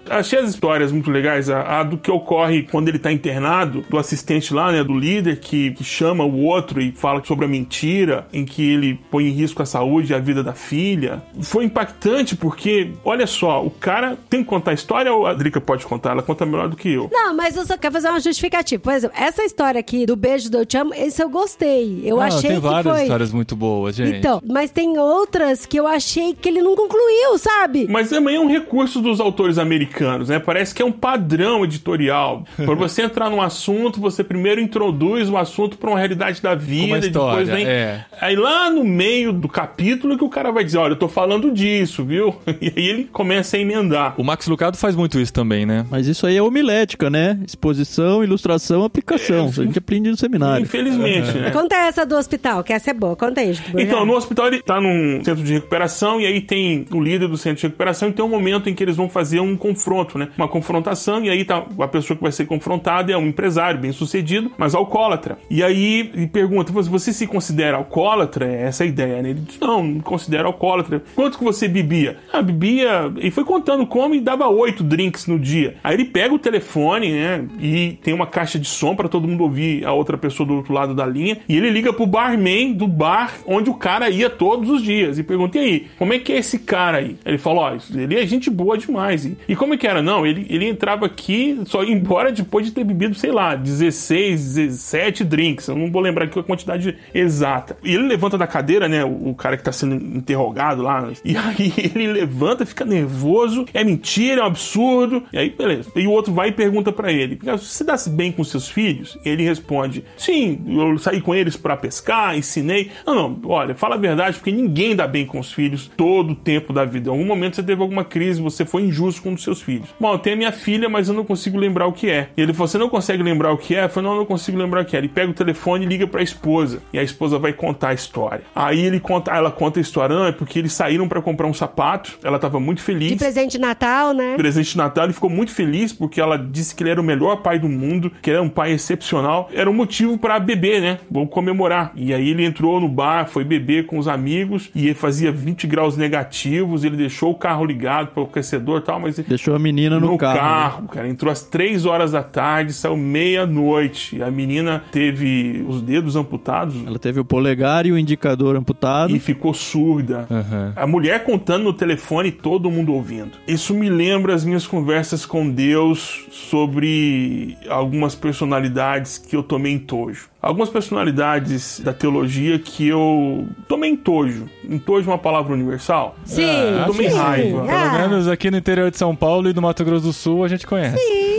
Achei 0.08 0.38
as 0.38 0.50
histórias 0.50 0.92
muito 0.92 1.10
legais. 1.10 1.48
A, 1.50 1.80
a 1.80 1.82
do 1.82 1.96
que 1.96 2.10
ocorre 2.10 2.62
quando 2.62 2.88
ele 2.88 2.98
tá 2.98 3.12
internado, 3.12 3.84
do 3.88 3.98
assistente 3.98 4.52
lá, 4.52 4.72
né? 4.72 4.82
Do 4.82 4.96
líder 4.96 5.40
que, 5.40 5.72
que 5.72 5.84
chama 5.84 6.24
o 6.24 6.42
outro 6.44 6.80
e 6.80 6.92
fala 6.92 7.22
sobre 7.24 7.44
a 7.44 7.48
mentira, 7.48 8.26
em 8.32 8.44
que 8.44 8.72
ele 8.72 8.98
põe 9.10 9.26
em 9.26 9.30
risco 9.30 9.62
a 9.62 9.66
saúde 9.66 10.12
e 10.12 10.14
a 10.14 10.18
vida 10.18 10.42
da 10.42 10.52
filha. 10.52 11.22
Foi 11.42 11.64
impactante 11.64 12.36
porque, 12.36 12.90
olha 13.04 13.26
só, 13.26 13.64
o 13.64 13.70
cara 13.70 14.16
tem 14.28 14.42
que 14.42 14.48
contar 14.48 14.72
a 14.72 14.74
história 14.74 15.12
ou 15.12 15.26
a 15.26 15.34
Drica 15.34 15.60
pode 15.60 15.86
contar? 15.86 16.10
Ela 16.10 16.22
conta 16.22 16.44
melhor 16.46 16.68
do 16.68 16.76
que 16.76 16.92
eu. 16.92 17.08
Não, 17.12 17.34
mas 17.34 17.56
eu 17.56 17.64
só 17.64 17.76
quero 17.76 17.92
fazer 17.94 18.08
uma 18.08 18.20
justificativa. 18.20 18.82
Por 18.82 18.92
exemplo, 18.92 19.16
essa 19.18 19.42
história 19.44 19.78
aqui 19.78 20.06
do 20.06 20.16
beijo 20.16 20.50
do 20.50 20.58
Eu 20.58 20.66
Te 20.66 20.76
Amo, 20.76 20.94
esse 20.94 21.22
eu 21.22 21.28
gostei. 21.28 22.02
Eu 22.04 22.16
Não, 22.16 22.22
achei 22.22 22.50
tem 22.50 22.60
que 22.60 22.66
várias 22.66 22.94
foi... 22.94 23.02
histórias 23.02 23.32
muito 23.32 23.56
boas, 23.56 23.96
gente. 23.96 24.18
Então, 24.18 24.42
mas 24.46 24.70
tem 24.70 24.98
outras 24.98 25.66
que 25.66 25.78
eu 25.78 25.86
achei 25.86 26.34
que 26.34 26.48
ele 26.48 26.62
não 26.62 26.74
concluiu, 26.74 27.38
sabe? 27.38 27.86
Mas 27.88 28.10
também 28.10 28.36
é 28.36 28.40
um 28.40 28.48
recurso 28.48 29.00
dos 29.00 29.20
autores 29.20 29.58
americanos, 29.58 29.93
né? 30.28 30.38
Parece 30.38 30.74
que 30.74 30.82
é 30.82 30.84
um 30.84 30.92
padrão 30.92 31.64
editorial. 31.64 32.44
Para 32.56 32.74
você 32.74 33.02
entrar 33.02 33.30
num 33.30 33.40
assunto, 33.40 34.00
você 34.00 34.24
primeiro 34.24 34.60
introduz 34.60 35.28
o 35.28 35.36
assunto 35.36 35.76
para 35.78 35.90
uma 35.90 35.98
realidade 35.98 36.40
da 36.40 36.54
vida, 36.54 36.96
e 36.96 37.00
história, 37.00 37.44
depois 37.44 37.48
vem. 37.48 37.66
é. 37.66 38.04
Aí 38.20 38.36
lá 38.36 38.70
no 38.70 38.84
meio 38.84 39.32
do 39.32 39.48
capítulo 39.48 40.16
que 40.16 40.24
o 40.24 40.28
cara 40.28 40.50
vai 40.50 40.64
dizer: 40.64 40.78
Olha, 40.78 40.92
eu 40.92 40.96
tô 40.96 41.08
falando 41.08 41.50
disso, 41.52 42.04
viu? 42.04 42.34
E 42.64 42.72
aí 42.74 42.86
ele 42.88 43.04
começa 43.04 43.56
a 43.56 43.60
emendar. 43.60 44.14
O 44.16 44.24
Max 44.24 44.46
Lucado 44.46 44.76
faz 44.78 44.96
muito 44.96 45.20
isso 45.20 45.32
também, 45.32 45.66
né? 45.66 45.84
Mas 45.90 46.06
isso 46.06 46.26
aí 46.26 46.36
é 46.36 46.42
homilética, 46.42 47.10
né? 47.10 47.38
Exposição, 47.46 48.22
ilustração, 48.24 48.84
aplicação. 48.84 49.48
Isso 49.48 49.60
a 49.60 49.64
gente 49.64 49.78
aprende 49.78 50.10
no 50.10 50.16
seminário. 50.16 50.62
Infelizmente, 50.62 51.36
né? 51.36 51.50
Conta 51.50 51.74
essa 51.76 52.06
do 52.06 52.16
hospital, 52.16 52.62
que 52.64 52.72
essa 52.72 52.90
é 52.90 52.94
boa. 52.94 53.16
Conta 53.16 53.40
aí, 53.40 53.54
Então, 53.76 54.06
no 54.06 54.14
hospital 54.14 54.46
ele 54.46 54.62
tá 54.62 54.80
num 54.80 55.22
centro 55.24 55.44
de 55.44 55.52
recuperação 55.54 56.20
e 56.20 56.26
aí 56.26 56.40
tem 56.40 56.86
o 56.90 57.00
líder 57.02 57.28
do 57.28 57.36
centro 57.36 57.60
de 57.60 57.66
recuperação 57.66 58.08
e 58.08 58.12
tem 58.12 58.24
um 58.24 58.28
momento 58.28 58.68
em 58.70 58.74
que 58.74 58.82
eles 58.82 58.96
vão 58.96 59.08
fazer 59.08 59.40
um 59.40 59.56
confronto, 59.56 59.83
né? 60.18 60.28
Uma 60.36 60.48
confrontação, 60.48 61.22
e 61.24 61.30
aí 61.30 61.44
tá, 61.44 61.64
a 61.78 61.88
pessoa 61.88 62.16
que 62.16 62.22
vai 62.22 62.32
ser 62.32 62.46
confrontada 62.46 63.12
é 63.12 63.16
um 63.16 63.26
empresário 63.26 63.80
bem 63.80 63.92
sucedido, 63.92 64.50
mas 64.56 64.74
alcoólatra. 64.74 65.38
E 65.50 65.62
aí 65.62 66.10
ele 66.14 66.26
pergunta: 66.26 66.72
você 66.72 67.12
se 67.12 67.26
considera 67.26 67.76
alcoólatra? 67.76 68.46
É 68.46 68.62
essa 68.62 68.84
a 68.84 68.86
ideia, 68.86 69.22
né? 69.22 69.30
Ele 69.30 69.40
diz: 69.40 69.58
não, 69.60 69.74
não 69.74 69.82
me 69.82 70.00
considero 70.00 70.46
alcoólatra. 70.46 71.02
Quanto 71.14 71.38
que 71.38 71.44
você 71.44 71.66
bebia? 71.68 72.18
Ah, 72.32 72.42
bebia. 72.42 73.12
E 73.20 73.30
foi 73.30 73.44
contando 73.44 73.86
como 73.86 74.14
e 74.14 74.20
dava 74.20 74.48
oito 74.48 74.82
drinks 74.84 75.26
no 75.26 75.38
dia. 75.38 75.76
Aí 75.82 75.94
ele 75.94 76.04
pega 76.04 76.34
o 76.34 76.38
telefone, 76.38 77.12
né? 77.12 77.44
E 77.60 77.98
tem 78.02 78.14
uma 78.14 78.26
caixa 78.26 78.58
de 78.58 78.68
som 78.68 78.94
para 78.94 79.08
todo 79.08 79.28
mundo 79.28 79.42
ouvir 79.42 79.84
a 79.84 79.92
outra 79.92 80.16
pessoa 80.16 80.46
do 80.46 80.54
outro 80.54 80.72
lado 80.72 80.94
da 80.94 81.06
linha. 81.06 81.38
E 81.48 81.56
ele 81.56 81.70
liga 81.70 81.92
pro 81.92 82.06
barman 82.06 82.72
do 82.72 82.86
bar 82.86 83.34
onde 83.46 83.70
o 83.70 83.74
cara 83.74 84.08
ia 84.08 84.30
todos 84.30 84.70
os 84.70 84.82
dias. 84.82 85.18
E 85.18 85.22
pergunta: 85.22 85.58
e 85.58 85.60
aí, 85.60 85.86
como 85.98 86.12
é 86.12 86.18
que 86.18 86.32
é 86.32 86.38
esse 86.38 86.58
cara 86.58 86.98
aí? 86.98 87.16
Ele 87.24 87.38
falou: 87.38 87.64
ó, 87.64 87.76
ele 87.94 88.18
é 88.18 88.26
gente 88.26 88.50
boa 88.50 88.78
demais. 88.78 89.24
E, 89.24 89.36
e 89.48 89.56
como 89.56 89.73
é 89.74 89.78
que 89.78 89.86
era? 89.86 90.02
Não, 90.02 90.26
ele, 90.26 90.46
ele 90.48 90.66
entrava 90.66 91.06
aqui, 91.06 91.60
só 91.66 91.82
ia 91.82 91.92
embora 91.92 92.32
depois 92.32 92.66
de 92.66 92.72
ter 92.72 92.84
bebido, 92.84 93.14
sei 93.14 93.30
lá, 93.30 93.54
16, 93.54 94.54
17 94.54 95.24
drinks. 95.24 95.68
Eu 95.68 95.76
não 95.76 95.90
vou 95.90 96.00
lembrar 96.00 96.24
aqui 96.24 96.38
a 96.38 96.42
quantidade 96.42 96.96
exata. 97.12 97.76
E 97.82 97.94
ele 97.94 98.04
levanta 98.04 98.38
da 98.38 98.46
cadeira, 98.46 98.88
né? 98.88 99.04
O, 99.04 99.34
cara 99.34 99.56
que 99.56 99.62
tá 99.62 99.72
sendo 99.72 99.94
interrogado 99.94 100.82
lá. 100.82 101.10
E 101.24 101.36
aí 101.36 101.72
ele 101.94 102.12
levanta, 102.12 102.64
fica 102.64 102.84
nervoso. 102.84 103.66
É 103.74 103.84
mentira, 103.84 104.40
é 104.40 104.44
um 104.44 104.46
absurdo. 104.46 105.24
E 105.32 105.38
aí, 105.38 105.50
beleza. 105.50 105.90
E 105.94 106.06
o 106.06 106.10
outro 106.10 106.32
vai 106.32 106.48
e 106.48 106.52
pergunta 106.52 106.92
para 106.92 107.12
ele: 107.12 107.38
Você 107.42 107.84
dá-se 107.84 108.10
bem 108.10 108.32
com 108.32 108.42
seus 108.44 108.68
filhos? 108.68 109.18
Ele 109.24 109.42
responde: 109.42 110.04
Sim, 110.16 110.60
eu 110.66 110.98
saí 110.98 111.20
com 111.20 111.34
eles 111.34 111.56
para 111.56 111.76
pescar, 111.76 112.36
ensinei. 112.36 112.90
Não, 113.06 113.14
não, 113.14 113.40
olha, 113.50 113.74
fala 113.74 113.96
a 113.96 113.98
verdade, 113.98 114.36
porque 114.36 114.52
ninguém 114.52 114.96
dá 114.96 115.06
bem 115.06 115.26
com 115.26 115.38
os 115.38 115.52
filhos 115.52 115.90
todo 115.96 116.32
o 116.32 116.36
tempo 116.36 116.72
da 116.72 116.84
vida. 116.84 117.08
Em 117.08 117.12
algum 117.12 117.26
momento 117.26 117.56
você 117.56 117.62
teve 117.62 117.82
alguma 117.82 118.04
crise, 118.04 118.40
você 118.40 118.64
foi 118.64 118.82
injusto 118.82 119.22
com 119.22 119.34
dos 119.34 119.42
seus 119.42 119.60
filhos. 119.64 119.88
Bom, 119.98 120.12
eu 120.12 120.18
tenho 120.18 120.36
a 120.36 120.38
minha 120.38 120.52
filha, 120.52 120.88
mas 120.88 121.08
eu 121.08 121.14
não 121.14 121.24
consigo 121.24 121.58
lembrar 121.58 121.86
o 121.86 121.92
que 121.92 122.10
é. 122.10 122.28
E 122.36 122.42
ele 122.42 122.52
falou: 122.52 122.68
Você 122.68 122.78
não 122.78 122.88
consegue 122.88 123.22
lembrar 123.22 123.52
o 123.52 123.58
que 123.58 123.74
é? 123.74 123.84
Eu 123.84 123.88
falei: 123.88 124.08
Não, 124.08 124.16
eu 124.16 124.20
não 124.20 124.26
consigo 124.26 124.58
lembrar 124.58 124.82
o 124.82 124.84
que 124.84 124.96
é. 124.96 124.98
Ele 124.98 125.08
pega 125.08 125.30
o 125.30 125.34
telefone 125.34 125.84
e 125.84 125.88
liga 125.88 126.06
pra 126.06 126.22
esposa. 126.22 126.82
E 126.92 126.98
a 126.98 127.02
esposa 127.02 127.38
vai 127.38 127.52
contar 127.52 127.88
a 127.88 127.94
história. 127.94 128.42
Aí 128.54 128.80
ele 128.80 129.00
conta, 129.00 129.32
ela 129.32 129.50
conta 129.50 129.80
a 129.80 129.82
história, 129.82 130.14
não, 130.14 130.26
é 130.26 130.32
porque 130.32 130.58
eles 130.58 130.72
saíram 130.72 131.08
para 131.08 131.20
comprar 131.20 131.46
um 131.46 131.54
sapato. 131.54 132.18
Ela 132.22 132.38
tava 132.38 132.60
muito 132.60 132.82
feliz. 132.82 133.10
De 133.10 133.16
presente 133.16 133.52
de 133.52 133.58
Natal, 133.58 134.12
né? 134.12 134.36
Presente 134.36 134.72
de 134.72 134.76
Natal, 134.76 135.04
ele 135.04 135.12
ficou 135.12 135.30
muito 135.30 135.52
feliz 135.52 135.92
porque 135.92 136.20
ela 136.20 136.36
disse 136.36 136.74
que 136.74 136.82
ele 136.82 136.90
era 136.90 137.00
o 137.00 137.04
melhor 137.04 137.36
pai 137.36 137.58
do 137.58 137.68
mundo, 137.68 138.10
que 138.22 138.30
ele 138.30 138.36
era 138.36 138.44
um 138.44 138.48
pai 138.48 138.72
excepcional. 138.72 139.48
Era 139.52 139.70
um 139.70 139.74
motivo 139.74 140.18
para 140.18 140.38
beber, 140.38 140.80
né? 140.80 140.98
Vou 141.10 141.26
comemorar. 141.26 141.92
E 141.94 142.12
aí 142.12 142.30
ele 142.30 142.44
entrou 142.44 142.80
no 142.80 142.88
bar, 142.88 143.26
foi 143.26 143.44
beber 143.44 143.86
com 143.86 143.98
os 143.98 144.08
amigos 144.08 144.70
e 144.74 144.86
ele 144.86 144.94
fazia 144.94 145.30
20 145.32 145.66
graus 145.66 145.96
negativos. 145.96 146.84
Ele 146.84 146.96
deixou 146.96 147.30
o 147.30 147.34
carro 147.34 147.64
ligado 147.64 148.08
para 148.08 148.22
o 148.22 148.26
aquecedor 148.26 148.80
e 148.80 148.82
tal, 148.82 149.00
mas. 149.00 149.18
Deixou 149.18 149.53
a 149.56 149.58
menina 149.58 149.98
no, 149.98 150.12
no 150.12 150.18
carro. 150.18 150.38
carro 150.38 150.88
cara. 150.88 151.08
Entrou 151.08 151.30
às 151.30 151.42
3 151.42 151.86
horas 151.86 152.12
da 152.12 152.22
tarde, 152.22 152.72
saiu 152.72 152.96
meia-noite. 152.96 154.22
A 154.22 154.30
menina 154.30 154.82
teve 154.90 155.64
os 155.68 155.80
dedos 155.80 156.16
amputados. 156.16 156.74
Ela 156.86 156.98
teve 156.98 157.20
o 157.20 157.24
polegar 157.24 157.86
e 157.86 157.92
o 157.92 157.98
indicador 157.98 158.56
amputado. 158.56 159.14
E 159.14 159.18
ficou 159.18 159.54
surda. 159.54 160.26
Uhum. 160.30 160.72
A 160.76 160.86
mulher 160.86 161.24
contando 161.24 161.64
no 161.64 161.72
telefone 161.72 162.28
e 162.28 162.32
todo 162.32 162.70
mundo 162.70 162.92
ouvindo. 162.92 163.32
Isso 163.46 163.74
me 163.74 163.88
lembra 163.88 164.34
as 164.34 164.44
minhas 164.44 164.66
conversas 164.66 165.26
com 165.26 165.48
Deus 165.48 166.26
sobre 166.30 167.56
algumas 167.68 168.14
personalidades 168.14 169.18
que 169.18 169.36
eu 169.36 169.42
tomei 169.42 169.72
em 169.72 169.78
tojo. 169.78 170.33
Algumas 170.44 170.68
personalidades 170.68 171.80
da 171.80 171.92
teologia 171.92 172.58
que 172.58 172.86
eu 172.86 173.48
tomei 173.66 173.90
em 173.90 173.96
tojo. 173.96 174.46
Em 174.68 174.78
tojo 174.78 175.08
é 175.08 175.12
uma 175.12 175.18
palavra 175.18 175.54
universal? 175.54 176.14
Sim. 176.24 176.42
Eu 176.44 176.86
tomei 176.86 177.10
sim. 177.10 177.16
raiva. 177.16 177.60
Pelo 177.62 177.70
Ah, 177.70 177.98
menos 177.98 178.28
aqui 178.28 178.50
no 178.50 178.56
interior 178.58 178.90
de 178.90 178.98
São 178.98 179.16
Paulo 179.16 179.48
e 179.48 179.52
do 179.52 179.62
Mato 179.62 179.84
Grosso 179.84 180.04
do 180.06 180.12
Sul 180.12 180.44
a 180.44 180.48
gente 180.48 180.66
conhece. 180.66 180.98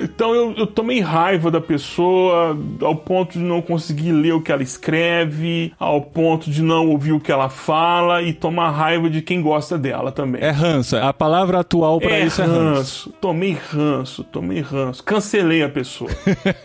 Então 0.00 0.34
eu, 0.34 0.54
eu 0.56 0.66
tomei 0.66 1.00
raiva 1.00 1.50
da 1.50 1.60
pessoa 1.60 2.56
ao 2.82 2.94
ponto 2.94 3.32
de 3.32 3.38
não 3.44 3.60
conseguir 3.60 4.12
ler 4.12 4.32
o 4.32 4.40
que 4.40 4.52
ela 4.52 4.62
escreve, 4.62 5.72
ao 5.78 6.00
ponto 6.02 6.50
de 6.50 6.62
não 6.62 6.88
ouvir 6.88 7.12
o 7.12 7.20
que 7.20 7.32
ela 7.32 7.48
fala 7.48 8.22
e 8.22 8.32
tomar 8.32 8.70
raiva 8.70 9.08
de 9.10 9.22
quem 9.22 9.40
gosta 9.42 9.76
dela 9.78 10.12
também. 10.12 10.42
É 10.42 10.50
ranço. 10.50 10.96
A 10.96 11.12
palavra 11.12 11.60
atual 11.60 12.00
pra 12.00 12.18
isso 12.20 12.42
é 12.42 12.44
ranço. 12.44 13.12
Tomei 13.20 13.56
ranço, 13.72 14.24
tomei 14.24 14.60
ranço. 14.60 15.02
Cancelei 15.02 15.62
a 15.62 15.68
pessoa. 15.68 16.10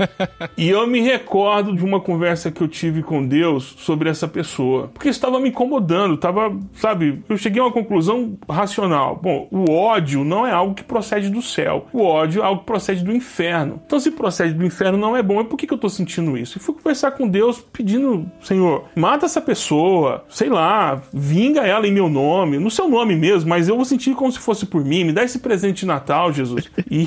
e 0.64 0.70
eu 0.70 0.88
me 0.88 1.02
recordo 1.02 1.76
de 1.76 1.84
uma 1.84 2.00
conversa 2.00 2.50
que 2.50 2.62
eu 2.62 2.70
tive 2.70 3.04
com 3.04 3.28
Deus 3.28 3.76
sobre 3.80 4.10
essa 4.10 4.30
pessoa. 4.30 4.90
Porque 4.94 5.10
estava 5.10 5.38
me 5.38 5.50
incomodando, 5.50 6.16
tava, 6.16 6.58
sabe, 6.76 7.22
eu 7.28 7.38
cheguei 7.38 7.62
a 7.62 7.66
uma 7.66 7.72
conclusão 7.74 8.38
racional. 8.50 9.20
Bom, 9.22 9.46
o 9.52 9.70
ódio 9.70 10.24
não 10.24 10.48
é 10.48 10.54
algo 10.54 10.74
que 10.74 10.82
procede 10.82 11.30
do 11.30 11.42
céu. 11.42 11.88
O 11.92 12.02
ódio 12.04 12.42
é 12.42 12.46
algo 12.46 12.62
que 12.62 12.66
procede 12.66 13.04
do 13.04 13.12
inferno. 13.12 13.82
Então, 13.86 14.00
se 14.00 14.10
procede 14.12 14.54
do 14.54 14.66
inferno 14.66 14.98
não 14.98 15.18
é 15.18 15.22
bom, 15.22 15.42
e 15.42 15.44
por 15.44 15.58
que, 15.58 15.68
que 15.68 15.74
eu 15.74 15.78
tô 15.78 15.90
sentindo 15.90 16.38
isso? 16.38 16.58
E 16.58 16.62
fui 16.62 16.74
conversar 16.74 17.12
com 17.12 17.28
Deus 17.28 17.60
pedindo, 17.60 18.26
Senhor, 18.40 18.86
mata 18.96 19.26
essa 19.26 19.42
pessoa, 19.42 20.24
sei 20.30 20.48
lá, 20.48 21.02
vinga 21.12 21.68
ela 21.68 21.86
em 21.86 21.92
meu 21.92 22.08
nome, 22.08 22.58
no 22.58 22.72
seu 22.72 22.88
nome 22.88 23.18
mesmo, 23.18 23.50
mas 23.50 23.68
eu 23.68 23.76
vou 23.76 23.84
sentir 23.84 24.16
como 24.16 24.32
se 24.32 24.40
fosse 24.40 24.66
por 24.66 24.86
mim, 24.86 25.04
me 25.04 25.12
dá 25.12 25.26
esse 25.26 25.40
presente 25.40 25.82
de 25.82 25.88
Natal, 25.88 26.32
Jesus. 26.32 26.72
E. 26.90 27.06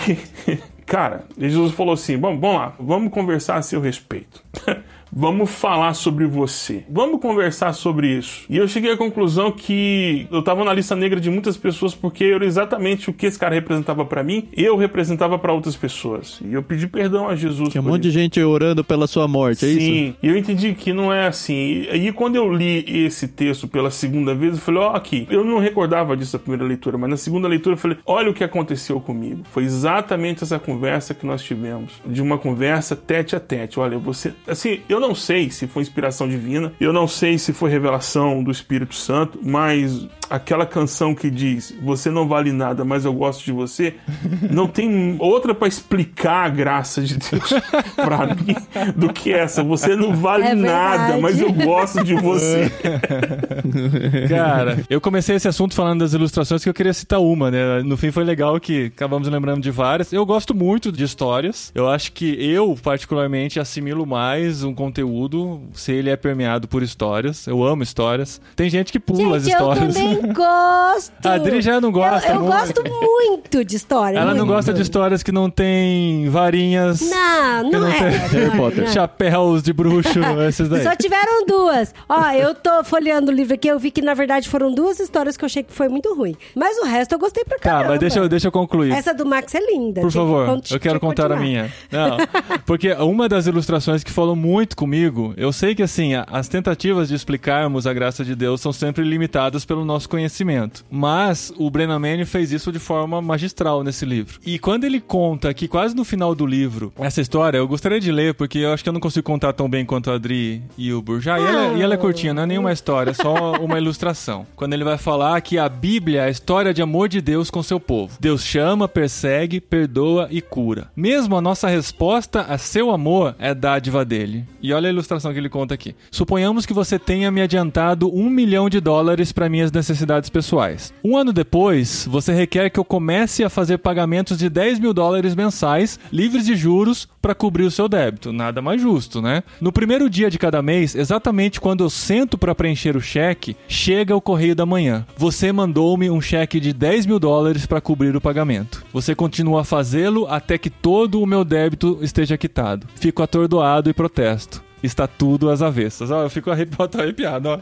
Cara, 0.86 1.24
Jesus 1.36 1.74
falou 1.74 1.94
assim: 1.94 2.16
vamos, 2.16 2.40
vamos 2.40 2.56
lá, 2.56 2.74
vamos 2.78 3.12
conversar 3.12 3.56
a 3.56 3.62
seu 3.62 3.80
respeito. 3.80 4.42
Vamos 5.12 5.50
falar 5.50 5.94
sobre 5.94 6.26
você. 6.26 6.84
Vamos 6.90 7.20
conversar 7.20 7.72
sobre 7.72 8.08
isso. 8.08 8.44
E 8.48 8.56
eu 8.56 8.68
cheguei 8.68 8.92
à 8.92 8.96
conclusão 8.96 9.50
que 9.50 10.26
eu 10.30 10.42
tava 10.42 10.64
na 10.64 10.72
lista 10.72 10.94
negra 10.94 11.20
de 11.20 11.30
muitas 11.30 11.56
pessoas 11.56 11.94
porque 11.94 12.24
era 12.24 12.44
exatamente 12.44 13.08
o 13.10 13.12
que 13.12 13.26
esse 13.26 13.38
cara 13.38 13.54
representava 13.54 14.04
para 14.04 14.22
mim, 14.22 14.48
eu 14.52 14.76
representava 14.76 15.38
para 15.38 15.52
outras 15.52 15.76
pessoas. 15.76 16.40
E 16.44 16.52
eu 16.52 16.62
pedi 16.62 16.86
perdão 16.86 17.28
a 17.28 17.36
Jesus. 17.36 17.70
Tinha 17.70 17.80
um 17.80 17.84
monte 17.84 18.02
de 18.02 18.08
isso. 18.08 18.18
gente 18.18 18.42
orando 18.42 18.84
pela 18.84 19.06
sua 19.06 19.26
morte, 19.26 19.64
é 19.64 19.68
isso? 19.68 19.80
Sim, 19.80 20.14
e 20.22 20.28
eu 20.28 20.36
entendi 20.36 20.74
que 20.74 20.92
não 20.92 21.12
é 21.12 21.26
assim. 21.26 21.54
E 21.54 21.88
aí, 21.90 22.12
quando 22.12 22.36
eu 22.36 22.52
li 22.52 22.84
esse 23.04 23.28
texto 23.28 23.66
pela 23.68 23.90
segunda 23.90 24.34
vez, 24.34 24.54
eu 24.54 24.60
falei: 24.60 24.80
Ó, 24.80 24.90
aqui. 24.94 25.26
Eu 25.30 25.44
não 25.44 25.58
recordava 25.58 26.16
disso 26.16 26.36
na 26.36 26.40
primeira 26.40 26.64
leitura, 26.64 26.98
mas 26.98 27.10
na 27.10 27.16
segunda 27.16 27.48
leitura 27.48 27.74
eu 27.74 27.78
falei: 27.78 27.98
Olha 28.06 28.30
o 28.30 28.34
que 28.34 28.44
aconteceu 28.44 29.00
comigo. 29.00 29.42
Foi 29.50 29.64
exatamente 29.64 30.42
essa 30.42 30.58
conversa 30.58 31.14
que 31.14 31.26
nós 31.26 31.42
tivemos. 31.42 31.94
De 32.04 32.22
uma 32.22 32.38
conversa 32.38 32.94
tete 32.94 33.34
a 33.36 33.40
tete. 33.40 33.78
Olha, 33.80 33.98
você. 33.98 34.34
Assim, 34.46 34.80
eu 34.88 34.95
não 35.00 35.14
sei 35.14 35.50
se 35.50 35.66
foi 35.66 35.82
inspiração 35.82 36.28
divina, 36.28 36.72
eu 36.80 36.92
não 36.92 37.06
sei 37.06 37.38
se 37.38 37.52
foi 37.52 37.70
revelação 37.70 38.42
do 38.42 38.50
Espírito 38.50 38.94
Santo, 38.94 39.38
mas 39.42 40.06
aquela 40.30 40.66
canção 40.66 41.14
que 41.14 41.30
diz: 41.30 41.74
Você 41.82 42.10
não 42.10 42.28
vale 42.28 42.52
nada, 42.52 42.84
mas 42.84 43.04
eu 43.04 43.12
gosto 43.12 43.44
de 43.44 43.52
você, 43.52 43.94
não 44.50 44.66
tem 44.66 45.16
outra 45.18 45.54
pra 45.54 45.68
explicar 45.68 46.46
a 46.46 46.48
graça 46.48 47.02
de 47.02 47.16
Deus 47.16 47.52
pra 47.94 48.34
mim 48.34 48.56
do 48.94 49.12
que 49.12 49.32
essa. 49.32 49.62
Você 49.62 49.96
não 49.96 50.14
vale 50.14 50.46
É 50.46 50.54
nada, 50.54 51.18
mas 51.18 51.40
eu 51.40 51.52
gosto 51.52 52.02
de 52.04 52.14
você. 52.14 52.70
Cara, 54.28 54.84
eu 54.88 55.00
comecei 55.00 55.36
esse 55.36 55.48
assunto 55.48 55.74
falando 55.74 56.00
das 56.00 56.12
ilustrações 56.12 56.62
que 56.62 56.68
eu 56.68 56.74
queria 56.74 56.92
citar 56.92 57.20
uma, 57.20 57.50
né? 57.50 57.82
No 57.82 57.96
fim 57.96 58.10
foi 58.10 58.24
legal 58.24 58.58
que 58.60 58.86
acabamos 58.86 59.28
lembrando 59.28 59.60
de 59.60 59.70
várias. 59.70 60.12
Eu 60.12 60.24
gosto 60.26 60.54
muito 60.54 60.92
de 60.92 61.04
histórias. 61.04 61.70
Eu 61.74 61.88
acho 61.88 62.12
que 62.12 62.26
eu, 62.38 62.76
particularmente, 62.82 63.58
assimilo 63.60 64.06
mais 64.06 64.62
um 64.62 64.74
conteúdo 64.86 65.60
se 65.74 65.92
ele 65.92 66.10
é 66.10 66.16
permeado 66.16 66.68
por 66.68 66.82
histórias. 66.82 67.46
Eu 67.46 67.62
amo 67.64 67.82
histórias. 67.82 68.40
Tem 68.54 68.70
gente 68.70 68.92
que 68.92 68.98
pula 69.00 69.36
as 69.36 69.44
Gente, 69.44 69.52
eu 69.54 69.58
histórias. 69.72 69.94
também 69.94 70.16
gosto. 70.32 71.26
A 71.26 71.32
Adri 71.34 71.60
já 71.60 71.80
não 71.80 71.90
gosta 71.92 72.28
Eu, 72.28 72.34
eu 72.36 72.40
gosto 72.46 72.82
muito 72.84 73.64
de 73.64 73.76
história. 73.76 74.18
Ela 74.18 74.32
não 74.34 74.44
muito. 74.46 74.54
gosta 74.56 74.72
de 74.72 74.82
histórias 74.82 75.22
que 75.22 75.32
não 75.32 75.50
tem 75.50 76.28
varinhas, 76.28 77.00
Não, 77.00 77.62
não, 77.70 77.80
não 77.80 77.88
é. 77.88 77.92
tem- 77.92 78.02
não 78.02 78.10
Harry 78.28 78.44
é, 78.44 78.56
Potter. 78.56 78.84
não 78.84 78.92
chapéus 78.92 79.62
de 79.62 79.72
bruxo, 79.72 80.18
esses 80.48 80.68
daí. 80.68 80.82
Só 80.82 80.94
tiveram 80.96 81.44
duas. 81.46 81.94
Ó, 82.08 82.30
eu 82.32 82.54
tô 82.54 82.84
folheando 82.84 83.30
o 83.30 83.34
livro 83.34 83.54
aqui, 83.54 83.68
eu 83.68 83.78
vi 83.78 83.90
que 83.90 84.00
na 84.02 84.14
verdade 84.14 84.48
foram 84.48 84.72
duas 84.72 85.00
histórias 85.00 85.36
que 85.36 85.44
eu 85.44 85.46
achei 85.46 85.62
que 85.62 85.72
foi 85.72 85.88
muito 85.88 86.14
ruim. 86.14 86.34
Mas 86.54 86.78
o 86.78 86.84
resto 86.84 87.12
eu 87.12 87.18
gostei 87.18 87.44
pra 87.44 87.56
Tá, 87.58 87.62
caramba. 87.70 87.90
mas 87.90 88.00
deixa 88.00 88.18
eu, 88.20 88.28
deixa 88.28 88.48
eu 88.48 88.52
concluir. 88.52 88.92
Essa 88.92 89.12
do 89.12 89.26
Max 89.26 89.54
é 89.54 89.60
linda. 89.60 90.00
Por 90.00 90.10
tinha 90.10 90.22
que 90.22 90.28
favor, 90.30 90.46
cont- 90.46 90.70
eu 90.70 90.80
quero 90.80 90.94
que 90.94 91.06
contar 91.06 91.26
a 91.26 91.36
continuar. 91.36 91.46
minha. 91.46 91.72
Não, 91.90 92.16
porque 92.64 92.92
uma 92.94 93.28
das 93.28 93.46
ilustrações 93.46 94.04
que 94.04 94.10
falou 94.10 94.36
muito 94.36 94.75
comigo, 94.76 95.34
eu 95.36 95.52
sei 95.52 95.74
que 95.74 95.82
assim, 95.82 96.12
as 96.14 96.48
tentativas 96.48 97.08
de 97.08 97.14
explicarmos 97.14 97.86
a 97.86 97.92
graça 97.92 98.24
de 98.24 98.36
Deus 98.36 98.60
são 98.60 98.72
sempre 98.72 99.02
limitadas 99.02 99.64
pelo 99.64 99.84
nosso 99.84 100.08
conhecimento. 100.08 100.84
Mas 100.90 101.52
o 101.56 101.70
Brennan 101.70 101.98
Manning 101.98 102.24
fez 102.26 102.52
isso 102.52 102.70
de 102.70 102.78
forma 102.78 103.20
magistral 103.22 103.82
nesse 103.82 104.04
livro. 104.04 104.38
E 104.44 104.58
quando 104.58 104.84
ele 104.84 105.00
conta 105.00 105.52
que 105.54 105.66
quase 105.66 105.96
no 105.96 106.04
final 106.04 106.34
do 106.34 106.46
livro, 106.46 106.92
essa 106.98 107.20
história, 107.20 107.58
eu 107.58 107.66
gostaria 107.66 107.98
de 107.98 108.12
ler, 108.12 108.34
porque 108.34 108.58
eu 108.58 108.72
acho 108.72 108.82
que 108.82 108.88
eu 108.88 108.92
não 108.92 109.00
consigo 109.00 109.24
contar 109.24 109.52
tão 109.54 109.68
bem 109.68 109.84
quanto 109.84 110.10
a 110.10 110.14
Adri 110.14 110.62
e 110.76 110.92
o 110.92 111.00
Burjá. 111.00 111.38
E, 111.38 111.42
ela, 111.42 111.78
e 111.78 111.82
ela 111.82 111.94
é 111.94 111.96
curtinha, 111.96 112.34
não 112.34 112.42
é 112.42 112.46
nenhuma 112.46 112.72
história, 112.72 113.10
é 113.10 113.14
só 113.14 113.52
uma 113.58 113.78
ilustração. 113.78 114.46
Quando 114.54 114.74
ele 114.74 114.84
vai 114.84 114.98
falar 114.98 115.40
que 115.40 115.58
a 115.58 115.68
Bíblia 115.68 116.22
é 116.22 116.24
a 116.26 116.30
história 116.30 116.74
de 116.74 116.82
amor 116.82 117.08
de 117.08 117.20
Deus 117.20 117.50
com 117.50 117.62
seu 117.62 117.80
povo. 117.80 118.16
Deus 118.20 118.44
chama, 118.44 118.86
persegue, 118.86 119.60
perdoa 119.60 120.28
e 120.30 120.42
cura. 120.42 120.90
Mesmo 120.94 121.36
a 121.36 121.40
nossa 121.40 121.68
resposta 121.68 122.42
a 122.42 122.58
seu 122.58 122.90
amor 122.90 123.34
é 123.38 123.54
dádiva 123.54 124.04
dele. 124.04 124.44
E 124.66 124.72
olha 124.72 124.88
a 124.88 124.92
ilustração 124.92 125.32
que 125.32 125.38
ele 125.38 125.48
conta 125.48 125.74
aqui. 125.74 125.94
Suponhamos 126.10 126.66
que 126.66 126.72
você 126.72 126.98
tenha 126.98 127.30
me 127.30 127.40
adiantado 127.40 128.12
um 128.12 128.28
milhão 128.28 128.68
de 128.68 128.80
dólares 128.80 129.30
para 129.30 129.48
minhas 129.48 129.70
necessidades 129.70 130.28
pessoais. 130.28 130.92
Um 131.04 131.16
ano 131.16 131.32
depois, 131.32 132.04
você 132.10 132.34
requer 132.34 132.68
que 132.70 132.80
eu 132.80 132.84
comece 132.84 133.44
a 133.44 133.48
fazer 133.48 133.78
pagamentos 133.78 134.36
de 134.36 134.50
10 134.50 134.80
mil 134.80 134.92
dólares 134.92 135.36
mensais, 135.36 136.00
livres 136.12 136.44
de 136.44 136.56
juros, 136.56 137.08
para 137.22 137.32
cobrir 137.32 137.62
o 137.62 137.70
seu 137.70 137.88
débito. 137.88 138.32
Nada 138.32 138.60
mais 138.60 138.82
justo, 138.82 139.22
né? 139.22 139.44
No 139.60 139.70
primeiro 139.70 140.10
dia 140.10 140.28
de 140.28 140.36
cada 140.36 140.60
mês, 140.60 140.96
exatamente 140.96 141.60
quando 141.60 141.84
eu 141.84 141.90
sento 141.90 142.36
para 142.36 142.54
preencher 142.54 142.96
o 142.96 143.00
cheque, 143.00 143.56
chega 143.68 144.16
o 144.16 144.20
correio 144.20 144.56
da 144.56 144.66
manhã. 144.66 145.06
Você 145.16 145.52
mandou-me 145.52 146.10
um 146.10 146.20
cheque 146.20 146.58
de 146.58 146.72
10 146.72 147.06
mil 147.06 147.20
dólares 147.20 147.66
para 147.66 147.80
cobrir 147.80 148.16
o 148.16 148.20
pagamento. 148.20 148.84
Você 148.92 149.14
continua 149.14 149.60
a 149.60 149.64
fazê-lo 149.64 150.26
até 150.26 150.58
que 150.58 150.70
todo 150.70 151.22
o 151.22 151.26
meu 151.26 151.44
débito 151.44 152.00
esteja 152.02 152.36
quitado. 152.36 152.88
Fico 152.96 153.22
atordoado 153.22 153.88
e 153.88 153.94
protesto 153.94 154.55
está 154.82 155.06
tudo 155.06 155.50
às 155.50 155.62
avessas. 155.62 156.10
Ó, 156.10 156.22
eu 156.22 156.30
fico 156.30 156.50
arrepiado, 156.50 157.48
ó. 157.48 157.58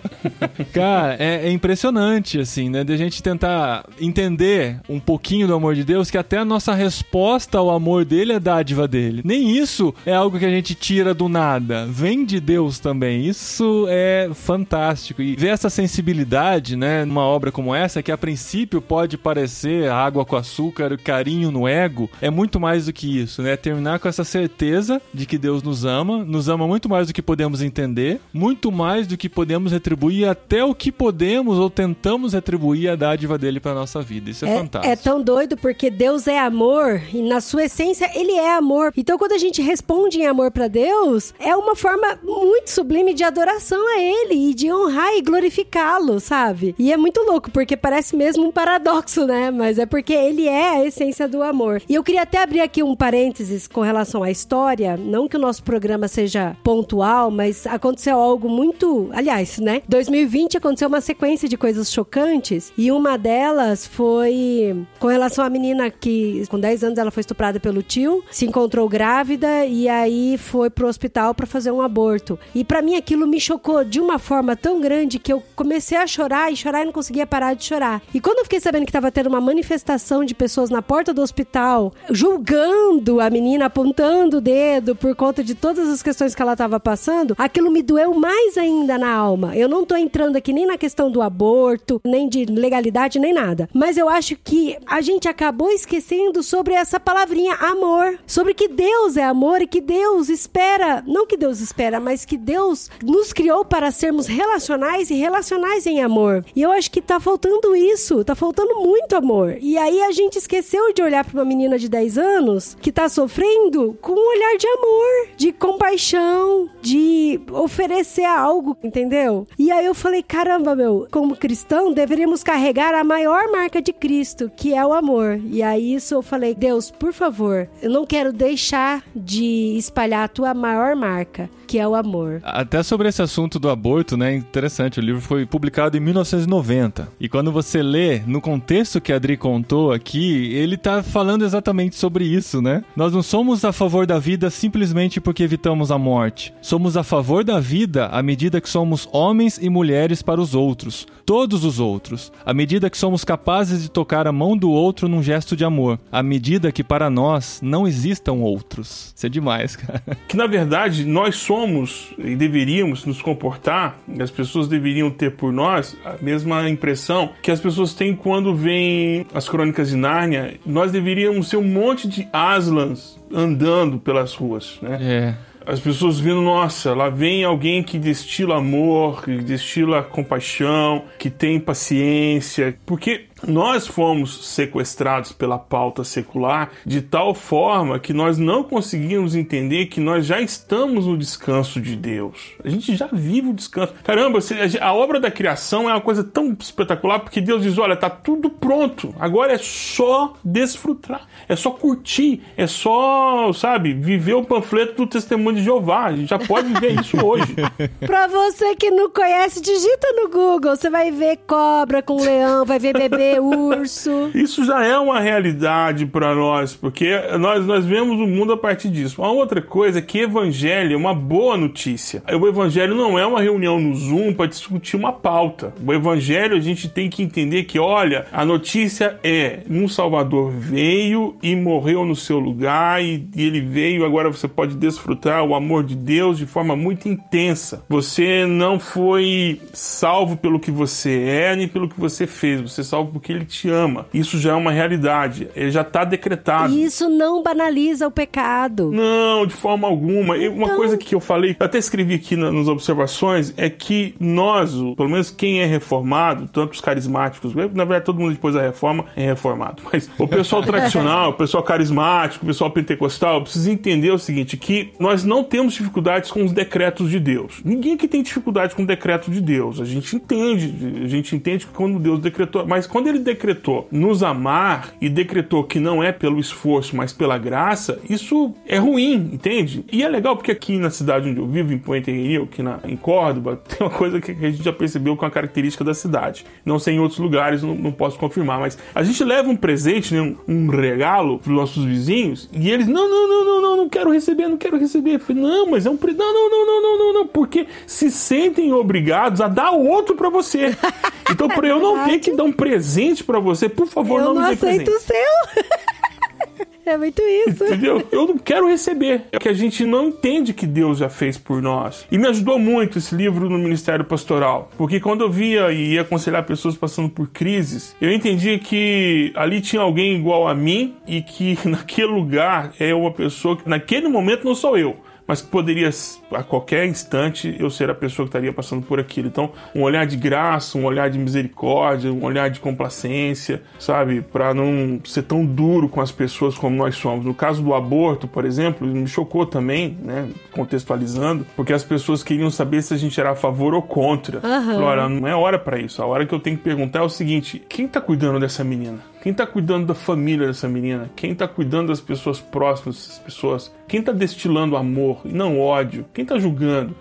Cara, 0.73 1.17
é, 1.19 1.49
é, 1.49 1.51
impressionante, 1.51 2.39
assim, 2.39 2.69
né? 2.69 2.85
De 2.85 2.93
a 2.93 2.97
gente 2.97 3.23
tentar 3.23 3.85
entender 4.01 4.81
um 4.89 5.01
pouquinho 5.01 5.47
do 5.47 5.55
amor 5.55 5.75
de 5.75 5.85
Deus, 5.85 6.11
que 6.11 6.19
até 6.19 6.39
a 6.39 6.45
nossa 6.45 6.75
resposta 6.75 7.59
ao 7.59 7.71
amor 7.71 8.05
dele 8.05 8.33
é 8.33 8.41
dádiva 8.41 8.87
dele. 8.87 9.23
Nem 9.25 9.57
isso 9.57 9.95
é 10.05 10.15
algo 10.15 10.39
que 10.39 10.45
a 10.45 10.51
gente 10.51 10.75
tira 10.75 11.15
do 11.15 11.29
nada. 11.29 11.87
Vem 11.87 12.25
de 12.25 12.41
Deus 12.41 12.79
também. 12.79 13.27
Isso 13.27 13.87
é 13.89 14.31
fantástico. 14.35 15.23
E 15.23 15.37
ver 15.37 15.49
essa 15.49 15.71
sensibilidade, 15.71 16.77
né, 16.77 17.05
numa 17.05 17.23
obra 17.23 17.51
como 17.51 17.75
essa, 17.75 18.03
que 18.03 18.13
a 18.13 18.19
princípio 18.19 18.81
pode 18.81 19.17
parecer 19.17 19.91
água 19.91 20.25
com 20.25 20.37
açúcar, 20.37 20.97
carinho 20.99 21.51
no 21.51 21.67
ego, 21.67 22.11
é 22.21 22.31
muito 22.31 22.59
mais 22.61 22.87
do 22.87 22.93
que 22.93 23.21
isso, 23.21 23.43
né? 23.43 23.57
Terminar 23.57 23.99
com 23.99 24.09
essa 24.09 24.25
certeza 24.25 25.01
de 25.13 25.27
que 25.27 25.39
Deus 25.39 25.63
nos 25.63 25.85
ama, 25.85 26.25
nos 26.25 26.49
ama 26.49 26.67
muito 26.67 26.89
mais 26.89 27.04
do 27.09 27.13
que 27.13 27.23
podemos 27.23 27.63
entender, 27.63 28.21
muito 28.33 28.71
mais 28.71 29.07
do 29.07 29.17
que 29.17 29.29
podemos 29.29 29.73
retribuir, 29.73 30.29
até 30.29 30.65
o 30.65 30.75
que 30.75 30.91
podemos 30.91 31.59
ou 31.59 31.69
tentamos 31.69 32.33
retribuir 32.33 32.91
a 32.91 32.97
dádiva 32.97 33.39
dele 33.39 33.61
para 33.61 33.75
nossa 33.75 34.01
vida. 34.03 34.31
Isso 34.31 34.45
é, 34.45 34.55
é, 34.55 34.59
fantástico. 34.59 34.93
É 34.93 34.97
tão 34.97 35.23
doido 35.23 35.57
porque 35.57 35.91
Deus 35.91 36.27
é 36.27 36.39
amor 36.39 37.01
e 37.13 37.23
na 37.23 37.41
sua 37.41 37.65
essência 37.65 38.11
ele 38.15 38.33
é 38.33 38.57
amor. 38.57 38.93
Então 38.97 39.19
quando 39.19 39.33
a 39.33 39.39
gente 39.39 39.61
responde 39.61 40.19
em 40.19 40.27
amor 40.27 40.51
para 40.51 40.69
Deus, 40.69 41.35
é 41.39 41.55
uma 41.57 41.77
forma 41.77 42.19
muito 42.23 42.71
sublime 42.71 43.15
de 43.15 43.25
adoração 43.25 43.81
a 43.97 44.01
ele 44.01 44.51
e 44.51 44.55
de 44.55 44.73
honrar 44.73 45.15
e 45.15 45.23
glorificá-lo, 45.23 46.21
sabe? 46.21 46.75
E 46.79 46.93
é 46.93 46.97
muito 46.97 47.21
louco 47.23 47.51
porque 47.51 47.77
parece 47.77 48.17
mesmo 48.17 48.47
um 48.47 48.53
paradoxo, 48.53 49.27
né? 49.27 49.51
Mas 49.51 49.79
é 49.79 49.87
porque 49.87 50.13
ele 50.13 50.49
é 50.49 50.71
a 50.71 50.85
essência 50.85 51.29
do 51.29 51.43
amor. 51.43 51.83
E 51.89 51.95
eu 51.95 52.03
queria 52.03 52.23
até 52.23 52.43
abrir 52.43 52.61
aqui 52.61 52.83
um 52.83 52.97
parênteses 52.97 53.67
com 53.67 53.81
relação 53.81 54.23
à 54.23 54.31
história, 54.31 54.97
não 54.97 55.29
que 55.29 55.37
o 55.37 55.41
nosso 55.41 55.63
programa 55.63 56.09
seja 56.09 56.57
pontual 56.63 56.94
mas 57.31 57.67
aconteceu 57.67 58.19
algo 58.19 58.49
muito. 58.49 59.09
Aliás, 59.13 59.59
né? 59.59 59.83
2020 59.89 60.57
aconteceu 60.59 60.89
uma 60.89 61.01
sequência 61.01 61.49
de 61.49 61.57
coisas 61.57 61.91
chocantes 61.91 62.73
e 62.77 62.91
uma 62.91 63.17
delas 63.17 63.87
foi 63.87 64.87
com 64.99 65.09
relação 65.09 65.45
à 65.45 65.51
menina 65.51 65.91
que, 65.91 66.45
com 66.49 66.59
10 66.59 66.85
anos, 66.85 66.99
ela 66.99 67.11
foi 67.11 67.21
estuprada 67.21 67.59
pelo 67.59 67.83
tio, 67.83 68.23
se 68.31 68.47
encontrou 68.47 68.89
grávida 68.89 69.65
e 69.67 69.89
aí 69.89 70.37
foi 70.39 70.71
pro 70.71 70.89
hospital 70.89 71.35
para 71.35 71.47
fazer 71.47 71.71
um 71.71 71.81
aborto. 71.81 72.39
E 72.55 72.65
para 72.65 72.83
mim 72.83 72.97
aquilo 72.97 73.27
me 73.27 73.41
chocou 73.41 73.85
de 73.85 74.01
uma 74.01 74.19
forma 74.19 74.57
tão 74.57 74.81
grande 74.81 75.19
que 75.19 75.33
eu 75.33 75.43
comecei 75.55 75.99
a 75.99 76.07
chorar 76.07 76.53
e 76.53 76.57
chorar 76.57 76.83
e 76.83 76.87
não 76.87 76.93
conseguia 76.93 77.27
parar 77.27 77.55
de 77.55 77.65
chorar. 77.65 78.03
E 78.13 78.21
quando 78.21 78.39
eu 78.39 78.45
fiquei 78.45 78.61
sabendo 78.61 78.87
que 78.87 78.93
tava 78.93 79.11
tendo 79.11 79.29
uma 79.29 79.41
manifestação 79.41 80.25
de 80.25 80.35
pessoas 80.35 80.71
na 80.71 80.83
porta 80.83 81.13
do 81.13 81.23
hospital 81.23 81.93
julgando 82.11 83.21
a 83.21 83.31
menina, 83.31 83.67
apontando 83.67 84.39
o 84.39 84.41
dedo 84.41 84.95
por 84.95 85.15
conta 85.15 85.43
de 85.43 85.55
todas 85.55 85.89
as 85.89 86.03
questões 86.03 86.35
que 86.35 86.43
ela 86.43 86.57
tava 86.57 86.79
passando, 86.85 87.35
aquilo 87.39 87.71
me 87.71 87.83
doeu 87.83 88.13
mais 88.13 88.59
ainda 88.59 88.99
na 88.99 89.11
alma. 89.11 89.57
Eu 89.57 89.69
não 89.69 89.87
tô 89.87 89.97
entrando 89.97 90.37
aqui 90.37 90.53
nem 90.53 90.67
na 90.67 90.77
questão 90.77 91.11
do 91.11 91.23
aborto, 91.23 92.01
nem 92.05 92.29
de 92.29 92.45
legalidade, 92.45 93.19
nem 93.19 93.33
nada. 93.33 93.69
Mas 93.73 93.97
eu 93.97 94.09
acho 94.09 94.37
que 94.37 94.77
a 94.87 95.01
gente 95.01 95.27
acabou 95.27 95.71
esquecendo 95.71 96.43
sobre 96.43 96.75
essa 96.75 97.01
palavrinha 97.01 97.55
amor. 97.55 98.19
Sobre 98.27 98.53
que 98.53 98.69
Deus 98.69 99.17
é 99.17 99.25
amor 99.25 99.63
e 99.63 99.67
que 99.67 99.81
Deus 99.81 100.29
espera, 100.29 101.03
não 101.07 101.27
que 101.27 101.37
Deus 101.37 101.61
espera, 101.61 101.99
mas 101.99 102.27
que 102.27 102.37
Deus 102.37 102.91
nos 103.03 103.33
criou 103.33 103.65
para 103.65 103.91
sermos 103.91 104.27
relacionais 104.27 105.11
e 105.11 105.15
relacionais 105.15 105.87
em 105.87 106.03
amor. 106.03 106.45
E 106.55 106.61
eu 106.61 106.71
acho 106.71 106.91
que 106.91 107.01
tá 107.01 107.19
faltando 107.19 107.75
isso, 107.75 108.23
tá 108.25 108.35
faltando 108.35 108.75
muito 108.81 109.17
amor. 109.17 109.57
E 109.61 109.79
aí 109.79 110.03
a 110.03 110.13
gente 110.13 110.37
esqueceu 110.37 110.93
de 110.93 111.03
olhar 111.03 111.25
para 111.25 111.35
uma 111.35 111.45
menina 111.45 111.79
de 111.79 111.89
10 111.89 112.19
anos 112.19 112.77
que 112.81 112.93
tá 112.93 113.09
sofrendo 113.09 113.97
com 114.03 114.13
um 114.13 114.29
olhar 114.29 114.57
de 114.59 114.67
amor, 114.67 115.29
de 115.37 115.53
compaixão, 115.53 116.69
de 116.85 117.41
oferecer 117.51 118.27
algo, 118.27 118.77
entendeu? 118.85 119.49
E 119.59 119.73
aí 119.73 119.87
eu 119.87 119.95
falei, 119.95 120.23
caramba, 120.23 120.77
meu, 120.77 121.09
como 121.11 121.35
cristão, 121.35 121.95
deveríamos 121.95 122.43
carregar 122.43 122.95
a 122.95 123.03
maior 123.03 123.51
marca 123.51 123.81
de 123.81 123.91
Cristo, 123.91 124.53
que 124.55 124.75
é 124.75 124.85
o 124.85 124.93
amor. 124.93 125.41
E 125.47 125.63
aí 125.63 125.95
isso 125.95 126.15
eu 126.15 126.23
falei, 126.23 126.55
Deus, 126.55 126.91
por 126.91 127.15
favor, 127.15 127.67
eu 127.81 127.91
não 127.91 128.05
quero 128.05 128.35
deixar 128.35 129.03
de 129.17 129.77
espalhar 129.79 130.25
a 130.25 130.29
tua 130.29 130.53
maior 130.53 130.95
marca 130.95 131.49
que 131.65 131.79
é 131.79 131.89
o 131.89 131.95
amor. 131.95 132.41
Até 132.45 132.83
sobre 132.83 133.09
esse 133.09 133.23
assunto 133.23 133.59
do 133.59 133.69
aborto, 133.69 134.17
né? 134.17 134.35
Interessante, 134.35 135.01
o 135.01 135.03
livro 135.03 135.21
foi 135.21 135.45
publicado 135.47 135.97
em 135.97 136.01
1990. 136.01 137.09
E 137.19 137.29
quando 137.29 137.51
você 137.51 137.83
lê, 137.83 138.21
no 138.21 138.41
contexto 138.41 139.01
que 139.01 139.13
a 139.13 139.17
Adri 139.17 139.37
contou 139.37 139.93
aqui, 139.93 140.53
ele 140.55 140.77
tá 140.77 141.03
falando 141.03 141.45
exatamente 141.45 141.97
sobre 141.97 142.25
isso, 142.25 142.63
né? 142.63 142.85
Nós 142.95 143.13
não 143.13 143.23
somos 143.23 143.65
a 143.65 143.73
favor 143.73 144.07
da 144.07 144.19
vida 144.19 144.51
simplesmente 144.51 145.21
porque 145.21 145.43
evitamos 145.43 145.91
a 145.91 145.99
morte. 145.99 146.55
Somos 146.61 146.74
a 146.97 147.03
favor 147.03 147.45
da 147.45 147.61
vida 147.61 148.07
à 148.07 148.23
medida 148.23 148.61
que 148.61 148.69
somos 148.69 149.09
homens 149.13 149.59
e 149.61 149.69
mulheres 149.69 150.23
para 150.23 150.41
os 150.41 150.55
outros, 150.55 151.07
todos 151.25 151.65
os 151.65 151.81
outros, 151.81 152.33
à 152.45 152.53
medida 152.53 152.91
que 152.91 152.99
somos 152.99 153.25
capazes 153.25 153.83
de 153.83 153.91
tocar 153.91 154.27
a 154.27 154.33
mão 154.33 154.57
do 154.57 154.71
outro 154.71 155.09
num 155.09 155.23
gesto 155.23 155.57
de 155.57 155.65
amor, 155.65 155.99
à 156.13 156.23
medida 156.23 156.71
que 156.71 156.85
para 156.85 157.09
nós 157.09 157.61
não 157.63 157.87
existam 157.87 158.35
outros. 158.35 159.13
Isso 159.17 159.27
é 159.27 159.29
demais, 159.29 159.75
cara. 159.77 160.03
Que 160.29 160.37
na 160.37 160.47
verdade 160.47 161.05
nós 161.05 161.37
somos 161.37 161.65
somos 161.65 162.13
e 162.19 162.37
deveríamos 162.37 163.05
nos 163.05 163.23
comportar, 163.23 163.99
as 164.21 164.31
pessoas 164.31 164.69
deveriam 164.69 165.11
ter 165.11 165.33
por 165.33 165.53
nós 165.53 165.97
a 166.05 166.17
mesma 166.21 166.69
impressão 166.69 167.31
que 167.43 167.51
as 167.51 167.61
pessoas 167.61 167.95
têm 167.95 168.15
quando 168.15 168.55
veem 168.55 169.27
as 169.33 169.49
crônicas 169.49 169.89
de 169.89 169.97
Nárnia. 169.97 170.59
Nós 170.67 170.93
deveríamos 170.93 171.49
ser 171.49 171.57
um 171.57 171.67
monte 171.67 172.09
de 172.09 172.29
Aslans 172.33 173.19
andando 173.33 173.99
pelas 173.99 174.35
ruas, 174.35 174.79
né? 174.83 174.99
É 175.01 175.54
as 175.67 175.81
pessoas 175.81 176.21
vendo, 176.21 176.43
nossa, 176.43 176.95
lá 176.95 177.09
vem 177.09 177.45
alguém 177.45 177.83
que 177.83 177.99
destila 177.99 178.57
amor, 178.59 179.25
que 179.25 179.39
destila 179.39 180.03
compaixão, 180.03 181.05
que 181.19 181.31
tem 181.31 181.59
paciência. 181.59 182.77
Porque 182.85 183.27
nós 183.43 183.87
fomos 183.87 184.47
sequestrados 184.49 185.33
pela 185.33 185.59
pauta 185.59 186.05
secular 186.05 186.71
de 186.85 187.03
tal 187.03 187.35
forma 187.35 187.99
que 187.99 188.13
nós 188.13 188.39
não 188.39 188.63
conseguimos 188.63 189.35
entender 189.35 189.87
que 189.87 190.01
nós 190.01 190.27
já 190.27 190.41
estamos 190.41 191.07
no 191.07 191.17
descanso 191.17 191.81
de 191.81 191.97
Deus. 191.97 192.53
A 192.65 192.69
gente 192.69 192.95
já 192.97 193.09
vive 193.13 193.49
o 193.49 193.55
descanso. 193.55 193.93
Caramba, 194.05 194.39
a 194.81 194.95
obra 194.95 195.21
da 195.21 195.31
criação 195.31 195.89
é 195.89 195.93
uma 195.93 196.01
coisa 196.01 196.25
tão 196.25 196.57
espetacular 196.59 197.21
porque 197.21 197.41
Deus 197.41 197.63
diz: 197.63 197.79
olha, 197.79 197.97
tá 197.97 198.09
tudo 198.09 198.49
pronto. 198.51 199.15
Agora 199.19 199.53
é 199.53 199.59
só 199.59 200.35
desfrutar, 200.45 201.27
é 201.49 201.57
só 201.57 201.71
curtir, 201.71 202.43
é 202.57 202.67
só, 202.67 203.53
sabe, 203.53 203.93
viver 203.93 204.35
o 204.35 204.45
panfleto 204.45 204.95
do 204.95 205.07
testemunho 205.07 205.57
de 205.57 205.65
Jeová. 205.65 206.07
A 206.07 206.17
gente 206.17 206.31
já 206.31 206.39
pode 206.39 206.69
viver 206.69 207.01
isso 207.01 207.25
hoje. 207.25 207.55
pra 208.01 208.27
você 208.27 208.75
que 208.77 208.91
não 208.91 209.11
conhece, 209.11 209.61
digita 209.61 210.07
no 210.17 210.29
Google. 210.29 210.77
Você 210.77 210.91
vai 210.91 211.11
ver 211.11 211.39
cobra 211.47 212.03
com 212.03 212.21
leão, 212.21 212.65
vai 212.65 212.79
ver 212.79 212.93
bebê 212.93 213.34
urso. 213.41 214.31
Isso 214.35 214.65
já 214.65 214.85
é 214.85 214.99
uma 214.99 215.21
realidade 215.21 216.07
para 216.07 216.35
nós, 216.35 216.75
porque 216.75 217.11
nós, 217.39 217.67
nós 217.67 217.85
vemos 217.85 218.19
o 218.21 218.27
mundo 218.27 218.53
a 218.53 218.57
partir 218.57 218.89
disso. 218.89 219.21
Uma 219.21 219.31
outra 219.31 219.61
coisa 219.61 219.99
é 219.99 220.03
que 220.03 220.19
evangelho 220.19 220.95
é 220.95 220.97
uma 220.97 221.15
boa 221.15 221.57
notícia. 221.57 222.23
O 222.41 222.47
evangelho 222.47 222.95
não 222.95 223.19
é 223.19 223.27
uma 223.27 223.41
reunião 223.41 223.79
no 223.79 223.95
Zoom 223.95 224.33
para 224.33 224.47
discutir 224.47 224.97
uma 224.97 225.13
pauta. 225.13 225.73
O 225.85 225.93
evangelho 225.93 226.57
a 226.57 226.61
gente 226.61 226.89
tem 226.89 227.09
que 227.09 227.23
entender 227.23 227.65
que, 227.65 227.79
olha, 227.79 228.27
a 228.33 228.45
notícia 228.45 229.19
é 229.23 229.61
um 229.69 229.89
Salvador 229.89 230.51
veio 230.51 231.37
e 231.43 231.55
morreu 231.55 232.05
no 232.05 232.17
seu 232.17 232.39
lugar 232.39 233.03
e, 233.03 233.29
e 233.35 233.43
ele 233.43 233.61
veio, 233.61 234.05
agora 234.05 234.31
você 234.31 234.49
pode 234.49 234.77
desfrutar 234.77 235.43
o 235.45 235.55
amor 235.55 235.85
de 235.85 235.97
Deus 235.97 236.39
de 236.39 236.47
forma 236.47 236.77
muito 236.77 237.09
intensa. 237.09 237.85
Você 237.89 238.47
não 238.47 238.79
foi 238.79 239.61
salvo 239.73 240.37
pelo 240.37 240.59
que 240.59 240.71
você 240.71 241.23
é 241.23 241.57
nem 241.57 241.69
pelo 241.69 241.89
que 241.89 241.99
você 241.99 242.27
fez, 242.27 242.61
você 242.61 242.81
é 242.81 242.85
salvo 242.85 243.13
porque 243.15 243.33
ele 243.33 243.45
te 243.45 243.69
ama. 243.71 244.07
Isso 244.13 244.39
já 244.39 244.53
é 244.53 244.55
uma 244.55 244.71
realidade. 244.71 245.49
Ele 245.57 245.71
já 245.71 245.81
está 245.83 246.05
decretado. 246.05 246.73
E 246.73 246.85
isso 246.85 247.09
não 247.09 247.43
banaliza 247.43 248.07
o 248.07 248.11
pecado. 248.11 248.91
Não, 248.93 249.47
de 249.47 249.55
forma 249.55 249.89
alguma. 249.89 250.37
E 250.37 250.49
Uma 250.49 250.65
Então- 250.67 250.77
coisa 250.77 250.97
que 250.99 251.15
eu 251.15 251.21
falei, 251.21 251.57
eu 251.59 251.67
até 251.67 251.79
escrevi 251.79 252.15
aqui 252.15 252.37
na- 252.37 252.53
nas 252.53 252.69
observações, 252.69 253.53
é 253.57 253.69
que 253.71 254.15
nós, 254.21 254.73
pelo 254.97 255.09
menos 255.09 255.31
quem 255.31 255.61
é 255.61 255.65
reformado, 255.67 256.49
tanto 256.53 256.73
os 256.73 256.81
carismáticos, 256.81 257.55
na 257.55 257.67
verdade 257.85 258.05
todo 258.05 258.21
mundo 258.21 258.33
depois 258.33 258.55
da 258.55 258.63
reforma 258.63 259.07
é 259.17 259.27
reformado, 259.27 259.83
mas 259.93 260.09
o 260.19 260.27
pessoal 260.29 260.63
tradicional, 260.63 261.31
o 261.31 261.35
pessoal 261.35 261.63
carismático, 261.63 262.45
o 262.45 262.47
pessoal 262.49 262.71
pentecostal, 262.71 263.43
precisa 263.43 263.71
entender 263.71 264.11
o 264.11 264.19
seguinte, 264.19 264.57
que 264.57 264.93
nós 264.99 265.25
não 265.25 265.43
temos 265.45 265.75
dificuldades 265.75 266.31
com 266.31 266.45
os 266.45 266.53
decretos 266.53 267.11
de 267.11 267.19
Deus. 267.19 267.61
Ninguém 267.65 267.95
aqui 267.95 268.07
tem 268.09 268.23
dificuldade 268.23 268.75
com 268.75 268.83
o 268.83 268.87
decreto 268.87 269.31
de 269.31 269.41
Deus. 269.41 269.81
A 269.81 269.85
gente 269.85 270.15
entende, 270.17 270.73
a 271.05 271.09
gente 271.09 271.35
entende 271.35 271.67
que 271.67 271.73
quando 271.73 271.99
Deus 271.99 272.19
decretou, 272.21 272.67
mas 272.67 272.87
quando 272.87 273.04
ele 273.09 273.19
decretou 273.19 273.89
nos 273.91 274.23
amar 274.23 274.95
e 275.01 275.09
decretou 275.09 275.65
que 275.65 275.79
não 275.79 276.03
é 276.03 276.13
pelo 276.13 276.39
esforço, 276.39 276.97
mas 276.97 277.13
pela 277.13 277.39
graça, 277.39 277.99
isso 278.09 278.55
é 278.67 278.79
ruim, 278.79 279.31
entende? 279.33 279.85
E 279.91 280.03
é 280.03 280.09
legal 280.09 280.37
porque 280.37 280.51
aqui 280.51 280.79
na 280.79 280.91
cidade 280.91 281.29
onde 281.29 281.41
eu 281.41 281.47
vivo, 281.47 281.73
em 281.73 281.79
Puente 281.79 282.11
Rio, 282.11 282.45
aqui 282.45 282.63
na, 282.63 282.81
em 282.85 282.97
Córdoba, 282.97 283.61
tem 283.69 283.87
uma 283.87 283.95
coisa 283.95 284.21
que 284.21 284.33
a 284.33 284.51
gente 284.51 284.63
já 284.63 284.73
percebeu 284.73 285.17
com 285.17 285.25
a 285.25 285.31
característica 285.31 285.85
da 285.85 285.95
cidade. 285.95 286.45
Não 286.65 286.79
sei 286.79 286.95
em 286.95 287.01
outros 287.01 287.19
lugares, 287.19 287.63
não, 287.63 287.75
não 287.75 287.93
posso 287.93 288.19
confirmar, 288.19 288.61
mas 288.61 288.79
a 288.95 289.03
gente 289.03 289.23
leva 289.23 289.49
um 289.49 289.57
presente, 289.57 290.15
né, 290.15 290.21
um, 290.21 290.37
um 290.47 290.69
regalo 290.69 291.39
para 291.39 291.51
os 291.51 291.57
nossos 291.57 291.85
vizinhos 291.85 292.49
e 292.53 292.71
eles, 292.71 292.87
não, 292.87 293.09
não, 293.09 293.29
não, 293.29 293.45
não, 293.45 293.63
não, 293.63 293.77
não 293.77 293.89
quero 293.89 294.11
receber, 294.11 294.49
não 294.49 294.57
quero 294.57 294.79
receber. 294.79 295.15
Eu 295.15 295.21
falei, 295.21 295.43
não, 295.43 295.71
mas 295.71 295.87
é 295.87 295.91
um 295.91 295.97
presente. 295.97 296.19
Não, 296.19 296.33
não, 296.33 296.51
não, 296.51 296.67
não, 296.67 296.83
não, 296.83 296.99
não, 296.99 297.13
não, 297.15 297.27
porque 297.27 297.67
se 297.87 298.11
sentem 298.11 298.73
obrigados 298.73 299.41
a 299.41 299.49
dar 299.49 299.71
outro 299.71 300.15
para 300.15 300.29
você. 300.29 300.77
Então, 301.31 301.49
para 301.49 301.67
eu 301.67 301.81
não 301.81 302.05
ter 302.05 302.19
que 302.19 302.33
dar 302.33 302.45
um 302.45 302.53
presente 302.53 302.94
para 303.25 303.39
você, 303.39 303.69
por 303.69 303.87
favor, 303.87 304.21
eu 304.21 304.27
não, 304.27 304.35
não 304.35 304.43
me 304.43 304.49
dê 304.49 304.53
aceito 304.55 304.85
presente. 304.85 304.91
o 304.91 305.01
seu. 305.01 305.75
é 306.87 306.97
muito 306.97 307.23
isso. 307.23 307.65
Entendeu? 307.65 308.07
Eu 308.11 308.27
não 308.27 308.39
quero 308.39 308.69
receber. 308.69 309.23
É 309.33 309.39
que 309.39 309.49
a 309.49 309.53
gente 309.53 309.85
não 309.85 310.09
entende 310.09 310.53
que 310.53 310.67
Deus 310.67 310.99
já 310.99 311.09
fez 311.09 311.39
por 311.39 311.63
nós. 311.63 312.07
E 312.11 312.19
me 312.19 312.27
ajudou 312.29 312.59
muito 312.59 312.99
esse 312.99 313.15
livro 313.15 313.49
no 313.49 313.59
Ministério 313.59 314.05
Pastoral. 314.05 314.71
Porque 314.77 315.01
quando 315.01 315.23
eu 315.23 315.31
via 315.31 315.73
e 315.73 315.95
ia 315.95 316.03
aconselhar 316.03 316.45
pessoas 316.45 316.77
passando 316.77 317.09
por 317.09 317.29
crises, 317.29 317.97
eu 318.01 318.13
entendi 318.13 318.59
que 318.59 319.33
ali 319.35 319.61
tinha 319.61 319.83
alguém 319.83 320.15
igual 320.15 320.47
a 320.47 320.55
mim 320.55 320.95
e 321.07 321.23
que 321.23 321.59
naquele 321.65 322.09
lugar 322.09 322.73
é 322.79 322.95
uma 322.95 323.11
pessoa 323.11 323.57
que 323.57 323.69
naquele 323.69 324.09
momento 324.09 324.45
não 324.45 324.55
sou 324.55 324.77
eu. 324.77 324.97
Mas 325.27 325.41
que 325.41 325.49
poderia, 325.49 325.89
a 326.35 326.43
qualquer 326.43 326.87
instante, 326.87 327.55
eu 327.59 327.71
ser 327.71 327.91
a 327.91 327.95
pessoa 327.95 328.27
que 328.27 328.31
estaria 328.31 328.53
passando 328.53 328.85
por 328.85 328.99
aquilo. 329.01 329.29
Então, 329.29 329.53
um 329.75 329.83
olhar 329.83 330.07
de 330.07 330.17
graça, 330.17 330.79
um 330.79 330.85
olhar 330.85 331.09
de 331.11 331.19
misericórdia, 331.19 332.13
um 332.13 332.25
olhar 332.25 332.49
de 332.51 332.61
complacência, 332.61 333.63
sabe? 333.79 334.21
Para 334.21 334.53
não 334.55 335.01
ser 335.05 335.23
tão 335.23 335.45
duro 335.45 335.89
com 335.89 336.01
as 336.01 336.11
pessoas 336.11 336.57
como 336.57 336.77
nós 336.77 336.97
somos. 336.97 337.25
No 337.25 337.35
caso 337.35 337.63
do 337.63 337.75
aborto, 337.75 338.27
por 338.27 338.45
exemplo, 338.45 338.87
me 338.87 339.07
chocou 339.07 339.47
também, 339.47 339.97
né? 340.03 340.29
Contextualizando, 340.53 341.47
porque 341.57 341.73
as 341.73 341.83
pessoas 341.83 342.23
queriam 342.23 342.51
saber 342.51 342.83
se 342.83 342.95
a 342.95 342.97
gente 342.97 343.19
era 343.19 343.31
a 343.31 343.37
favor 343.37 343.75
ou 343.75 343.83
contra. 343.83 344.41
Falei, 344.41 344.79
Olha, 344.79 345.09
não 345.09 345.27
é 345.27 345.35
hora 345.35 345.59
para 345.59 345.79
isso. 345.79 346.03
A 346.03 346.07
hora 346.07 346.27
que 346.27 346.35
eu 346.35 346.41
tenho 346.41 346.57
que 346.57 346.63
perguntar 346.63 347.01
é 347.01 347.03
o 347.03 347.09
seguinte: 347.09 347.63
quem 347.69 347.87
tá 347.87 348.01
cuidando 348.01 348.41
dessa 348.41 348.65
menina? 348.65 348.99
Quem 349.25 349.33
tá 349.33 349.47
cuidando 349.47 349.87
da 349.87 349.95
família 349.95 350.47
dessa 350.47 350.69
menina? 350.69 351.11
Quem 351.17 351.35
tá 351.35 351.49
cuidando 351.49 351.89
das 351.89 352.01
pessoas 352.01 352.43
próximas 352.43 352.97
dessas 352.97 353.19
pessoas? 353.19 353.75
Quem 353.89 354.03
tá 354.03 354.13
destilando 354.13 354.77
amor 354.77 355.23
e 355.25 355.33
não 355.33 355.59
ódio? 355.59 356.05
Quem 356.13 356.24
tá 356.25 356.39
julgando? 356.39 356.95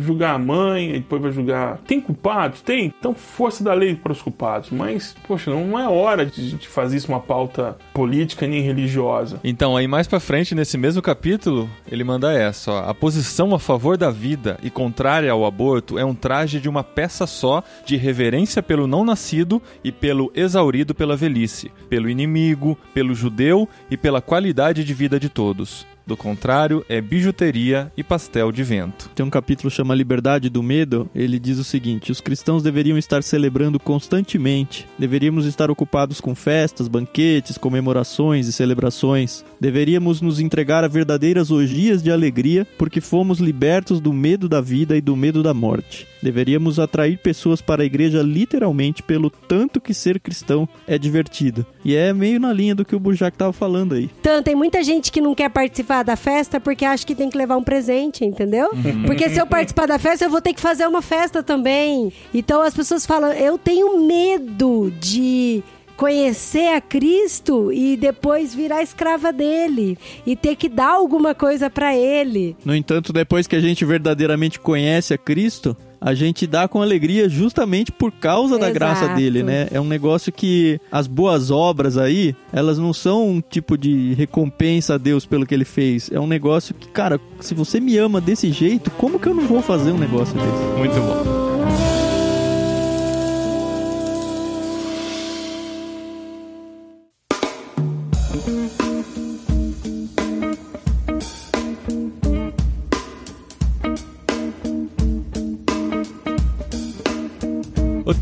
Julgar 0.00 0.34
a 0.34 0.38
mãe, 0.38 0.90
e 0.90 0.98
depois 1.00 1.22
vai 1.22 1.32
julgar. 1.32 1.78
Tem 1.86 2.00
culpados? 2.00 2.60
Tem. 2.60 2.92
Então, 2.98 3.14
força 3.14 3.62
da 3.64 3.74
lei 3.74 3.94
para 3.94 4.12
os 4.12 4.22
culpados. 4.22 4.70
Mas, 4.70 5.14
poxa, 5.26 5.50
não 5.50 5.78
é 5.78 5.88
hora 5.88 6.24
de 6.24 6.48
gente 6.50 6.68
fazer 6.68 6.96
isso 6.96 7.08
uma 7.08 7.20
pauta 7.20 7.76
política 7.92 8.46
nem 8.46 8.62
religiosa. 8.62 9.40
Então, 9.42 9.76
aí 9.76 9.86
mais 9.86 10.06
pra 10.06 10.20
frente, 10.20 10.54
nesse 10.54 10.78
mesmo 10.78 11.02
capítulo, 11.02 11.68
ele 11.90 12.04
manda 12.04 12.32
essa, 12.32 12.72
ó. 12.72 12.90
A 12.90 12.94
posição 12.94 13.54
a 13.54 13.58
favor 13.58 13.96
da 13.96 14.10
vida 14.10 14.58
e 14.62 14.70
contrária 14.70 15.30
ao 15.30 15.44
aborto 15.44 15.98
é 15.98 16.04
um 16.04 16.14
traje 16.14 16.60
de 16.60 16.68
uma 16.68 16.84
peça 16.84 17.26
só 17.26 17.62
de 17.84 17.96
reverência 17.96 18.62
pelo 18.62 18.86
não 18.86 19.04
nascido 19.04 19.60
e 19.82 19.90
pelo 19.90 20.30
exaurido 20.34 20.94
pela 20.94 21.16
velhice, 21.16 21.70
pelo 21.88 22.08
inimigo, 22.08 22.78
pelo 22.94 23.14
judeu 23.14 23.68
e 23.90 23.96
pela 23.96 24.20
qualidade 24.20 24.84
de 24.84 24.94
vida 24.94 25.18
de 25.18 25.28
todos. 25.28 25.86
Do 26.08 26.16
contrário, 26.16 26.82
é 26.88 27.02
bijuteria 27.02 27.92
e 27.94 28.02
pastel 28.02 28.50
de 28.50 28.62
vento. 28.62 29.10
Tem 29.14 29.26
um 29.26 29.28
capítulo 29.28 29.70
chama 29.70 29.94
Liberdade 29.94 30.48
do 30.48 30.62
Medo. 30.62 31.06
Ele 31.14 31.38
diz 31.38 31.58
o 31.58 31.64
seguinte: 31.64 32.10
os 32.10 32.18
cristãos 32.18 32.62
deveriam 32.62 32.96
estar 32.96 33.22
celebrando 33.22 33.78
constantemente. 33.78 34.86
Deveríamos 34.98 35.44
estar 35.44 35.70
ocupados 35.70 36.18
com 36.18 36.34
festas, 36.34 36.88
banquetes, 36.88 37.58
comemorações 37.58 38.48
e 38.48 38.54
celebrações. 38.54 39.44
Deveríamos 39.60 40.22
nos 40.22 40.40
entregar 40.40 40.82
a 40.82 40.88
verdadeiras 40.88 41.50
orgias 41.50 42.02
de 42.02 42.10
alegria, 42.10 42.66
porque 42.78 43.02
fomos 43.02 43.38
libertos 43.38 44.00
do 44.00 44.10
medo 44.10 44.48
da 44.48 44.62
vida 44.62 44.96
e 44.96 45.02
do 45.02 45.14
medo 45.14 45.42
da 45.42 45.52
morte. 45.52 46.06
Deveríamos 46.22 46.78
atrair 46.78 47.18
pessoas 47.18 47.60
para 47.60 47.82
a 47.82 47.86
igreja 47.86 48.22
literalmente 48.22 49.02
pelo 49.02 49.30
tanto 49.30 49.80
que 49.80 49.94
ser 49.94 50.20
cristão 50.20 50.68
é 50.86 50.98
divertido. 50.98 51.64
E 51.84 51.94
é 51.94 52.12
meio 52.12 52.40
na 52.40 52.52
linha 52.52 52.74
do 52.74 52.84
que 52.84 52.96
o 52.96 53.00
Burjac 53.00 53.34
estava 53.34 53.52
falando 53.52 53.94
aí. 53.94 54.10
Então, 54.20 54.42
tem 54.42 54.54
muita 54.54 54.82
gente 54.82 55.12
que 55.12 55.20
não 55.20 55.34
quer 55.34 55.50
participar 55.50 56.02
da 56.02 56.16
festa 56.16 56.60
porque 56.60 56.84
acha 56.84 57.06
que 57.06 57.14
tem 57.14 57.30
que 57.30 57.38
levar 57.38 57.56
um 57.56 57.62
presente, 57.62 58.24
entendeu? 58.24 58.70
Porque 59.06 59.28
se 59.28 59.40
eu 59.40 59.46
participar 59.46 59.86
da 59.86 59.98
festa, 59.98 60.24
eu 60.24 60.30
vou 60.30 60.40
ter 60.40 60.52
que 60.52 60.60
fazer 60.60 60.86
uma 60.86 61.02
festa 61.02 61.42
também. 61.42 62.12
Então 62.34 62.62
as 62.62 62.74
pessoas 62.74 63.06
falam, 63.06 63.32
eu 63.32 63.56
tenho 63.58 64.06
medo 64.06 64.92
de 65.00 65.62
conhecer 65.96 66.68
a 66.74 66.80
Cristo 66.80 67.72
e 67.72 67.96
depois 67.96 68.54
virar 68.54 68.82
escrava 68.84 69.32
dele 69.32 69.98
e 70.24 70.36
ter 70.36 70.54
que 70.54 70.68
dar 70.68 70.90
alguma 70.90 71.34
coisa 71.34 71.68
pra 71.68 71.96
ele. 71.96 72.56
No 72.64 72.74
entanto, 72.74 73.12
depois 73.12 73.48
que 73.48 73.56
a 73.56 73.60
gente 73.60 73.84
verdadeiramente 73.84 74.60
conhece 74.60 75.12
a 75.12 75.18
Cristo, 75.18 75.76
a 76.00 76.14
gente 76.14 76.46
dá 76.46 76.68
com 76.68 76.80
alegria 76.80 77.28
justamente 77.28 77.90
por 77.92 78.12
causa 78.12 78.58
da 78.58 78.70
Exato. 78.70 78.74
graça 78.74 79.08
dele, 79.14 79.42
né? 79.42 79.68
É 79.70 79.80
um 79.80 79.86
negócio 79.86 80.32
que 80.32 80.80
as 80.90 81.06
boas 81.06 81.50
obras 81.50 81.96
aí, 81.96 82.34
elas 82.52 82.78
não 82.78 82.92
são 82.92 83.28
um 83.28 83.40
tipo 83.40 83.76
de 83.76 84.14
recompensa 84.14 84.94
a 84.94 84.98
Deus 84.98 85.26
pelo 85.26 85.46
que 85.46 85.54
ele 85.54 85.64
fez. 85.64 86.10
É 86.12 86.20
um 86.20 86.26
negócio 86.26 86.74
que, 86.74 86.88
cara, 86.88 87.20
se 87.40 87.54
você 87.54 87.80
me 87.80 87.96
ama 87.96 88.20
desse 88.20 88.50
jeito, 88.52 88.90
como 88.92 89.18
que 89.18 89.28
eu 89.28 89.34
não 89.34 89.46
vou 89.46 89.62
fazer 89.62 89.92
um 89.92 89.98
negócio 89.98 90.34
desse? 90.34 90.78
Muito 90.78 90.94
bom. 90.94 91.87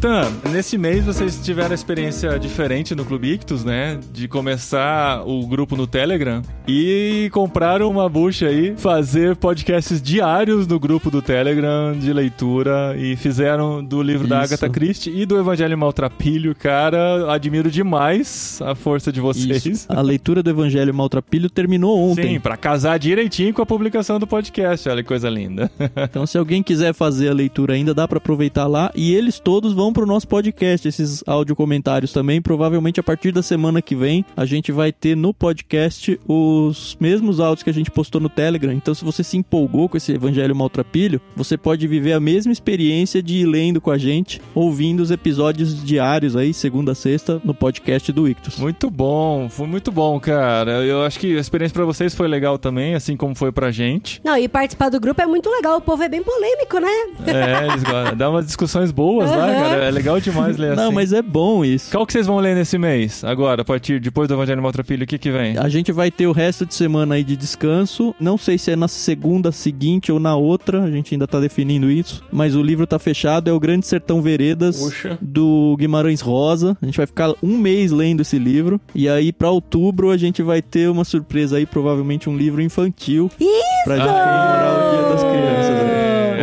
Tan, 0.00 0.30
nesse 0.52 0.76
mês 0.76 1.04
vocês 1.06 1.40
tiveram 1.42 1.70
a 1.70 1.74
experiência 1.74 2.38
diferente 2.38 2.94
no 2.94 3.04
Clube 3.04 3.32
Ictus, 3.32 3.64
né? 3.64 3.98
De 4.12 4.28
começar 4.28 5.26
o 5.26 5.46
grupo 5.46 5.74
no 5.74 5.86
Telegram 5.86 6.42
e 6.68 7.30
compraram 7.32 7.90
uma 7.90 8.06
bucha 8.08 8.46
aí, 8.46 8.74
fazer 8.76 9.36
podcasts 9.36 10.02
diários 10.02 10.66
no 10.66 10.78
grupo 10.78 11.10
do 11.10 11.22
Telegram 11.22 11.96
de 11.98 12.12
leitura 12.12 12.94
e 12.98 13.16
fizeram 13.16 13.82
do 13.82 14.02
livro 14.02 14.28
da 14.28 14.44
Isso. 14.44 14.54
Agatha 14.54 14.68
Christie 14.68 15.16
e 15.16 15.24
do 15.24 15.38
Evangelho 15.38 15.78
Maltrapilho. 15.78 16.54
Cara, 16.54 17.32
admiro 17.32 17.70
demais 17.70 18.60
a 18.62 18.74
força 18.74 19.10
de 19.10 19.20
vocês. 19.20 19.64
Isso. 19.64 19.86
A 19.88 20.02
leitura 20.02 20.42
do 20.42 20.50
Evangelho 20.50 20.92
Maltrapilho 20.92 21.48
terminou 21.48 21.98
ontem. 21.98 22.34
Sim, 22.34 22.40
pra 22.40 22.56
casar 22.56 22.98
direitinho 22.98 23.54
com 23.54 23.62
a 23.62 23.66
publicação 23.66 24.18
do 24.18 24.26
podcast. 24.26 24.88
Olha 24.88 25.02
que 25.02 25.08
coisa 25.08 25.28
linda. 25.30 25.70
Então, 26.08 26.26
se 26.26 26.38
alguém 26.38 26.62
quiser 26.62 26.94
fazer 26.94 27.28
a 27.28 27.32
leitura 27.32 27.74
ainda, 27.74 27.92
dá 27.92 28.06
pra 28.06 28.18
aproveitar 28.18 28.66
lá. 28.66 28.90
E 28.94 29.14
eles 29.14 29.38
todos 29.40 29.72
vão 29.72 29.92
pro 29.96 30.04
nosso 30.04 30.28
podcast, 30.28 30.86
esses 30.86 31.24
áudio 31.26 31.56
comentários 31.56 32.12
também. 32.12 32.42
Provavelmente 32.42 33.00
a 33.00 33.02
partir 33.02 33.32
da 33.32 33.42
semana 33.42 33.80
que 33.80 33.96
vem, 33.96 34.26
a 34.36 34.44
gente 34.44 34.70
vai 34.70 34.92
ter 34.92 35.16
no 35.16 35.32
podcast 35.32 36.20
os 36.28 36.98
mesmos 37.00 37.40
áudios 37.40 37.62
que 37.62 37.70
a 37.70 37.72
gente 37.72 37.90
postou 37.90 38.20
no 38.20 38.28
Telegram. 38.28 38.74
Então, 38.74 38.94
se 38.94 39.02
você 39.02 39.24
se 39.24 39.38
empolgou 39.38 39.88
com 39.88 39.96
esse 39.96 40.12
Evangelho 40.12 40.54
Maltrapilho, 40.54 41.18
você 41.34 41.56
pode 41.56 41.88
viver 41.88 42.12
a 42.12 42.20
mesma 42.20 42.52
experiência 42.52 43.22
de 43.22 43.36
ir 43.38 43.46
lendo 43.46 43.80
com 43.80 43.90
a 43.90 43.96
gente, 43.96 44.38
ouvindo 44.54 45.00
os 45.00 45.10
episódios 45.10 45.82
diários 45.82 46.36
aí, 46.36 46.52
segunda 46.52 46.92
a 46.92 46.94
sexta, 46.94 47.40
no 47.42 47.54
podcast 47.54 48.12
do 48.12 48.28
Ictus. 48.28 48.58
Muito 48.58 48.90
bom, 48.90 49.48
foi 49.48 49.66
muito 49.66 49.90
bom, 49.90 50.20
cara. 50.20 50.84
Eu 50.84 51.04
acho 51.04 51.18
que 51.18 51.38
a 51.38 51.40
experiência 51.40 51.72
pra 51.72 51.86
vocês 51.86 52.14
foi 52.14 52.28
legal 52.28 52.58
também, 52.58 52.94
assim 52.94 53.16
como 53.16 53.34
foi 53.34 53.50
pra 53.50 53.70
gente. 53.70 54.20
Não, 54.22 54.36
e 54.36 54.46
participar 54.46 54.90
do 54.90 55.00
grupo 55.00 55.22
é 55.22 55.26
muito 55.26 55.48
legal. 55.48 55.78
O 55.78 55.80
povo 55.80 56.02
é 56.02 56.08
bem 56.10 56.22
polêmico, 56.22 56.78
né? 56.78 56.92
É, 57.26 57.66
eles 57.68 57.82
gostam. 57.82 58.14
dá 58.14 58.28
umas 58.28 58.44
discussões 58.44 58.90
boas 58.90 59.30
lá, 59.30 59.46
Aham. 59.46 59.54
cara. 59.54 59.75
É, 59.84 59.88
é 59.88 59.90
legal 59.92 60.20
demais 60.20 60.56
ler 60.56 60.76
Não, 60.76 60.86
assim. 60.86 60.94
mas 60.94 61.12
é 61.12 61.22
bom 61.22 61.64
isso. 61.64 61.90
Qual 61.90 62.06
que 62.06 62.12
vocês 62.12 62.26
vão 62.26 62.38
ler 62.38 62.54
nesse 62.54 62.78
mês? 62.78 63.22
Agora, 63.24 63.62
a 63.62 63.64
partir, 63.64 64.00
depois 64.00 64.28
do 64.28 64.34
Evangelho 64.34 64.62
Maltrapilho, 64.62 65.04
o 65.04 65.06
que 65.06 65.18
que 65.18 65.30
vem? 65.30 65.56
A 65.58 65.68
gente 65.68 65.92
vai 65.92 66.10
ter 66.10 66.26
o 66.26 66.32
resto 66.32 66.64
de 66.66 66.74
semana 66.74 67.14
aí 67.16 67.24
de 67.24 67.36
descanso. 67.36 68.14
Não 68.20 68.36
sei 68.38 68.58
se 68.58 68.70
é 68.70 68.76
na 68.76 68.88
segunda 68.88 69.50
seguinte 69.52 70.10
ou 70.12 70.18
na 70.20 70.36
outra, 70.36 70.82
a 70.82 70.90
gente 70.90 71.14
ainda 71.14 71.26
tá 71.26 71.40
definindo 71.40 71.90
isso. 71.90 72.22
Mas 72.32 72.54
o 72.54 72.62
livro 72.62 72.86
tá 72.86 72.98
fechado, 72.98 73.48
é 73.48 73.52
o 73.52 73.60
Grande 73.60 73.86
Sertão 73.86 74.20
Veredas, 74.22 74.78
Puxa. 74.78 75.18
do 75.20 75.76
Guimarães 75.78 76.20
Rosa. 76.20 76.76
A 76.80 76.84
gente 76.86 76.96
vai 76.96 77.06
ficar 77.06 77.32
um 77.42 77.56
mês 77.58 77.90
lendo 77.92 78.22
esse 78.22 78.38
livro. 78.38 78.80
E 78.94 79.08
aí, 79.08 79.32
pra 79.32 79.50
outubro, 79.50 80.10
a 80.10 80.16
gente 80.16 80.42
vai 80.42 80.62
ter 80.62 80.88
uma 80.88 81.04
surpresa 81.04 81.56
aí, 81.56 81.66
provavelmente 81.66 82.28
um 82.28 82.36
livro 82.36 82.62
infantil. 82.62 83.30
Isso! 83.40 83.84
Pra 83.84 83.96
gente 83.96 84.06
comemorar 84.06 84.74
o 84.74 84.90
Dia 84.90 85.08
das 85.10 85.22
Crianças. 85.22 85.86
né? 85.86 85.95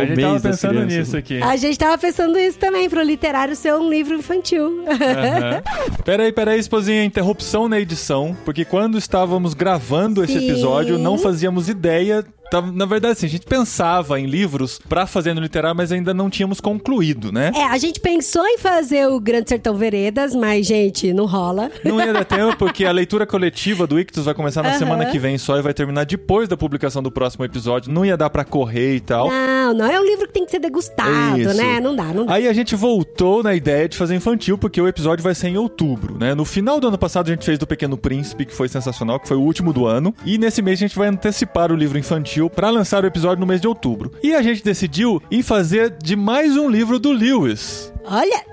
A 0.04 0.06
gente 0.06 0.16
mês 0.16 0.28
tava 0.28 0.40
pensando 0.40 0.70
crianças, 0.72 0.98
nisso 0.98 1.16
aqui. 1.16 1.42
A 1.42 1.56
gente 1.56 1.78
tava 1.78 1.98
pensando 1.98 2.38
isso 2.38 2.58
também, 2.58 2.88
pro 2.88 3.02
literário 3.02 3.56
ser 3.56 3.74
um 3.74 3.88
livro 3.88 4.14
infantil. 4.14 4.84
Aham. 4.88 5.62
Peraí, 6.04 6.32
peraí, 6.32 6.58
esposinha, 6.58 7.04
interrupção 7.04 7.68
na 7.68 7.80
edição, 7.80 8.36
porque 8.44 8.64
quando 8.64 8.98
estávamos 8.98 9.54
gravando 9.54 10.22
esse 10.22 10.38
Sim. 10.38 10.50
episódio, 10.50 10.98
não 10.98 11.18
fazíamos 11.18 11.68
ideia. 11.68 12.24
Tava- 12.60 12.72
Na 12.72 12.86
verdade, 12.86 13.12
assim, 13.12 13.26
a 13.26 13.30
gente 13.30 13.46
pensava 13.46 14.18
em 14.20 14.26
livros 14.26 14.80
pra 14.88 15.06
fazer 15.06 15.34
no 15.34 15.40
literário, 15.40 15.76
mas 15.76 15.90
ainda 15.92 16.12
não 16.14 16.28
tínhamos 16.30 16.60
concluído, 16.60 17.30
né? 17.32 17.52
É, 17.54 17.64
a 17.64 17.78
gente 17.78 18.00
pensou 18.00 18.46
em 18.46 18.58
fazer 18.58 19.06
o 19.08 19.18
Grande 19.20 19.48
Sertão 19.48 19.74
Veredas, 19.76 20.34
mas, 20.34 20.66
gente, 20.66 21.12
não 21.12 21.26
rola. 21.26 21.70
Não 21.84 22.00
ia 22.00 22.12
dar 22.12 22.24
tempo, 22.24 22.56
porque 22.56 22.84
a 22.84 22.92
leitura 22.92 23.26
coletiva 23.26 23.86
do 23.86 23.98
Ictus 23.98 24.24
vai 24.24 24.34
começar 24.34 24.62
na 24.62 24.70
Aham. 24.70 24.78
semana 24.78 25.06
que 25.06 25.18
vem 25.18 25.38
só 25.38 25.58
e 25.58 25.62
vai 25.62 25.74
terminar 25.74 26.04
depois 26.04 26.48
da 26.48 26.56
publicação 26.56 27.02
do 27.02 27.10
próximo 27.10 27.44
episódio. 27.44 27.92
Não 27.92 28.04
ia 28.04 28.16
dar 28.16 28.30
pra 28.30 28.44
correr 28.44 28.96
e 28.96 29.00
tal. 29.00 29.30
Não, 29.30 29.74
não 29.74 29.86
é 29.86 30.00
um 30.00 30.04
livro 30.04 30.26
que 30.26 30.32
tem 30.32 30.44
que 30.44 30.50
ser 30.50 30.58
degustado, 30.58 31.38
Isso. 31.40 31.54
né? 31.56 31.80
Não 31.80 31.94
dá, 31.94 32.04
não 32.04 32.26
dá. 32.26 32.34
Aí 32.34 32.48
a 32.48 32.52
gente 32.52 32.74
voltou 32.74 33.42
na 33.42 33.54
ideia 33.54 33.88
de 33.88 33.96
fazer 33.96 34.14
infantil, 34.14 34.56
porque 34.58 34.80
o 34.80 34.86
episódio 34.88 35.22
vai 35.22 35.34
ser 35.34 35.48
em 35.48 35.56
outubro, 35.56 36.16
né? 36.18 36.34
No 36.34 36.44
final 36.44 36.80
do 36.80 36.88
ano 36.88 36.98
passado 36.98 37.28
a 37.28 37.30
gente 37.30 37.44
fez 37.44 37.58
do 37.58 37.66
Pequeno 37.66 37.96
Príncipe, 37.96 38.44
que 38.44 38.54
foi 38.54 38.68
sensacional, 38.68 39.18
que 39.18 39.28
foi 39.28 39.36
o 39.36 39.40
último 39.42 39.72
do 39.72 39.86
ano. 39.86 40.14
E 40.24 40.38
nesse 40.38 40.62
mês 40.62 40.78
a 40.78 40.86
gente 40.86 40.96
vai 40.96 41.08
antecipar 41.08 41.72
o 41.72 41.76
livro 41.76 41.98
infantil 41.98 42.43
pra 42.50 42.70
lançar 42.70 43.04
o 43.04 43.06
episódio 43.06 43.40
no 43.40 43.46
mês 43.46 43.60
de 43.60 43.68
outubro. 43.68 44.12
E 44.22 44.34
a 44.34 44.42
gente 44.42 44.62
decidiu 44.62 45.22
em 45.30 45.42
fazer 45.42 45.90
de 46.02 46.16
mais 46.16 46.56
um 46.56 46.68
livro 46.68 46.98
do 46.98 47.12
Lewis. 47.12 47.92
Olha, 48.04 48.44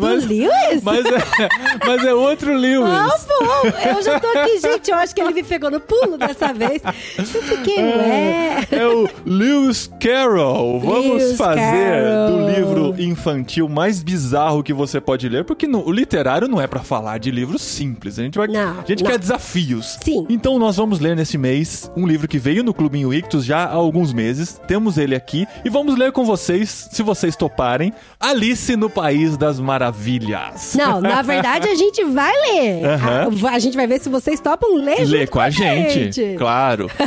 Mas, 0.00 0.24
Lewis? 0.26 0.82
mas, 0.82 1.04
é, 1.04 1.48
mas 1.86 2.04
é 2.04 2.14
outro 2.14 2.54
Lewis. 2.54 2.88
Ah, 2.88 3.16
bom, 3.28 3.88
eu 3.96 4.02
já 4.02 4.18
tô 4.18 4.26
aqui, 4.28 4.58
gente. 4.60 4.90
Eu 4.90 4.96
acho 4.96 5.14
que 5.14 5.20
ele 5.20 5.34
me 5.34 5.42
pegou 5.42 5.70
no 5.70 5.80
pulo 5.80 6.16
dessa 6.16 6.52
vez. 6.52 6.80
Eu 7.18 7.24
fiquei, 7.42 7.82
ué. 7.82 8.66
É 8.70 8.86
o 8.86 9.08
Lewis 9.26 9.90
Carroll. 10.00 10.80
Vamos 10.80 11.22
Lewis 11.22 11.36
fazer 11.36 11.60
Carroll. 11.60 12.38
do 12.38 12.50
livro 12.50 12.94
infantil 12.98 13.68
mais 13.68 14.02
bizarro 14.02 14.62
que 14.62 14.72
você 14.72 15.00
pode 15.00 15.28
ler, 15.28 15.44
porque 15.44 15.66
no- 15.66 15.86
o 15.86 15.92
literário 15.92 16.48
não 16.48 16.60
é 16.60 16.66
pra 16.66 16.80
falar 16.80 17.18
de 17.18 17.30
livros 17.30 17.62
simples. 17.62 18.18
A 18.18 18.22
gente 18.22 18.38
vai, 18.38 18.46
Não, 18.48 18.80
a 18.80 18.84
gente 18.86 19.02
não. 19.04 19.10
quer 19.10 19.18
desafios. 19.18 19.98
Sim. 20.02 20.26
Então 20.28 20.58
nós 20.58 20.76
vamos 20.76 21.00
ler 21.00 21.14
nesse 21.16 21.36
mês 21.36 21.90
um 21.96 22.06
livro 22.06 22.26
que 22.26 22.38
veio 22.38 22.62
no 22.64 22.72
Clubinho 22.72 23.12
Ictus 23.12 23.44
já 23.44 23.64
há 23.64 23.72
alguns 23.72 24.12
meses. 24.12 24.60
Temos 24.66 24.96
ele 24.98 25.14
aqui 25.14 25.46
e 25.64 25.68
vamos 25.68 25.96
ler 25.98 26.12
com 26.12 26.24
vocês, 26.24 26.88
se 26.90 27.02
vocês 27.02 27.36
toparem, 27.36 27.92
Alice 28.18 28.74
no 28.76 28.88
País 28.88 29.33
das 29.36 29.60
Maravilhas. 29.60 30.74
Não, 30.74 31.00
na 31.00 31.22
verdade 31.22 31.68
a 31.68 31.74
gente 31.74 32.04
vai 32.04 32.32
ler. 32.32 32.84
Aham. 32.84 33.28
A, 33.48 33.50
a 33.50 33.58
gente 33.58 33.76
vai 33.76 33.86
ver 33.86 34.00
se 34.00 34.08
vocês 34.08 34.40
topam 34.40 34.76
ler 34.76 35.04
Lê 35.06 35.26
com 35.26 35.40
a 35.40 35.50
gente, 35.50 36.36
claro. 36.36 36.90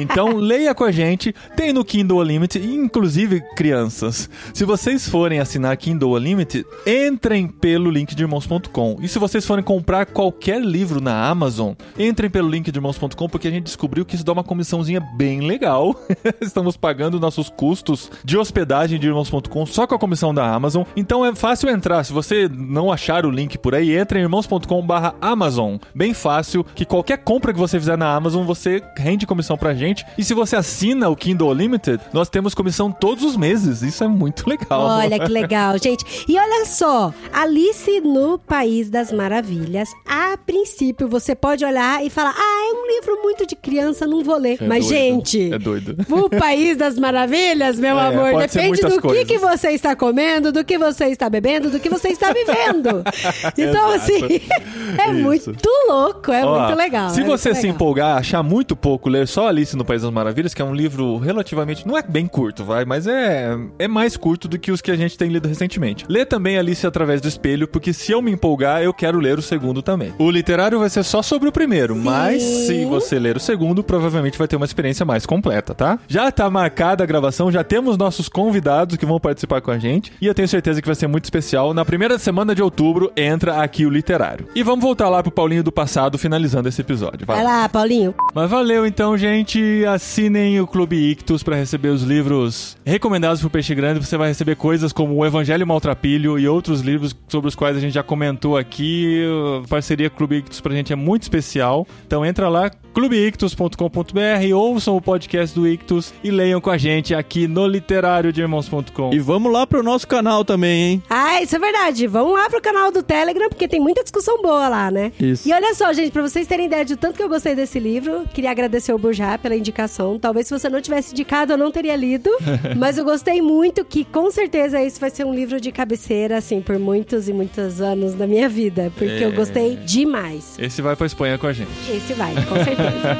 Então, 0.00 0.36
leia 0.36 0.74
com 0.74 0.84
a 0.84 0.90
gente. 0.90 1.34
Tem 1.56 1.72
no 1.72 1.84
Kindle 1.84 2.18
Unlimited, 2.18 2.66
inclusive, 2.66 3.40
crianças, 3.54 4.28
se 4.52 4.64
vocês 4.64 5.08
forem 5.08 5.40
assinar 5.40 5.76
Kindle 5.76 6.14
Unlimited, 6.14 6.66
entrem 6.86 7.46
pelo 7.46 7.90
link 7.90 8.14
de 8.14 8.22
irmãos.com. 8.22 8.98
E 9.00 9.08
se 9.08 9.18
vocês 9.18 9.46
forem 9.46 9.64
comprar 9.64 10.06
qualquer 10.06 10.60
livro 10.60 11.00
na 11.00 11.28
Amazon, 11.28 11.72
entrem 11.98 12.30
pelo 12.30 12.48
link 12.48 12.70
de 12.70 12.78
irmãos.com, 12.78 13.28
porque 13.28 13.48
a 13.48 13.50
gente 13.50 13.64
descobriu 13.64 14.04
que 14.04 14.14
isso 14.14 14.24
dá 14.24 14.32
uma 14.32 14.44
comissãozinha 14.44 15.00
bem 15.00 15.40
legal. 15.40 15.94
Estamos 16.40 16.76
pagando 16.76 17.20
nossos 17.20 17.48
custos 17.48 18.10
de 18.24 18.36
hospedagem 18.36 18.98
de 18.98 19.06
irmãos.com 19.06 19.66
só 19.66 19.86
com 19.86 19.94
a 19.94 19.98
comissão 19.98 20.34
da 20.34 20.46
Amazon. 20.52 20.84
Então 20.96 21.24
é 21.24 21.34
fácil 21.34 21.68
entrar. 21.74 22.04
Se 22.04 22.12
você 22.12 22.48
não 22.48 22.90
achar 22.92 23.26
o 23.26 23.30
link 23.30 23.58
por 23.58 23.74
aí, 23.74 23.96
entre 23.96 24.18
em 24.18 24.22
irmãos.com/barra 24.22 25.14
Amazon. 25.20 25.76
Bem 25.94 26.14
fácil, 26.14 26.64
que 26.74 26.84
qualquer 26.84 27.18
compra 27.18 27.52
que 27.52 27.58
você 27.58 27.78
fizer 27.78 27.96
na 27.98 28.14
Amazon, 28.14 28.44
você 28.44 28.82
rende 28.96 29.26
comissão 29.26 29.56
pra 29.56 29.74
gente. 29.74 30.04
E 30.16 30.24
se 30.24 30.34
você 30.34 30.56
assina 30.56 31.08
o 31.08 31.16
Kindle 31.16 31.50
Unlimited, 31.50 32.00
nós 32.12 32.28
temos 32.28 32.54
comissão 32.54 32.90
todos 32.90 33.24
os 33.24 33.36
meses. 33.36 33.82
Isso 33.82 34.02
é 34.04 34.08
muito 34.08 34.48
legal. 34.48 34.82
Olha 34.82 35.18
que 35.18 35.30
legal, 35.30 35.76
gente. 35.82 36.04
E 36.28 36.38
olha 36.38 36.64
só, 36.66 37.12
Alice 37.32 38.00
no 38.00 38.38
País 38.38 38.90
das 38.90 39.12
Maravilhas. 39.12 39.90
A 40.06 40.36
princípio, 40.36 41.08
você 41.08 41.34
pode 41.34 41.64
olhar 41.64 42.04
e 42.04 42.10
falar: 42.10 42.34
ah, 42.36 42.70
é 42.70 42.72
um 42.74 42.86
livro 42.86 43.22
muito 43.22 43.46
de 43.46 43.56
criança, 43.56 44.06
não 44.06 44.22
vou 44.22 44.36
ler. 44.38 44.58
É 44.60 44.66
Mas, 44.66 44.86
doido. 44.86 44.98
gente. 44.98 45.52
É 45.52 45.58
doido. 45.58 45.96
O 46.10 46.28
País 46.30 46.76
das 46.76 46.98
Maravilhas, 46.98 47.78
meu 47.78 47.98
É, 47.98 48.06
amor, 48.08 48.40
depende 48.40 48.80
do 48.80 49.00
que, 49.00 49.24
que 49.24 49.38
você 49.38 49.70
está 49.70 49.94
comendo, 49.96 50.52
do 50.52 50.64
que 50.64 50.78
você 50.78 51.06
está 51.06 51.28
bebendo, 51.28 51.63
do 51.70 51.80
que 51.80 51.88
você 51.88 52.08
está 52.08 52.32
vivendo. 52.32 53.02
Então, 53.56 53.92
assim, 53.92 54.40
é 54.98 55.10
Isso. 55.10 55.50
muito 55.50 55.68
louco, 55.88 56.32
é 56.32 56.44
Ó, 56.44 56.66
muito 56.66 56.78
legal. 56.78 57.10
Se 57.10 57.20
é 57.20 57.24
você 57.24 57.48
muito 57.50 57.60
se 57.60 57.66
legal. 57.66 57.74
empolgar, 57.74 58.16
achar 58.18 58.42
muito 58.42 58.74
pouco, 58.76 59.08
ler 59.08 59.26
só 59.26 59.48
Alice 59.48 59.76
no 59.76 59.84
País 59.84 60.02
das 60.02 60.10
Maravilhas, 60.10 60.54
que 60.54 60.62
é 60.62 60.64
um 60.64 60.74
livro 60.74 61.18
relativamente. 61.18 61.86
Não 61.86 61.96
é 61.96 62.02
bem 62.02 62.26
curto, 62.26 62.64
vai, 62.64 62.84
mas 62.84 63.06
é, 63.06 63.56
é 63.78 63.88
mais 63.88 64.16
curto 64.16 64.48
do 64.48 64.58
que 64.58 64.72
os 64.72 64.80
que 64.80 64.90
a 64.90 64.96
gente 64.96 65.16
tem 65.16 65.28
lido 65.28 65.48
recentemente. 65.48 66.04
Lê 66.08 66.24
também 66.24 66.58
Alice 66.58 66.86
através 66.86 67.20
do 67.20 67.28
espelho, 67.28 67.68
porque 67.68 67.92
se 67.92 68.12
eu 68.12 68.20
me 68.20 68.30
empolgar, 68.32 68.82
eu 68.82 68.92
quero 68.92 69.18
ler 69.18 69.38
o 69.38 69.42
segundo 69.42 69.82
também. 69.82 70.12
O 70.18 70.30
literário 70.30 70.78
vai 70.78 70.90
ser 70.90 71.02
só 71.04 71.22
sobre 71.22 71.48
o 71.48 71.52
primeiro, 71.52 71.94
mas 71.96 72.42
se 72.42 72.84
você 72.84 73.18
ler 73.18 73.36
o 73.36 73.40
segundo, 73.40 73.82
provavelmente 73.82 74.38
vai 74.38 74.48
ter 74.48 74.56
uma 74.56 74.66
experiência 74.66 75.04
mais 75.04 75.26
completa, 75.26 75.74
tá? 75.74 75.98
Já 76.08 76.30
tá 76.30 76.48
marcada 76.50 77.04
a 77.04 77.06
gravação, 77.06 77.50
já 77.50 77.62
temos 77.64 77.96
nossos 77.96 78.28
convidados 78.28 78.96
que 78.96 79.06
vão 79.06 79.20
participar 79.20 79.60
com 79.60 79.70
a 79.70 79.78
gente, 79.78 80.12
e 80.20 80.26
eu 80.26 80.34
tenho 80.34 80.48
certeza 80.48 80.80
que 80.80 80.86
vai 80.86 80.94
ser 80.94 81.06
muito 81.06 81.24
especial. 81.24 81.53
Na 81.54 81.84
primeira 81.84 82.18
semana 82.18 82.52
de 82.52 82.60
outubro, 82.62 83.12
entra 83.16 83.62
aqui 83.62 83.86
o 83.86 83.90
literário. 83.90 84.48
E 84.56 84.62
vamos 84.64 84.84
voltar 84.84 85.08
lá 85.08 85.22
pro 85.22 85.30
Paulinho 85.30 85.62
do 85.62 85.70
passado, 85.70 86.18
finalizando 86.18 86.68
esse 86.68 86.80
episódio. 86.80 87.24
Vai 87.24 87.36
Vai 87.36 87.44
lá. 87.44 87.68
Paulinho. 87.68 88.12
Mas 88.34 88.50
valeu 88.50 88.84
então, 88.84 89.16
gente. 89.16 89.84
Assinem 89.86 90.60
o 90.60 90.66
Clube 90.66 90.96
Ictus 90.96 91.44
pra 91.44 91.54
receber 91.54 91.90
os 91.90 92.02
livros 92.02 92.76
recomendados 92.84 93.40
pro 93.40 93.48
Peixe 93.50 93.72
Grande. 93.74 94.04
Você 94.04 94.16
vai 94.16 94.28
receber 94.28 94.56
coisas 94.56 94.92
como 94.92 95.14
o 95.14 95.24
Evangelho 95.24 95.64
Maltrapilho 95.66 96.38
e 96.38 96.48
outros 96.48 96.80
livros 96.80 97.14
sobre 97.28 97.48
os 97.48 97.54
quais 97.54 97.76
a 97.76 97.80
gente 97.80 97.94
já 97.94 98.02
comentou 98.02 98.56
aqui. 98.56 99.24
A 99.64 99.68
parceria 99.68 100.10
Clube 100.10 100.38
Ictus 100.38 100.60
pra 100.60 100.74
gente 100.74 100.92
é 100.92 100.96
muito 100.96 101.22
especial. 101.22 101.86
Então 102.04 102.26
entra 102.26 102.48
lá, 102.48 102.68
clubeictus.com.br, 102.92 104.54
ouçam 104.54 104.96
o 104.96 105.00
podcast 105.00 105.54
do 105.54 105.66
Ictus 105.68 106.12
e 106.22 106.30
leiam 106.30 106.60
com 106.60 106.70
a 106.70 106.78
gente 106.78 107.14
aqui 107.14 107.46
no 107.46 107.66
literário 107.66 108.32
de 108.32 108.40
irmãos.com. 108.40 109.12
E 109.12 109.18
vamos 109.18 109.52
lá 109.52 109.66
pro 109.66 109.82
nosso 109.82 110.06
canal 110.06 110.44
também, 110.44 110.80
hein? 110.82 111.02
Ah, 111.34 111.42
isso 111.42 111.56
é 111.56 111.58
verdade. 111.58 112.06
Vamos 112.06 112.32
lá 112.34 112.48
pro 112.48 112.60
canal 112.60 112.92
do 112.92 113.02
Telegram, 113.02 113.48
porque 113.48 113.66
tem 113.66 113.80
muita 113.80 114.02
discussão 114.02 114.40
boa 114.40 114.68
lá, 114.68 114.90
né? 114.90 115.10
Isso. 115.18 115.48
E 115.48 115.52
olha 115.52 115.74
só, 115.74 115.92
gente, 115.92 116.12
pra 116.12 116.22
vocês 116.22 116.46
terem 116.46 116.66
ideia 116.66 116.84
de 116.84 116.94
tanto 116.96 117.16
que 117.16 117.22
eu 117.22 117.28
gostei 117.28 117.54
desse 117.56 117.78
livro, 117.80 118.24
queria 118.32 118.50
agradecer 118.52 118.92
ao 118.92 118.98
Burjá 118.98 119.36
pela 119.36 119.56
indicação. 119.56 120.16
Talvez 120.18 120.46
se 120.46 120.56
você 120.56 120.68
não 120.68 120.80
tivesse 120.80 121.10
indicado, 121.12 121.52
eu 121.52 121.56
não 121.58 121.72
teria 121.72 121.96
lido. 121.96 122.30
mas 122.78 122.98
eu 122.98 123.04
gostei 123.04 123.42
muito, 123.42 123.84
que 123.84 124.04
com 124.04 124.30
certeza 124.30 124.80
esse 124.80 125.00
vai 125.00 125.10
ser 125.10 125.24
um 125.26 125.34
livro 125.34 125.60
de 125.60 125.72
cabeceira, 125.72 126.36
assim, 126.38 126.60
por 126.60 126.78
muitos 126.78 127.28
e 127.28 127.32
muitos 127.32 127.80
anos 127.80 128.14
da 128.14 128.26
minha 128.26 128.48
vida. 128.48 128.92
Porque 128.96 129.24
eu 129.24 129.30
É. 129.30 129.32
gostei 129.32 129.76
demais. 129.76 130.56
Esse 130.58 130.80
vai 130.82 130.94
pra 130.94 131.06
Espanha 131.06 131.36
com 131.36 131.46
a 131.48 131.52
gente. 131.52 131.70
Esse 131.90 132.12
vai, 132.12 132.32
com 132.34 132.54
certeza. 132.62 133.14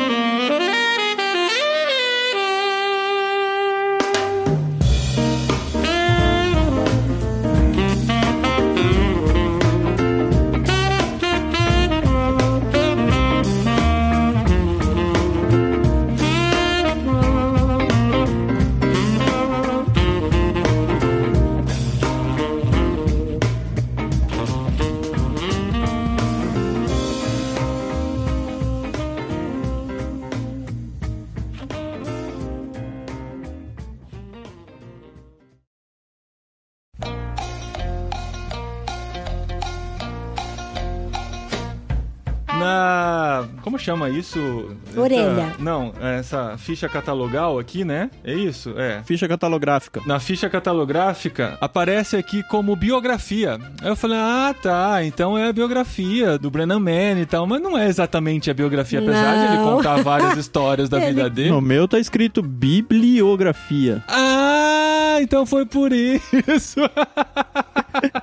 chama 44.01 44.09
isso? 44.09 44.69
Orelha. 44.95 45.21
Essa- 45.53 45.55
não, 45.59 45.93
essa 46.01 46.57
ficha 46.57 46.89
catalogal 46.89 47.59
aqui, 47.59 47.83
né? 47.85 48.09
É 48.23 48.33
isso? 48.33 48.73
É. 48.77 49.01
Ficha 49.05 49.27
catalográfica. 49.27 50.01
Na 50.05 50.19
ficha 50.19 50.49
catalográfica 50.49 51.57
aparece 51.61 52.15
aqui 52.17 52.41
como 52.43 52.75
biografia. 52.75 53.59
Aí 53.81 53.87
eu 53.89 53.95
falei, 53.95 54.17
ah, 54.17 54.55
tá, 54.61 55.03
então 55.03 55.37
é 55.37 55.47
a 55.49 55.53
biografia 55.53 56.37
do 56.37 56.49
Brennan 56.49 56.79
Mann 56.79 57.19
e 57.21 57.25
tal, 57.25 57.45
mas 57.45 57.61
não 57.61 57.77
é 57.77 57.87
exatamente 57.87 58.49
a 58.49 58.53
biografia, 58.53 58.99
apesar 58.99 59.35
de 59.35 59.45
ele 59.53 59.57
Não. 59.63 59.75
contar 59.77 60.01
várias 60.01 60.37
histórias 60.37 60.89
da 60.89 60.97
Ele- 60.97 61.07
vida 61.07 61.29
dele. 61.29 61.49
No 61.51 61.61
meu 61.61 61.87
tá 61.87 61.99
escrito 61.99 62.41
bibliografia. 62.41 64.03
Ah, 64.07 65.17
então 65.21 65.45
foi 65.45 65.65
por 65.65 65.91
isso. 65.91 66.79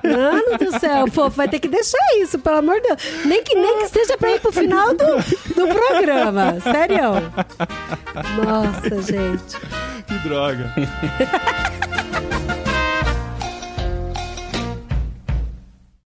Mano 0.03 0.57
do 0.57 0.79
céu, 0.79 1.05
pô, 1.13 1.29
vai 1.29 1.47
ter 1.47 1.59
que 1.59 1.67
deixar 1.67 1.97
isso, 2.17 2.39
pelo 2.39 2.57
amor 2.57 2.79
de 2.81 2.87
Deus. 2.87 3.01
Nem 3.25 3.43
que, 3.43 3.55
nem 3.55 3.79
que 3.79 3.89
seja 3.89 4.17
pra 4.17 4.31
ir 4.31 4.39
pro 4.39 4.51
final 4.51 4.89
do, 4.93 5.05
do 5.55 5.67
programa. 5.67 6.59
Sério. 6.61 7.31
Nossa, 8.43 9.01
gente. 9.01 9.57
que 10.07 10.19
droga. 10.27 10.73